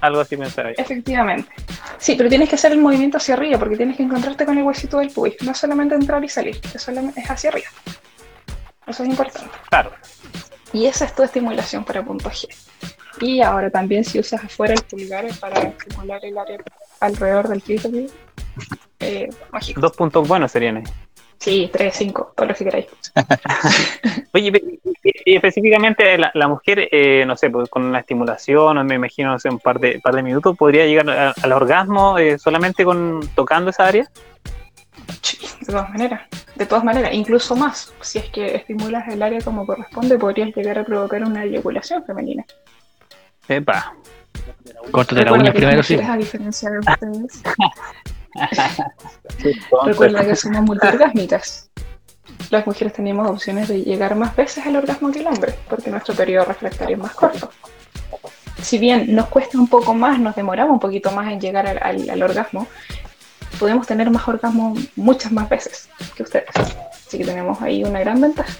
[0.01, 0.75] Algo así pensaba yo.
[0.77, 1.49] Efectivamente.
[1.97, 4.63] Sí, pero tienes que hacer el movimiento hacia arriba porque tienes que encontrarte con el
[4.63, 5.35] huesito del pubis.
[5.41, 6.87] No solamente entrar y salir, es
[7.29, 7.67] hacia arriba.
[8.87, 9.49] Eso es importante.
[9.69, 9.91] Claro.
[10.75, 12.47] Y esa es tu estimulación para punto G.
[13.21, 16.57] Y ahora también si usas afuera el pulgar para estimular el área
[16.99, 18.13] alrededor del clítoris,
[18.99, 19.79] eh, mágico.
[19.79, 20.83] Dos puntos buenos serían ahí.
[21.37, 22.87] Sí, 3, 5, todo lo que queráis.
[24.33, 24.51] Oye,
[25.03, 29.31] y- y específicamente la, la mujer, eh, no sé, pues, con una estimulación, me imagino,
[29.31, 32.83] no sé, un par de, par de minutos, podría llegar a- al orgasmo eh, solamente
[32.83, 34.09] con tocando esa área.
[35.25, 36.21] Sí, de todas maneras.
[36.55, 37.91] De todas maneras, incluso más.
[38.01, 42.45] Si es que estimulas el área como corresponde, podrías llegar a provocar una eyaculación femenina.
[43.47, 43.95] Epa.
[44.91, 45.93] Córtate la Recuerda uña que primero, las sí.
[45.95, 47.41] mujeres, a diferencia de ustedes,
[49.85, 51.69] recuerda que somos multiorgásmicas.
[52.51, 56.13] Las mujeres tenemos opciones de llegar más veces al orgasmo que el hombre, porque nuestro
[56.13, 57.49] periodo refractario es más corto.
[58.61, 61.79] Si bien nos cuesta un poco más, nos demoramos un poquito más en llegar al,
[61.81, 62.67] al- al orgasmo,
[63.55, 66.49] podemos tener más orgasmos muchas más veces que ustedes.
[67.07, 68.53] Así que tenemos ahí una gran ventaja.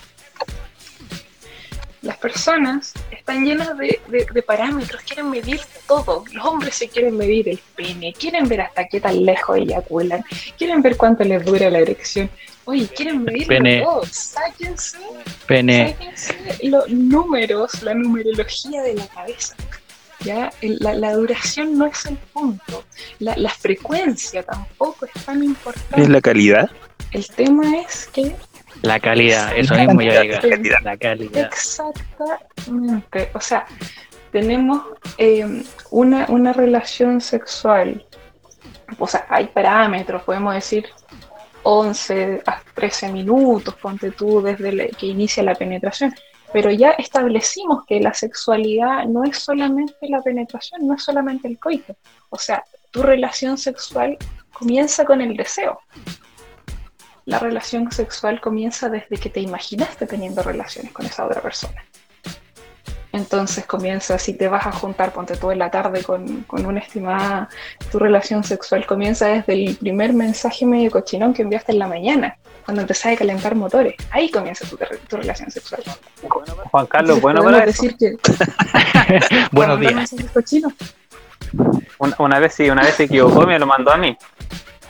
[2.02, 6.24] Las personas están llenas de, de- de parámetros, quieren medir todo.
[6.32, 10.24] Los hombres se quieren medir el pene, quieren ver hasta qué tan lejos eyaculan,
[10.56, 12.30] quieren ver cuánto les dura la erección.
[12.66, 13.82] Oye, quieren medir pene.
[13.82, 14.04] todo.
[14.06, 15.00] Sáquense,
[15.88, 19.56] sáquense los números, la numerología de la cabeza.
[20.22, 20.52] ¿Ya?
[20.62, 22.84] El- La, la duración no es el punto.
[23.20, 26.02] La, la frecuencia tampoco es tan importante.
[26.02, 26.70] ¿Es la calidad?
[27.12, 28.36] El tema es que
[28.82, 30.40] La calidad, eso mismo ya llega.
[30.42, 30.80] Calidad.
[30.84, 31.46] La calidad.
[31.46, 33.30] Exactamente.
[33.34, 33.66] O sea,
[34.32, 34.84] tenemos
[35.18, 38.06] eh, una, una relación sexual.
[39.00, 40.86] O sea, hay parámetros, podemos decir
[41.64, 46.14] 11 a 13 minutos, ponte tú, desde la- que inicia la penetración.
[46.54, 51.60] Pero ya establecimos que la sexualidad no es solamente la penetración, no es solamente el
[51.60, 51.96] coito.
[52.30, 54.18] O sea, tu relación sexual
[54.54, 55.80] comienza con el deseo.
[57.26, 61.84] la relación sexual comienza desde que te imaginaste teniendo relaciones con esa otra persona.
[63.16, 66.80] Entonces comienza, si te vas a juntar, ponte tú en la tarde con, con una
[66.82, 67.48] estimada,
[67.92, 72.36] tu relación sexual comienza desde el primer mensaje medio cochinón que enviaste en la mañana,
[72.66, 73.96] cuando empezás a calentar motores.
[74.12, 75.82] Ahí comienza tu, tu relación sexual.
[76.72, 77.66] Juan Carlos, Entonces, bueno eso.
[77.66, 78.16] decir que
[79.52, 79.94] Buenos días.
[79.96, 80.74] mensajes cochinos,
[82.00, 84.18] Una, una vez sí, una vez se equivocó y me lo mandó a mí.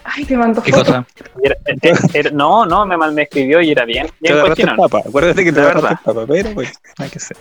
[0.04, 0.88] Ay, te mando ¿Qué fotos.
[0.88, 1.06] cosa?
[1.44, 4.08] Y era- era- era- no, no, me, mal- me escribió y era bien.
[4.08, 4.90] Te Bien agarraste el cochinón.
[4.90, 5.04] papa.
[5.10, 6.00] Acuérdate que te el verdad.
[6.04, 7.38] papa, pero pues, hay que ser.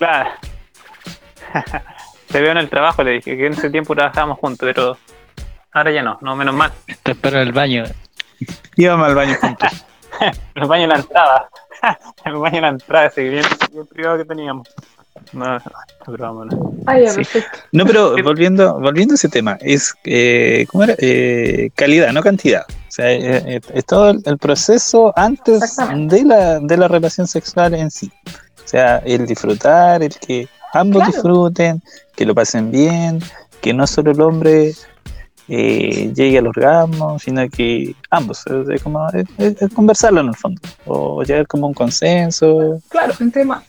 [0.00, 0.30] Claro.
[2.28, 4.96] Te veo en el trabajo, le dije que en ese tiempo trabajábamos juntos, pero
[5.72, 6.72] ahora ya no, no, menos mal.
[7.02, 7.84] Te espero en el baño.
[8.76, 9.68] Íbamos al baño juntos.
[10.54, 11.48] El baño en la entrada.
[12.24, 14.68] El baño en la entrada, ese bien, bien privado que teníamos.
[15.32, 15.58] No,
[16.06, 16.54] pero vámonos.
[16.86, 17.16] Ah, ya, Sí.
[17.16, 17.58] perfecto.
[17.72, 20.94] No, pero volviendo, volviendo a ese tema, es eh, ¿cómo era?
[20.98, 22.64] Eh, calidad, no cantidad.
[22.68, 27.26] O sea, eh, eh, es todo el, el proceso antes de la, de la relación
[27.26, 28.10] sexual en sí.
[28.70, 31.12] O sea, el disfrutar, el que ambos Claro.
[31.12, 31.82] disfruten,
[32.14, 33.18] que lo pasen bien,
[33.60, 34.74] que no solo el hombre
[35.48, 38.44] eh, llegue al orgasmo, sino que ambos.
[38.46, 40.60] Es, es como, es- es- es conversarlo en el fondo.
[40.86, 42.80] O llegar como a un consenso.
[42.88, 43.64] Claro, un tema.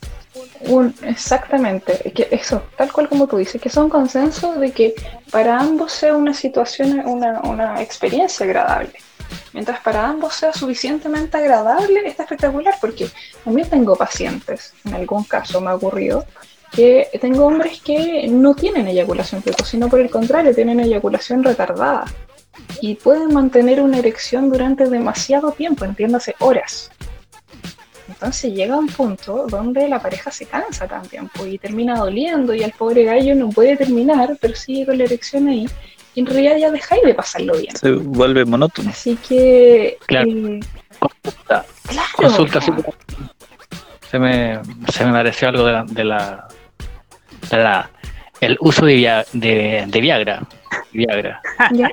[0.67, 4.93] Un, exactamente, que eso, tal cual como tú dices, que son consensos de que
[5.31, 8.93] para ambos sea una situación, una, una experiencia agradable.
[9.53, 13.09] Mientras para ambos sea suficientemente agradable, está espectacular, porque
[13.43, 16.25] también tengo pacientes, en algún caso me ha ocurrido,
[16.71, 22.05] que tengo hombres que no tienen eyaculación precoz, sino por el contrario, tienen eyaculación retardada
[22.79, 26.89] y pueden mantener una erección durante demasiado tiempo, entiéndase horas.
[28.07, 32.63] Entonces llega un punto donde la pareja se cansa también pues, y termina doliendo y
[32.63, 35.67] el pobre gallo no puede terminar, pero sigue con la erección ahí
[36.15, 37.75] y en realidad ya dejáis de pasarlo bien.
[37.75, 38.89] Se vuelve monótono.
[38.89, 39.97] Así que...
[40.07, 40.27] Claro.
[40.29, 40.59] eh,
[40.99, 41.65] Consulta.
[41.87, 42.59] claro, Consulta.
[44.09, 44.59] Se me,
[44.91, 46.47] se me pareció algo de la, de la,
[47.49, 47.89] de la-
[48.41, 50.41] el uso de, Via- de, de Viagra.
[50.91, 51.41] Viagra.
[51.73, 51.89] Ya.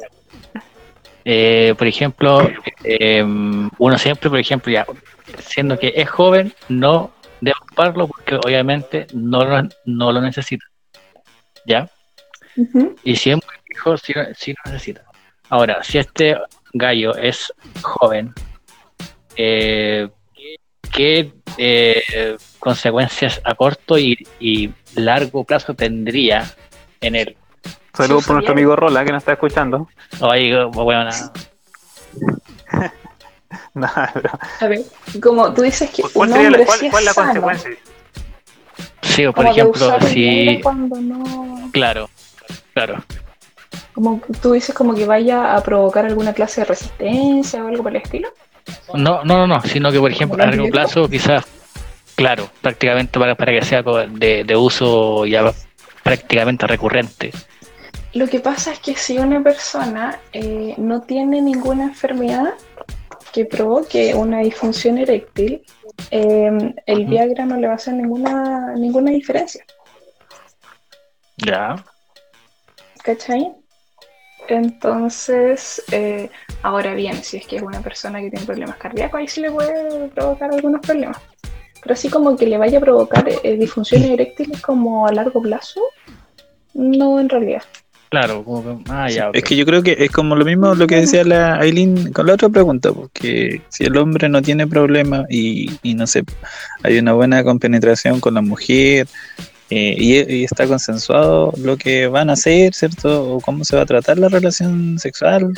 [1.25, 2.51] Eh, por ejemplo,
[2.85, 4.87] eh, uno siempre, por ejemplo, ya
[5.41, 10.65] siendo que es joven, no debe ocuparlo porque obviamente no lo, no lo necesita.
[11.67, 11.89] ¿Ya?
[13.05, 13.31] Y si
[13.79, 14.25] viejo, sí, lo-
[14.73, 15.03] necesita.
[15.51, 16.37] Ahora, si este
[16.75, 17.53] gallo es
[17.83, 18.35] joven,
[19.37, 20.09] eh,
[20.93, 26.45] ¿qué eh, consecuencias a corto y, y largo plazo tendría
[27.01, 27.37] en él?
[27.95, 29.89] Saludos por nuestro amigo Rola que nos está escuchando.
[30.21, 31.33] Oye, bueno, nada.
[33.73, 34.81] No, pero- A ver,
[35.23, 37.13] como tú dices que ¿Cuál un sería la, hombre cuál, sí es cuál es la
[37.15, 37.71] sano, consecuencia?
[39.03, 40.61] Sí, o por ejemplo, si.
[40.63, 41.71] Cuando no...
[41.73, 42.11] Claro,
[42.75, 43.03] claro.
[43.99, 47.97] Como tú dices como que vaya a provocar alguna clase de resistencia o algo por
[47.97, 48.29] el estilo.
[48.95, 51.45] No, no, no, no, sino que por ejemplo a ¿Como largo plazo quizás,
[52.15, 55.53] claro, prácticamente para, para que sea de, de uso ya
[56.05, 57.33] prácticamente recurrente.
[58.15, 62.55] Lo que pasa es que si una persona eh, no tiene ninguna enfermedad
[63.33, 65.65] que provoque una disfunción eréctil,
[66.13, 67.07] eh, el.
[67.07, 69.65] Viagra no le va a hacer ninguna, ninguna diferencia.
[71.39, 71.85] Ya.
[73.03, 73.57] ¿Cachai?
[74.49, 76.31] Entonces, eh,
[76.63, 79.51] ahora bien, si es que es una persona que tiene problemas cardíacos, ahí sí le
[79.51, 81.19] puede provocar algunos problemas.
[81.83, 85.81] Pero así como que le vaya a provocar eh, disfunciones eréctiles como a largo plazo,
[86.75, 87.63] no en realidad.
[88.11, 89.31] Claro, como que- ah, ya.
[89.35, 92.27] Es que yo creo que es como lo mismo lo que decía la Aileen con
[92.27, 96.25] la otra pregunta, porque si el hombre no tiene problema y, y no sé,
[96.83, 99.07] hay una buena compenetración con la mujer
[99.71, 103.35] eh, y, y está consensuado lo que van a hacer, ¿cierto?
[103.35, 105.53] O cómo se va a tratar la relación sexual.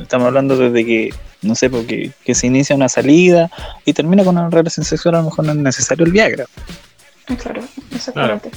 [0.00, 3.48] Estamos hablando desde que, no sé, porque que se inicia una salida
[3.84, 6.46] y termina con una relación sexual, a lo mejor no es necesario el Viagra.
[7.28, 7.62] Ah, Claro,
[7.94, 8.50] exactamente.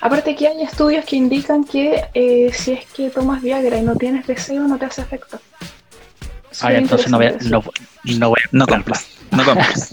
[0.00, 3.94] Aparte que hay estudios que indican que eh, si es que tomas Viagra y no
[3.96, 5.38] tienes deseo, no te hace efecto.
[6.60, 7.62] Ah, ya, entonces no voy, a, no,
[8.04, 9.90] no voy a No compras, no compras.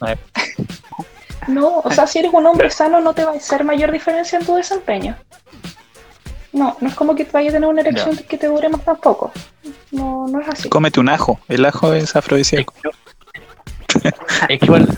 [1.48, 4.38] No, o sea, si eres un hombre sano no te va a hacer mayor diferencia
[4.38, 5.16] en tu desempeño.
[6.52, 9.32] No, no es como que vaya a tener una erección que te dure más tampoco.
[9.90, 10.68] No, no es así.
[10.68, 12.72] Cómete un ajo, el ajo es afrodisíaco.
[14.48, 14.88] Es que igual,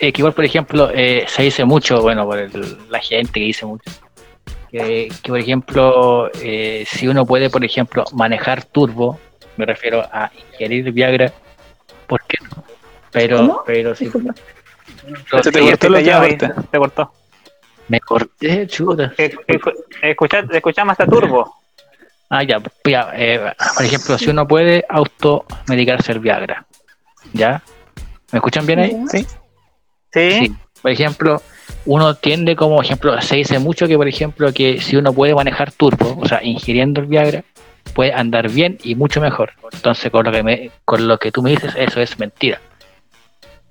[0.00, 3.40] es que igual, por ejemplo, eh, se dice mucho, bueno, por el- la gente que
[3.40, 3.90] dice mucho,
[4.70, 9.18] que, que, por ejemplo, eh, si uno puede, por ejemplo, manejar turbo,
[9.56, 11.32] me refiero a ingerir Viagra,
[12.06, 12.62] ¿por qué no?
[13.12, 13.62] Pero, ¿Cómo?
[13.64, 14.34] pero si Disculpa.
[15.42, 16.52] Se te cortó la parte.
[16.70, 17.12] Se cortó.
[17.88, 19.12] me corté, chuta.
[19.16, 21.54] Eh, escu- escucha- Escuchamos hasta Turbo.
[22.28, 26.66] Ah, ya, ya, eh, por ejemplo, si uno puede automedicarse el Viagra,
[27.32, 27.62] ¿ya?
[28.32, 28.96] ¿Me escuchan bien ahí?
[29.10, 29.26] Sí.
[30.12, 30.56] Sí.
[30.82, 31.40] Por ejemplo,
[31.84, 35.70] uno tiende como ejemplo, se dice mucho que, por ejemplo, que si uno puede manejar
[35.72, 37.44] turbo, o sea, ingiriendo el Viagra,
[37.94, 39.52] puede andar bien y mucho mejor.
[39.72, 42.60] Entonces, con lo que me, con lo que tú me dices, eso es mentira.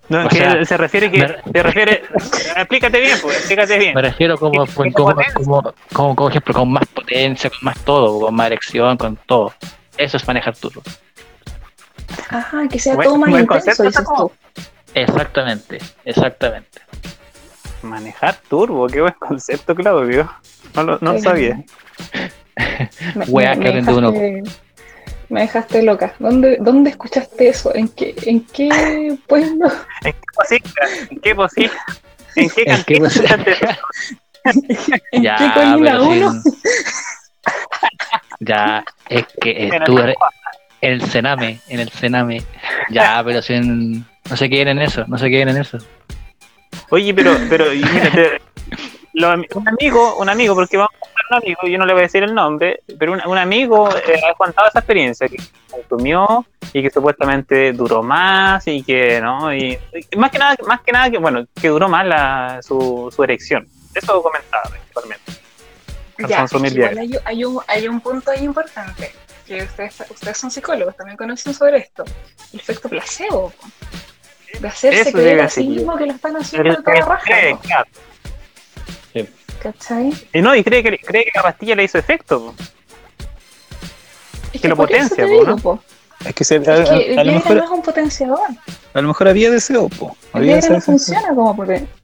[0.08, 1.18] No, que sea, se refiere que.
[1.20, 2.04] me- Se refiere.
[2.58, 3.96] explícate bien, pues, explícate bien.
[3.96, 5.16] Me refiero como, ¿Qué- como, qué como,
[5.62, 9.54] como, como- como ejemplo, con más potencia, con más todo, con más erección, con todo.
[9.98, 10.82] Eso es manejar turbo.
[12.30, 14.32] Ajá, que sea Buen- todo más buen intenso, concepto, dices tú.
[14.94, 16.82] Exactamente, exactamente.
[17.82, 20.32] Manejar turbo, qué buen concepto, Claudio.
[20.76, 21.64] No lo, no sabía.
[23.16, 24.14] Me- que aprende uno.
[25.30, 26.14] Me dejaste loca.
[26.20, 27.74] ¿Dónde, ¿Dónde escuchaste eso?
[27.76, 29.68] ¿En qué, en qué pueblo?
[30.04, 30.72] ¿En qué posible?
[31.12, 31.72] ¿En qué posible?
[32.36, 32.96] ¿En qué ¿En qué?
[35.12, 36.32] ¿En Ya, qué colina pero uno?
[36.42, 36.54] sin-
[38.40, 40.16] Ya, es que En estuve
[40.82, 42.44] en el Sename, en el Sename.
[42.90, 44.06] Ya, pero sin...
[44.30, 45.78] No se queden en eso, no se queden en eso.
[46.90, 48.42] Oye, pero, pero y mira, te-
[49.16, 52.04] lo- un amigo, un amigo, porque vamos a un amigo, yo no le voy a
[52.04, 55.38] decir el nombre, pero un, un amigo eh, ha contado esa experiencia que
[55.72, 59.78] consumió y que supuestamente duró más y que no, y,
[60.12, 63.24] y más que nada, más que nada que bueno, que duró más la, su, su
[63.24, 63.68] erección.
[63.94, 65.32] Eso comentaba principalmente.
[66.18, 66.46] Al Ya,
[66.92, 69.12] igual hay, hay un, hay un punto ahí importante,
[69.46, 72.04] que ustedes, ustedes son psicólogos, también conocen sobre esto,
[72.54, 73.52] el efecto placebo,
[74.60, 77.60] de hacerse Eso creer a sí mismo que lo están haciendo de toda raja, po,
[77.60, 77.86] claro.
[79.62, 80.14] ¿Cachai?
[80.34, 82.40] Y no, y cree que, cree que la pastilla le hizo efecto.
[82.48, 82.56] po.
[84.54, 85.56] Es Que lo potencia, te po, digo, ¿no?
[85.58, 85.80] po,
[86.26, 88.40] Es que, se- a, es que a- el a lo mejor, no es un potenciador,
[88.94, 90.16] a lo mejor había deseo, po.
[90.34, 90.94] el Había Viagra no deseo.
[90.94, 91.96] funciona como potenciador.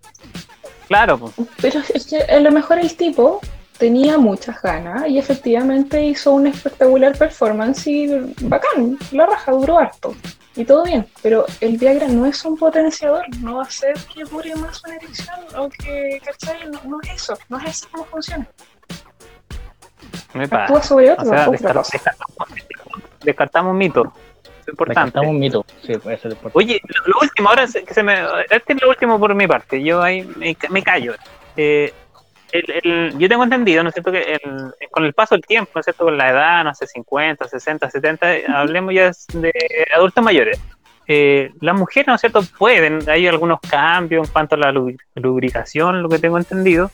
[0.87, 1.33] Claro, po.
[1.61, 3.39] Pero es que a lo mejor el tipo
[3.77, 8.07] tenía muchas ganas y efectivamente hizo una espectacular performance y
[8.41, 10.13] bacán, la raja duró harto
[10.55, 14.23] y todo bien, pero el Viagra no es un potenciador, no va a hacer que
[14.23, 16.69] dure más una erección o que, ¿cachai?
[16.69, 18.47] No, no es eso, no es así como funciona.
[20.33, 20.63] Me pasa.
[20.63, 21.89] Actúa sobre O otro, sea, descartamos,
[23.23, 24.13] descartamos un mito.
[24.61, 25.07] Es importante.
[25.09, 25.65] Estamos un mito.
[25.85, 26.57] Sí, puede ser importante.
[26.57, 28.15] Oye, lo, lo último, ahora se- que se me,
[28.49, 29.81] este es lo último por mi parte.
[29.83, 31.13] Yo ahí me, me callo.
[31.57, 31.93] Eh,
[32.51, 35.71] el, el- yo tengo entendido, ¿no es cierto?, que el- con el paso del tiempo,
[35.75, 39.51] ¿no es cierto?, con la edad, no sé, 50, 60, 70, eh, hablemos ya de
[39.95, 40.59] adultos mayores.
[41.07, 44.95] Eh, las mujeres, ¿no es cierto?, pueden, hay algunos cambios en cuanto a la lu-
[45.15, 46.91] lubricación, lo que tengo entendido,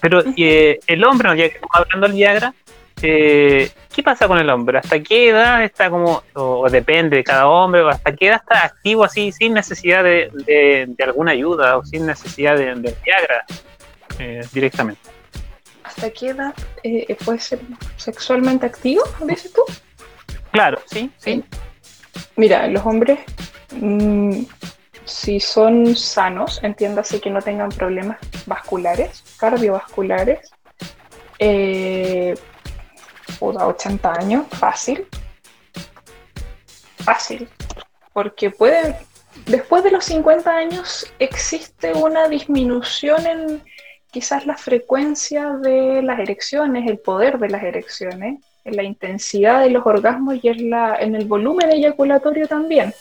[0.00, 1.34] pero eh, el hombre, ¿no?
[1.34, 2.54] ya que estamos hablando del Viagra,
[3.02, 4.78] eh, ¿qué pasa con el hombre?
[4.78, 8.40] ¿Hasta qué edad está como, o, o depende de cada hombre, o hasta qué edad
[8.42, 12.94] está activo así, sin necesidad de, de- de alguna ayuda o sin necesidad de, de
[13.04, 13.44] Viagra
[14.18, 15.00] eh, directamente?
[15.82, 17.60] ¿Hasta qué edad eh, puede ser
[17.96, 19.62] sexualmente activo, dices tú?
[20.50, 21.44] Claro, sí, sí.
[22.36, 23.20] Mira, los hombres,
[23.72, 24.42] mm,
[25.04, 30.50] si son sanos, entiéndase que no tengan problemas vasculares, cardiovasculares,
[31.38, 32.34] eh,
[33.38, 35.06] puta, 80 años, fácil.
[36.98, 37.48] Fácil.
[38.12, 38.96] Porque puede,
[39.46, 43.62] después de los 50 años existe una disminución en
[44.16, 49.84] quizás la frecuencia de las erecciones, el poder de las erecciones, la intensidad de los
[49.84, 52.94] orgasmos y en, el volumen eyaculatorio también.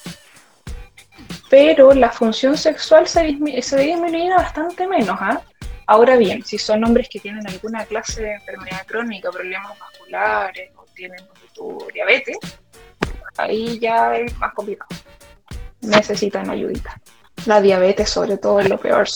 [1.50, 5.16] Pero la función sexual se, dismi- se ve disminuida bastante menos.
[5.22, 5.42] ¿ah?
[5.88, 10.84] Ahora bien, si son hombres que tienen alguna clase de enfermedad crónica, problemas vasculares o
[10.96, 11.24] tienen
[11.94, 12.38] diabetes,
[13.38, 14.90] ahí ya es más complicado.
[15.80, 17.00] Necesitan ayudita.
[17.46, 19.08] La diabetes sobre todo es lo peor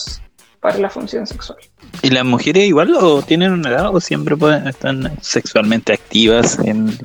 [0.60, 1.58] para la función sexual.
[2.02, 6.96] ¿Y las mujeres igual o tienen una edad o siempre pueden, están sexualmente activas en,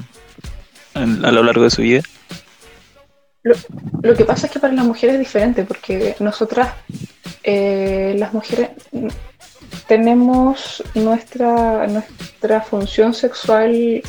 [0.94, 2.02] en- a lo largo de su vida?
[4.02, 6.74] Lo que pasa es que para las mujeres es diferente, porque nosotras,
[7.44, 9.08] eh, las mujeres, mm,
[9.88, 14.02] tenemos nuestra, nuestra función sexual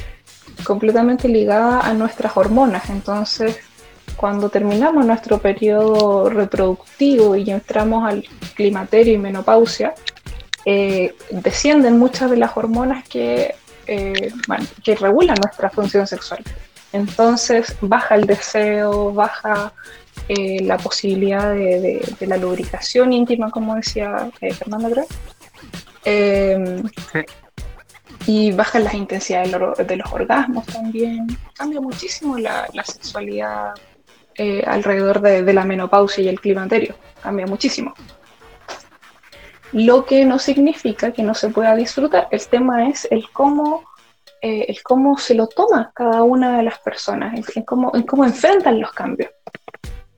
[0.64, 2.88] completamente ligada a nuestras hormonas.
[2.88, 3.58] Entonces,
[4.16, 8.24] cuando terminamos nuestro periodo reproductivo y entramos al
[8.54, 9.94] climaterio y menopausia,
[10.64, 13.54] eh, descienden muchas de las hormonas que,
[13.86, 16.42] eh, bueno, que regulan nuestra función sexual.
[16.92, 19.72] Entonces baja el deseo, baja
[20.28, 25.06] eh, la posibilidad de, de- de la lubricación íntima, como decía Fernando, creo.
[26.04, 26.82] Eh,
[28.26, 31.26] y bajan las intensidades de los, de los orgasmos también.
[31.54, 33.72] Cambia muchísimo la, la sexualidad
[34.38, 36.94] eh, alrededor de, de la menopausia y el climaterio.
[37.22, 37.94] Cambia muchísimo.
[39.72, 42.28] Lo que no significa que no se pueda disfrutar.
[42.30, 43.84] El tema es el cómo
[44.42, 48.02] eh, el cómo se lo toma cada una de las personas, en, en cómo, en
[48.02, 49.30] cómo enfrentan los cambios.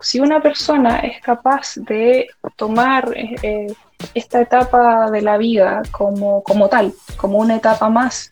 [0.00, 3.72] Si una persona es capaz de tomar eh,
[4.14, 8.28] esta etapa de la vida como, como tal, como una etapa más,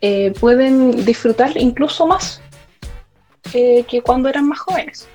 [0.00, 2.42] eh, pueden disfrutar incluso más
[3.52, 5.08] eh, que cuando eran más jóvenes.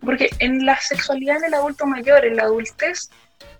[0.00, 3.10] Porque en la sexualidad del adulto mayor, en la adultez,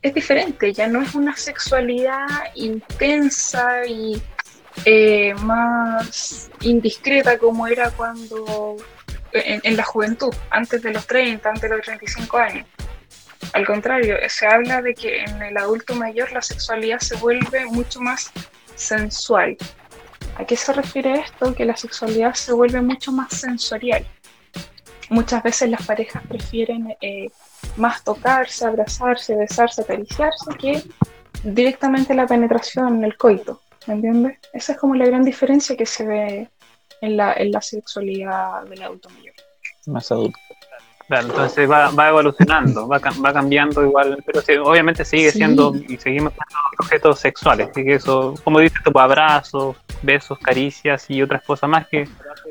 [0.03, 4.23] es diferente, ya no es una sexualidad intensa y
[4.85, 8.77] eh, más indiscreta como era cuando
[9.33, 12.67] en, en la juventud, antes de los 30, antes de los 35 años.
[13.53, 18.01] Al contrario, se habla de que en el adulto mayor la sexualidad se vuelve mucho
[18.01, 18.31] más
[18.75, 19.57] sensual.
[20.39, 21.55] ¿A qué se refiere esto?
[21.55, 24.07] Que la sexualidad se vuelve mucho más sensorial.
[25.09, 27.31] Muchas veces las parejas prefieren eh,
[27.77, 30.83] más tocarse, abrazarse, besarse, acariciarse que
[31.43, 33.63] directamente la penetración, el coito.
[33.87, 34.39] ¿Me entiendes?
[34.53, 36.49] Esa es como la gran diferencia que se ve
[37.01, 39.35] en la, en la sexualidad del adulto mayor.
[39.87, 40.39] Más adulto.
[41.09, 45.39] Claro, entonces va, va evolucionando, va, va cambiando igual, pero sí, obviamente sigue Sí.
[45.39, 51.09] siendo y seguimos siendo objetos sexuales, así que eso, como dices, pues, abrazos, besos, caricias
[51.09, 52.09] y otras cosas más que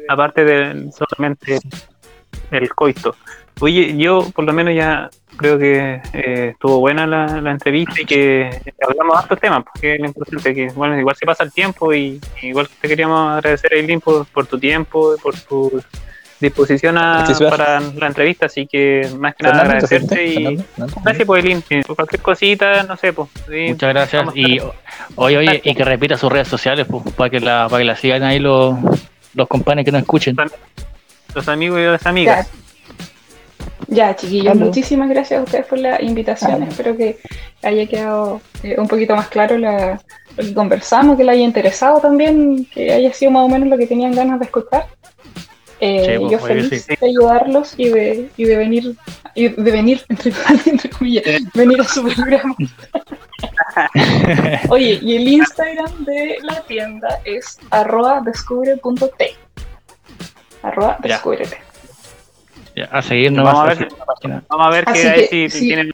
[0.08, 1.60] aparte de solamente
[2.52, 3.16] el coito.
[3.62, 8.06] Oye, yo por lo menos ya creo que eh, estuvo buena la, la entrevista y
[8.06, 8.50] que
[8.86, 11.94] hablamos de estos temas, porque es lo importante que bueno, igual se pasa el tiempo
[11.94, 15.82] y, igual te queríamos agradecer Eileen por, por tu tiempo, por tu
[16.46, 20.64] disposición a- para la entrevista, así que más que nada Fernando, ¿te agradecerte y Fernando,
[20.76, 21.02] Fernando.
[21.04, 23.30] gracias por Eileen, Eh, por cualquier cosita, no sé, pues.
[23.50, 24.26] sí, Muchas gracias.
[24.36, 24.60] Y
[25.16, 27.96] oye, oye, y que repita sus redes sociales pues, para que la, para que la
[27.96, 28.76] sigan ahí los,
[29.34, 30.36] los compañeros que nos escuchen.
[31.34, 32.50] los amigos y las amigas.
[33.88, 36.64] Ya, chiquillos, muchísimas gracias a ustedes por la invitación.
[36.64, 37.18] Espero que
[37.62, 40.00] haya quedado eh, un poquito más claro la-
[40.38, 43.78] lo que conversamos, que le haya interesado también, que haya sido más o menos lo
[43.78, 44.88] que tenían ganas de escuchar.
[45.80, 46.96] Eh, Sí, yo feliz sí.
[47.00, 48.96] de ayudarlos y de, y de venir,
[49.34, 50.32] y de venir, entre,
[50.66, 51.24] entre comillas,
[51.54, 52.56] venir a su programa.
[54.70, 59.36] Oye, y el Instagram de la tienda es arroba descubre.t.
[60.64, 60.98] Arroba.
[62.76, 63.88] Ya, a seguirnos Vamos a ver.
[64.50, 65.94] Vamos a ver que, que, si, si tienen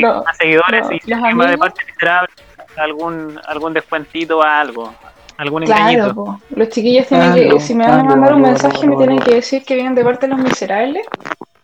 [0.00, 2.28] no, más seguidores no, y si de parte miserable,
[2.76, 4.94] algún, algún descuentito a algo,
[5.38, 6.14] algún Claro, engañito.
[6.14, 6.40] po.
[6.50, 8.98] los chiquillos tienen Claro, que, si me van a mandar un claro, mensaje, me claro.
[8.98, 11.06] tienen que decir que vienen de parte de los miserables,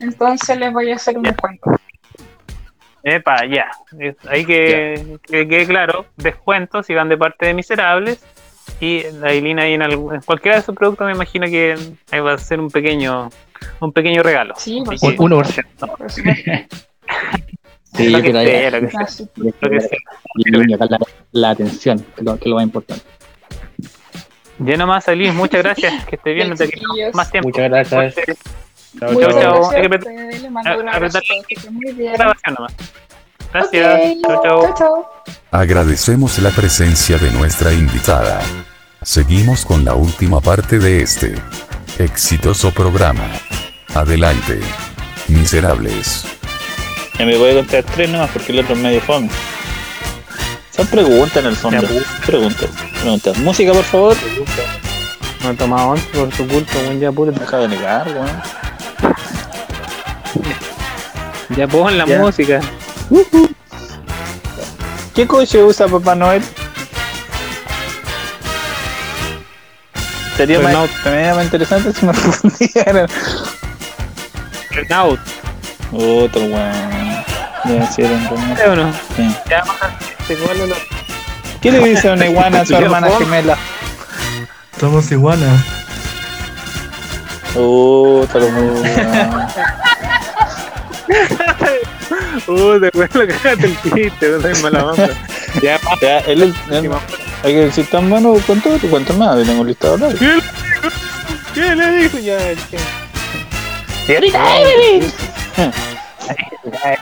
[0.00, 1.70] entonces les voy a hacer un descuento.
[3.02, 3.66] Epa, ya.
[4.30, 8.24] Ahí que, que quede claro, descuentos si van de parte de miserables.
[8.80, 11.76] Y la Aileen ahí en, algún- en cualquiera de sus productos me imagino que
[12.10, 13.28] ahí va a ser un pequeño
[13.80, 14.54] un pequeño regalo.
[14.56, 15.96] Sí, por Así que- Un- 1%.
[15.96, 16.50] Por supuesto.
[17.96, 18.70] Sí, lo yo que sea,
[20.88, 20.98] la,
[21.30, 23.04] la atención, que lo, que es lo más importante.
[24.58, 26.04] Ya nomás, Aileen, muchas gracias.
[26.06, 26.70] Que esté bien, no te
[27.12, 27.48] más tiempo.
[27.48, 28.14] Muchas gracias.
[28.98, 29.70] Chao, Muchas chao.
[29.70, 30.04] gracias.
[33.52, 34.20] Gracias.
[34.22, 34.62] Chao, chao.
[34.62, 35.10] chao, chao.
[35.50, 38.40] Agradecemos la presencia de nuestra invitada.
[39.02, 41.34] Seguimos con la última parte de este
[41.98, 43.28] exitoso programa.
[43.94, 44.60] Adelante.
[45.28, 46.24] Miserables.
[47.18, 49.28] Ya me voy a contar tres nomás porque el otro es medio fome.
[50.74, 51.86] Son preguntas en el fondo.
[52.26, 52.68] Preguntas.
[53.00, 53.38] Preguntas.
[53.38, 54.16] Música, por favor.
[55.42, 57.30] No he tomado once por tu culpa, weón, ya puro.
[57.32, 58.42] Deja de negar, weón.
[61.56, 62.18] Ya pon la Ya.
[62.18, 62.60] música.
[65.14, 66.42] ¿Qué coche usa Papá Noel?
[70.36, 73.06] Sería más, interesante si me respondieran.
[74.70, 75.20] Renault.
[75.92, 77.24] Otro weón.
[77.66, 78.58] Ya hicieron Renault.
[78.58, 78.92] ¿Sí o no?
[79.16, 79.36] Sí.
[79.48, 79.62] Ya
[80.28, 80.76] vamos a este, ¿cuál es lo-
[81.60, 83.56] ¿Qué le dice una iguana a su hermana gemela?
[84.78, 85.62] Somos iguanas.
[87.56, 88.82] Otro weón.
[92.46, 95.08] Uh, te acuerdas lo que cagaste el chiste, no soy mala onda.
[95.62, 96.90] Ya, Ya, él, él-
[97.44, 98.34] hay que decir tan bueno
[98.80, 100.18] tú cuentas más, tengo un listado largo.
[101.54, 102.18] ¿Qué le dijo?
[102.18, 102.78] Ya, che.
[104.06, 105.12] Señorita Evelyn.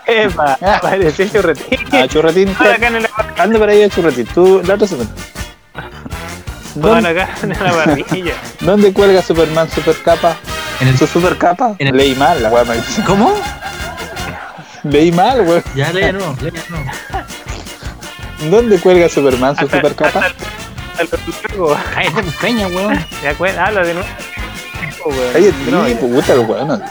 [0.07, 1.79] Epa, parecía churretín.
[1.93, 2.57] Ah, churretín,
[3.39, 4.27] anda para ahí a churretín.
[4.27, 5.11] Tú, la otra semana.
[6.75, 8.35] ¿Dónde, acá en la barrilla.
[8.61, 10.37] ¿Dónde cuelga Superman super capa?
[10.81, 11.75] En el- ¿Su super capa?
[11.79, 13.03] en el- Leí mal, la weá me dice.
[13.05, 13.35] ¿Cómo?
[14.85, 15.63] Leí mal, weón.
[15.77, 18.51] Ya, lea no, lea no.
[18.51, 20.21] ¿Dónde cuelga Superman su Hasta- super capa?
[20.21, 20.27] hasta
[21.03, 21.79] el- hasta el luego.
[21.95, 23.07] Cállate, peña, weón.
[23.21, 23.69] ¿Te acuerdas?
[23.69, 24.09] Habla de nuevo.
[25.35, 26.83] Ahí No, es puta, el weón.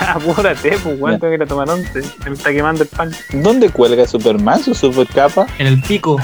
[0.14, 2.02] apúrate, pues, weón, tengo que ir a tomar once.
[2.02, 3.12] Se me está quemando el pan.
[3.32, 5.46] ¿Dónde cuelga Superman su super capa?
[5.58, 6.18] En el pico.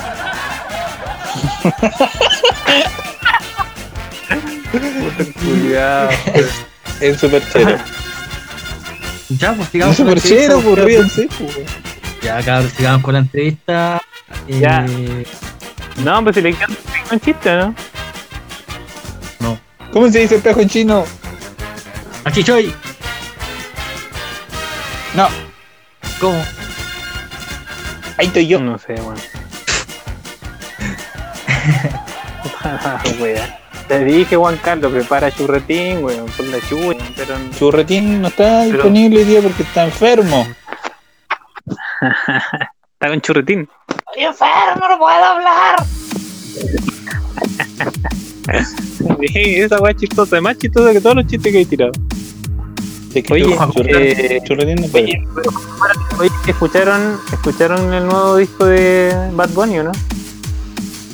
[5.40, 6.11] Cuidado.
[7.01, 7.77] Es super chero.
[9.39, 10.74] Ya, pues Es sigamos con la super chero, entrevista.
[10.74, 11.28] pues ríense.
[11.39, 11.66] pues.
[12.23, 14.03] Ya, cabrón, sigamos con la entrevista.
[14.47, 14.85] Eh, Ya.
[16.05, 16.77] No, pues si le encanta
[17.11, 17.74] un chiste, ¿no?
[19.90, 21.05] ¿Cómo se dice espejo en chino?
[22.24, 22.74] Achichoy.
[25.15, 25.29] No,
[26.21, 26.43] ¿Cómo?
[28.19, 28.61] ahí estoy yo.
[28.61, 29.19] No sé, weón.
[33.89, 38.73] Te dije, Juan Carlos, prepara churretín, weón, por la chucha, pero Churretín no está Pero-
[38.75, 40.47] disponible hoy día porque está enfermo.
[42.95, 43.69] está con churretín.
[49.33, 51.93] Sí, esa weá es chistosa, es más chistosa que todos los chistes que he tirado.
[53.13, 53.45] Que Oye,
[53.85, 54.41] eh,
[56.47, 59.93] ¿escucharon, ¿escucharon el nuevo disco de Bad Bunny o no?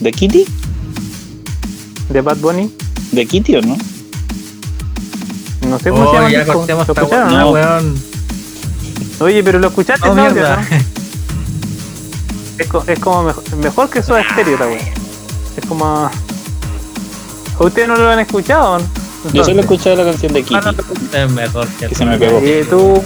[0.00, 0.44] ¿De Kitty?
[2.10, 2.72] De Bad Bunny.
[3.12, 3.76] ¿De Kitty o no?
[5.68, 6.28] No sé cómo Oh, se llama.
[6.28, 6.52] disco.
[6.52, 7.50] cortemos ¿Lo escucharon, no?
[7.50, 7.94] weón.
[9.20, 10.28] Oye, pero lo escuchaste, No.
[12.58, 14.78] Es, co- es como mejor, mejor que Soda Stereo, la wea.
[15.56, 16.10] Es como.
[17.58, 18.78] ¿Ustedes no lo han escuchado?
[19.32, 20.54] Yo solo he escuchado la canción de Kitty.
[20.54, 22.38] Ah, no, Es mejor que Que se me pegó.
[22.40, 23.02] Y tú,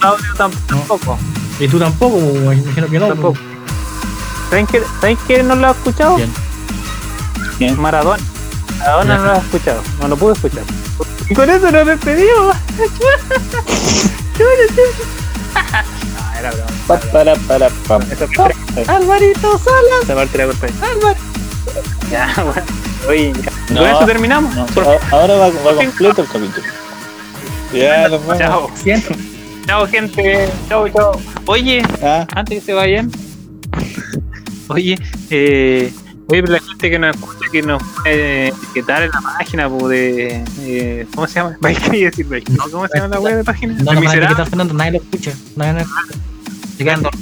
[0.00, 1.18] audio tam- tampoco.
[1.60, 3.08] Y tú tampoco, pues, me imagino que no.
[3.08, 3.38] Tampoco.
[4.50, 6.16] ¿Saben que, ¿Saben que no lo ha escuchado?
[6.16, 6.32] Bien.
[7.58, 7.80] Bien.
[7.80, 8.22] Maradona.
[8.78, 9.82] Maradona no lo ha escuchado.
[10.00, 10.62] No lo pude escuchar.
[11.28, 12.56] Y con eso nos despedimos.
[14.38, 14.44] no,
[16.38, 16.66] era broma.
[16.86, 18.16] Pa, para, para, parte,
[18.86, 20.06] Alvarito Salas.
[20.46, 20.72] corté.
[22.10, 22.62] Ya, bueno.
[23.08, 23.50] Oye, ya.
[23.70, 24.54] No, con eso terminamos.
[24.54, 26.66] No, Por- ahora va, va completo el capítulo.
[27.72, 28.38] Ya, nos.
[28.38, 28.70] Chao.
[29.66, 30.48] Chao, gente.
[30.68, 31.20] Chao, chao.
[31.46, 33.10] Oye, Ah, antes que se vayan.
[34.68, 34.98] Oye,
[35.30, 35.90] eh,
[36.28, 40.44] oye, pero la gente que nos escucha, que nos puede etiquetar en la página, de.
[40.60, 41.56] eh, ¿Cómo se llama?
[41.60, 42.44] ¿Vais a decir Vais?
[42.70, 43.72] ¿Cómo se llama la web de página?
[43.74, 44.00] No, no
[44.46, 45.32] Fernando, nadie lo escucha.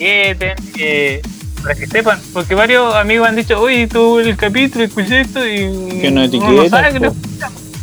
[0.00, 1.22] Etiqueten, eh,
[1.66, 6.00] para que sepan, porque varios amigos han dicho, oye, tú el capítulo, escuché esto y.
[6.00, 7.16] que no lo- po.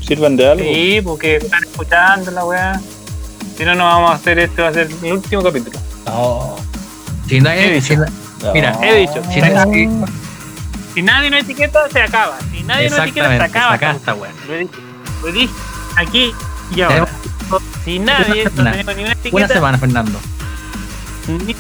[0.05, 0.63] Sirvan de algo.
[0.63, 2.81] Sí, porque están escuchando la weá.
[3.57, 5.79] Si no, no vamos a hacer este, va a ser el último capítulo.
[6.05, 6.55] No.
[7.27, 8.11] Si nadie, si na-
[8.53, 9.89] mira, He dicho, si nadie-
[10.93, 12.37] si nadie nos etiqueta, se acaba.
[12.51, 13.73] Si nadie nos etiqueta, se acaba.
[13.73, 14.33] acá está, weón.
[14.47, 14.71] Lo dije,
[15.23, 15.53] lo dije
[15.95, 16.31] aquí
[16.75, 17.07] y ahora.
[17.85, 18.71] Si nadie, no semana.
[18.71, 20.19] tenemos ni una Una etiqueta, semana, Fernando.
[21.27, 21.55] ni-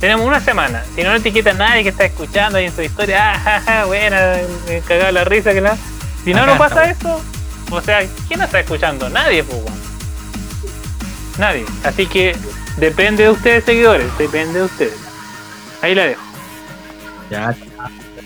[0.00, 0.82] tenemos una semana.
[0.94, 3.84] Si no nos etiqueta nadie que está escuchando ahí en su historia, ah, ja, ja,
[3.86, 4.36] buena,
[4.68, 5.76] me cagaba la risa que la.
[6.24, 7.20] Si no Acá nos pasa eso,
[7.70, 9.08] o sea, ¿quién nos está escuchando?
[9.10, 9.60] Nadie, pues.
[11.38, 11.64] Nadie.
[11.84, 12.36] Así que
[12.76, 14.96] depende de ustedes, seguidores, depende de ustedes.
[15.82, 16.22] Ahí la dejo.
[17.30, 17.54] Ya,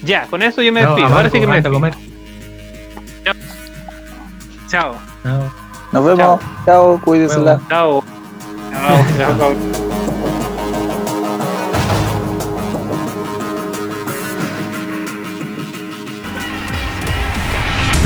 [0.02, 1.08] Ya, con eso yo me no, despido.
[1.08, 1.70] a Ahora sí que me despido.
[1.70, 1.94] a comer.
[4.68, 4.96] Chao.
[5.24, 5.50] No.
[5.92, 6.40] Nos vemos.
[6.66, 7.60] Chao, cuídensela.
[7.68, 8.04] Chao.
[8.70, 9.04] Chao.
[9.18, 9.38] Chao.
[9.38, 10.07] chao.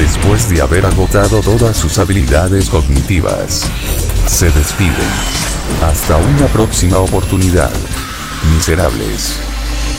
[0.03, 3.71] Después de haber agotado todas sus habilidades cognitivas,
[4.27, 5.13] se despiden.
[5.81, 7.71] Hasta una próxima oportunidad.
[8.53, 9.39] Miserables.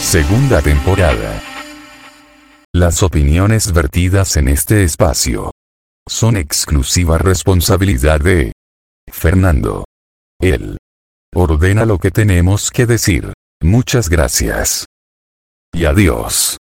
[0.01, 1.41] Segunda temporada.
[2.73, 5.51] Las opiniones vertidas en este espacio
[6.05, 8.51] son exclusiva responsabilidad de
[9.09, 9.85] Fernando.
[10.41, 10.79] Él
[11.33, 13.31] ordena lo que tenemos que decir.
[13.61, 14.85] Muchas gracias.
[15.73, 16.57] Y adiós.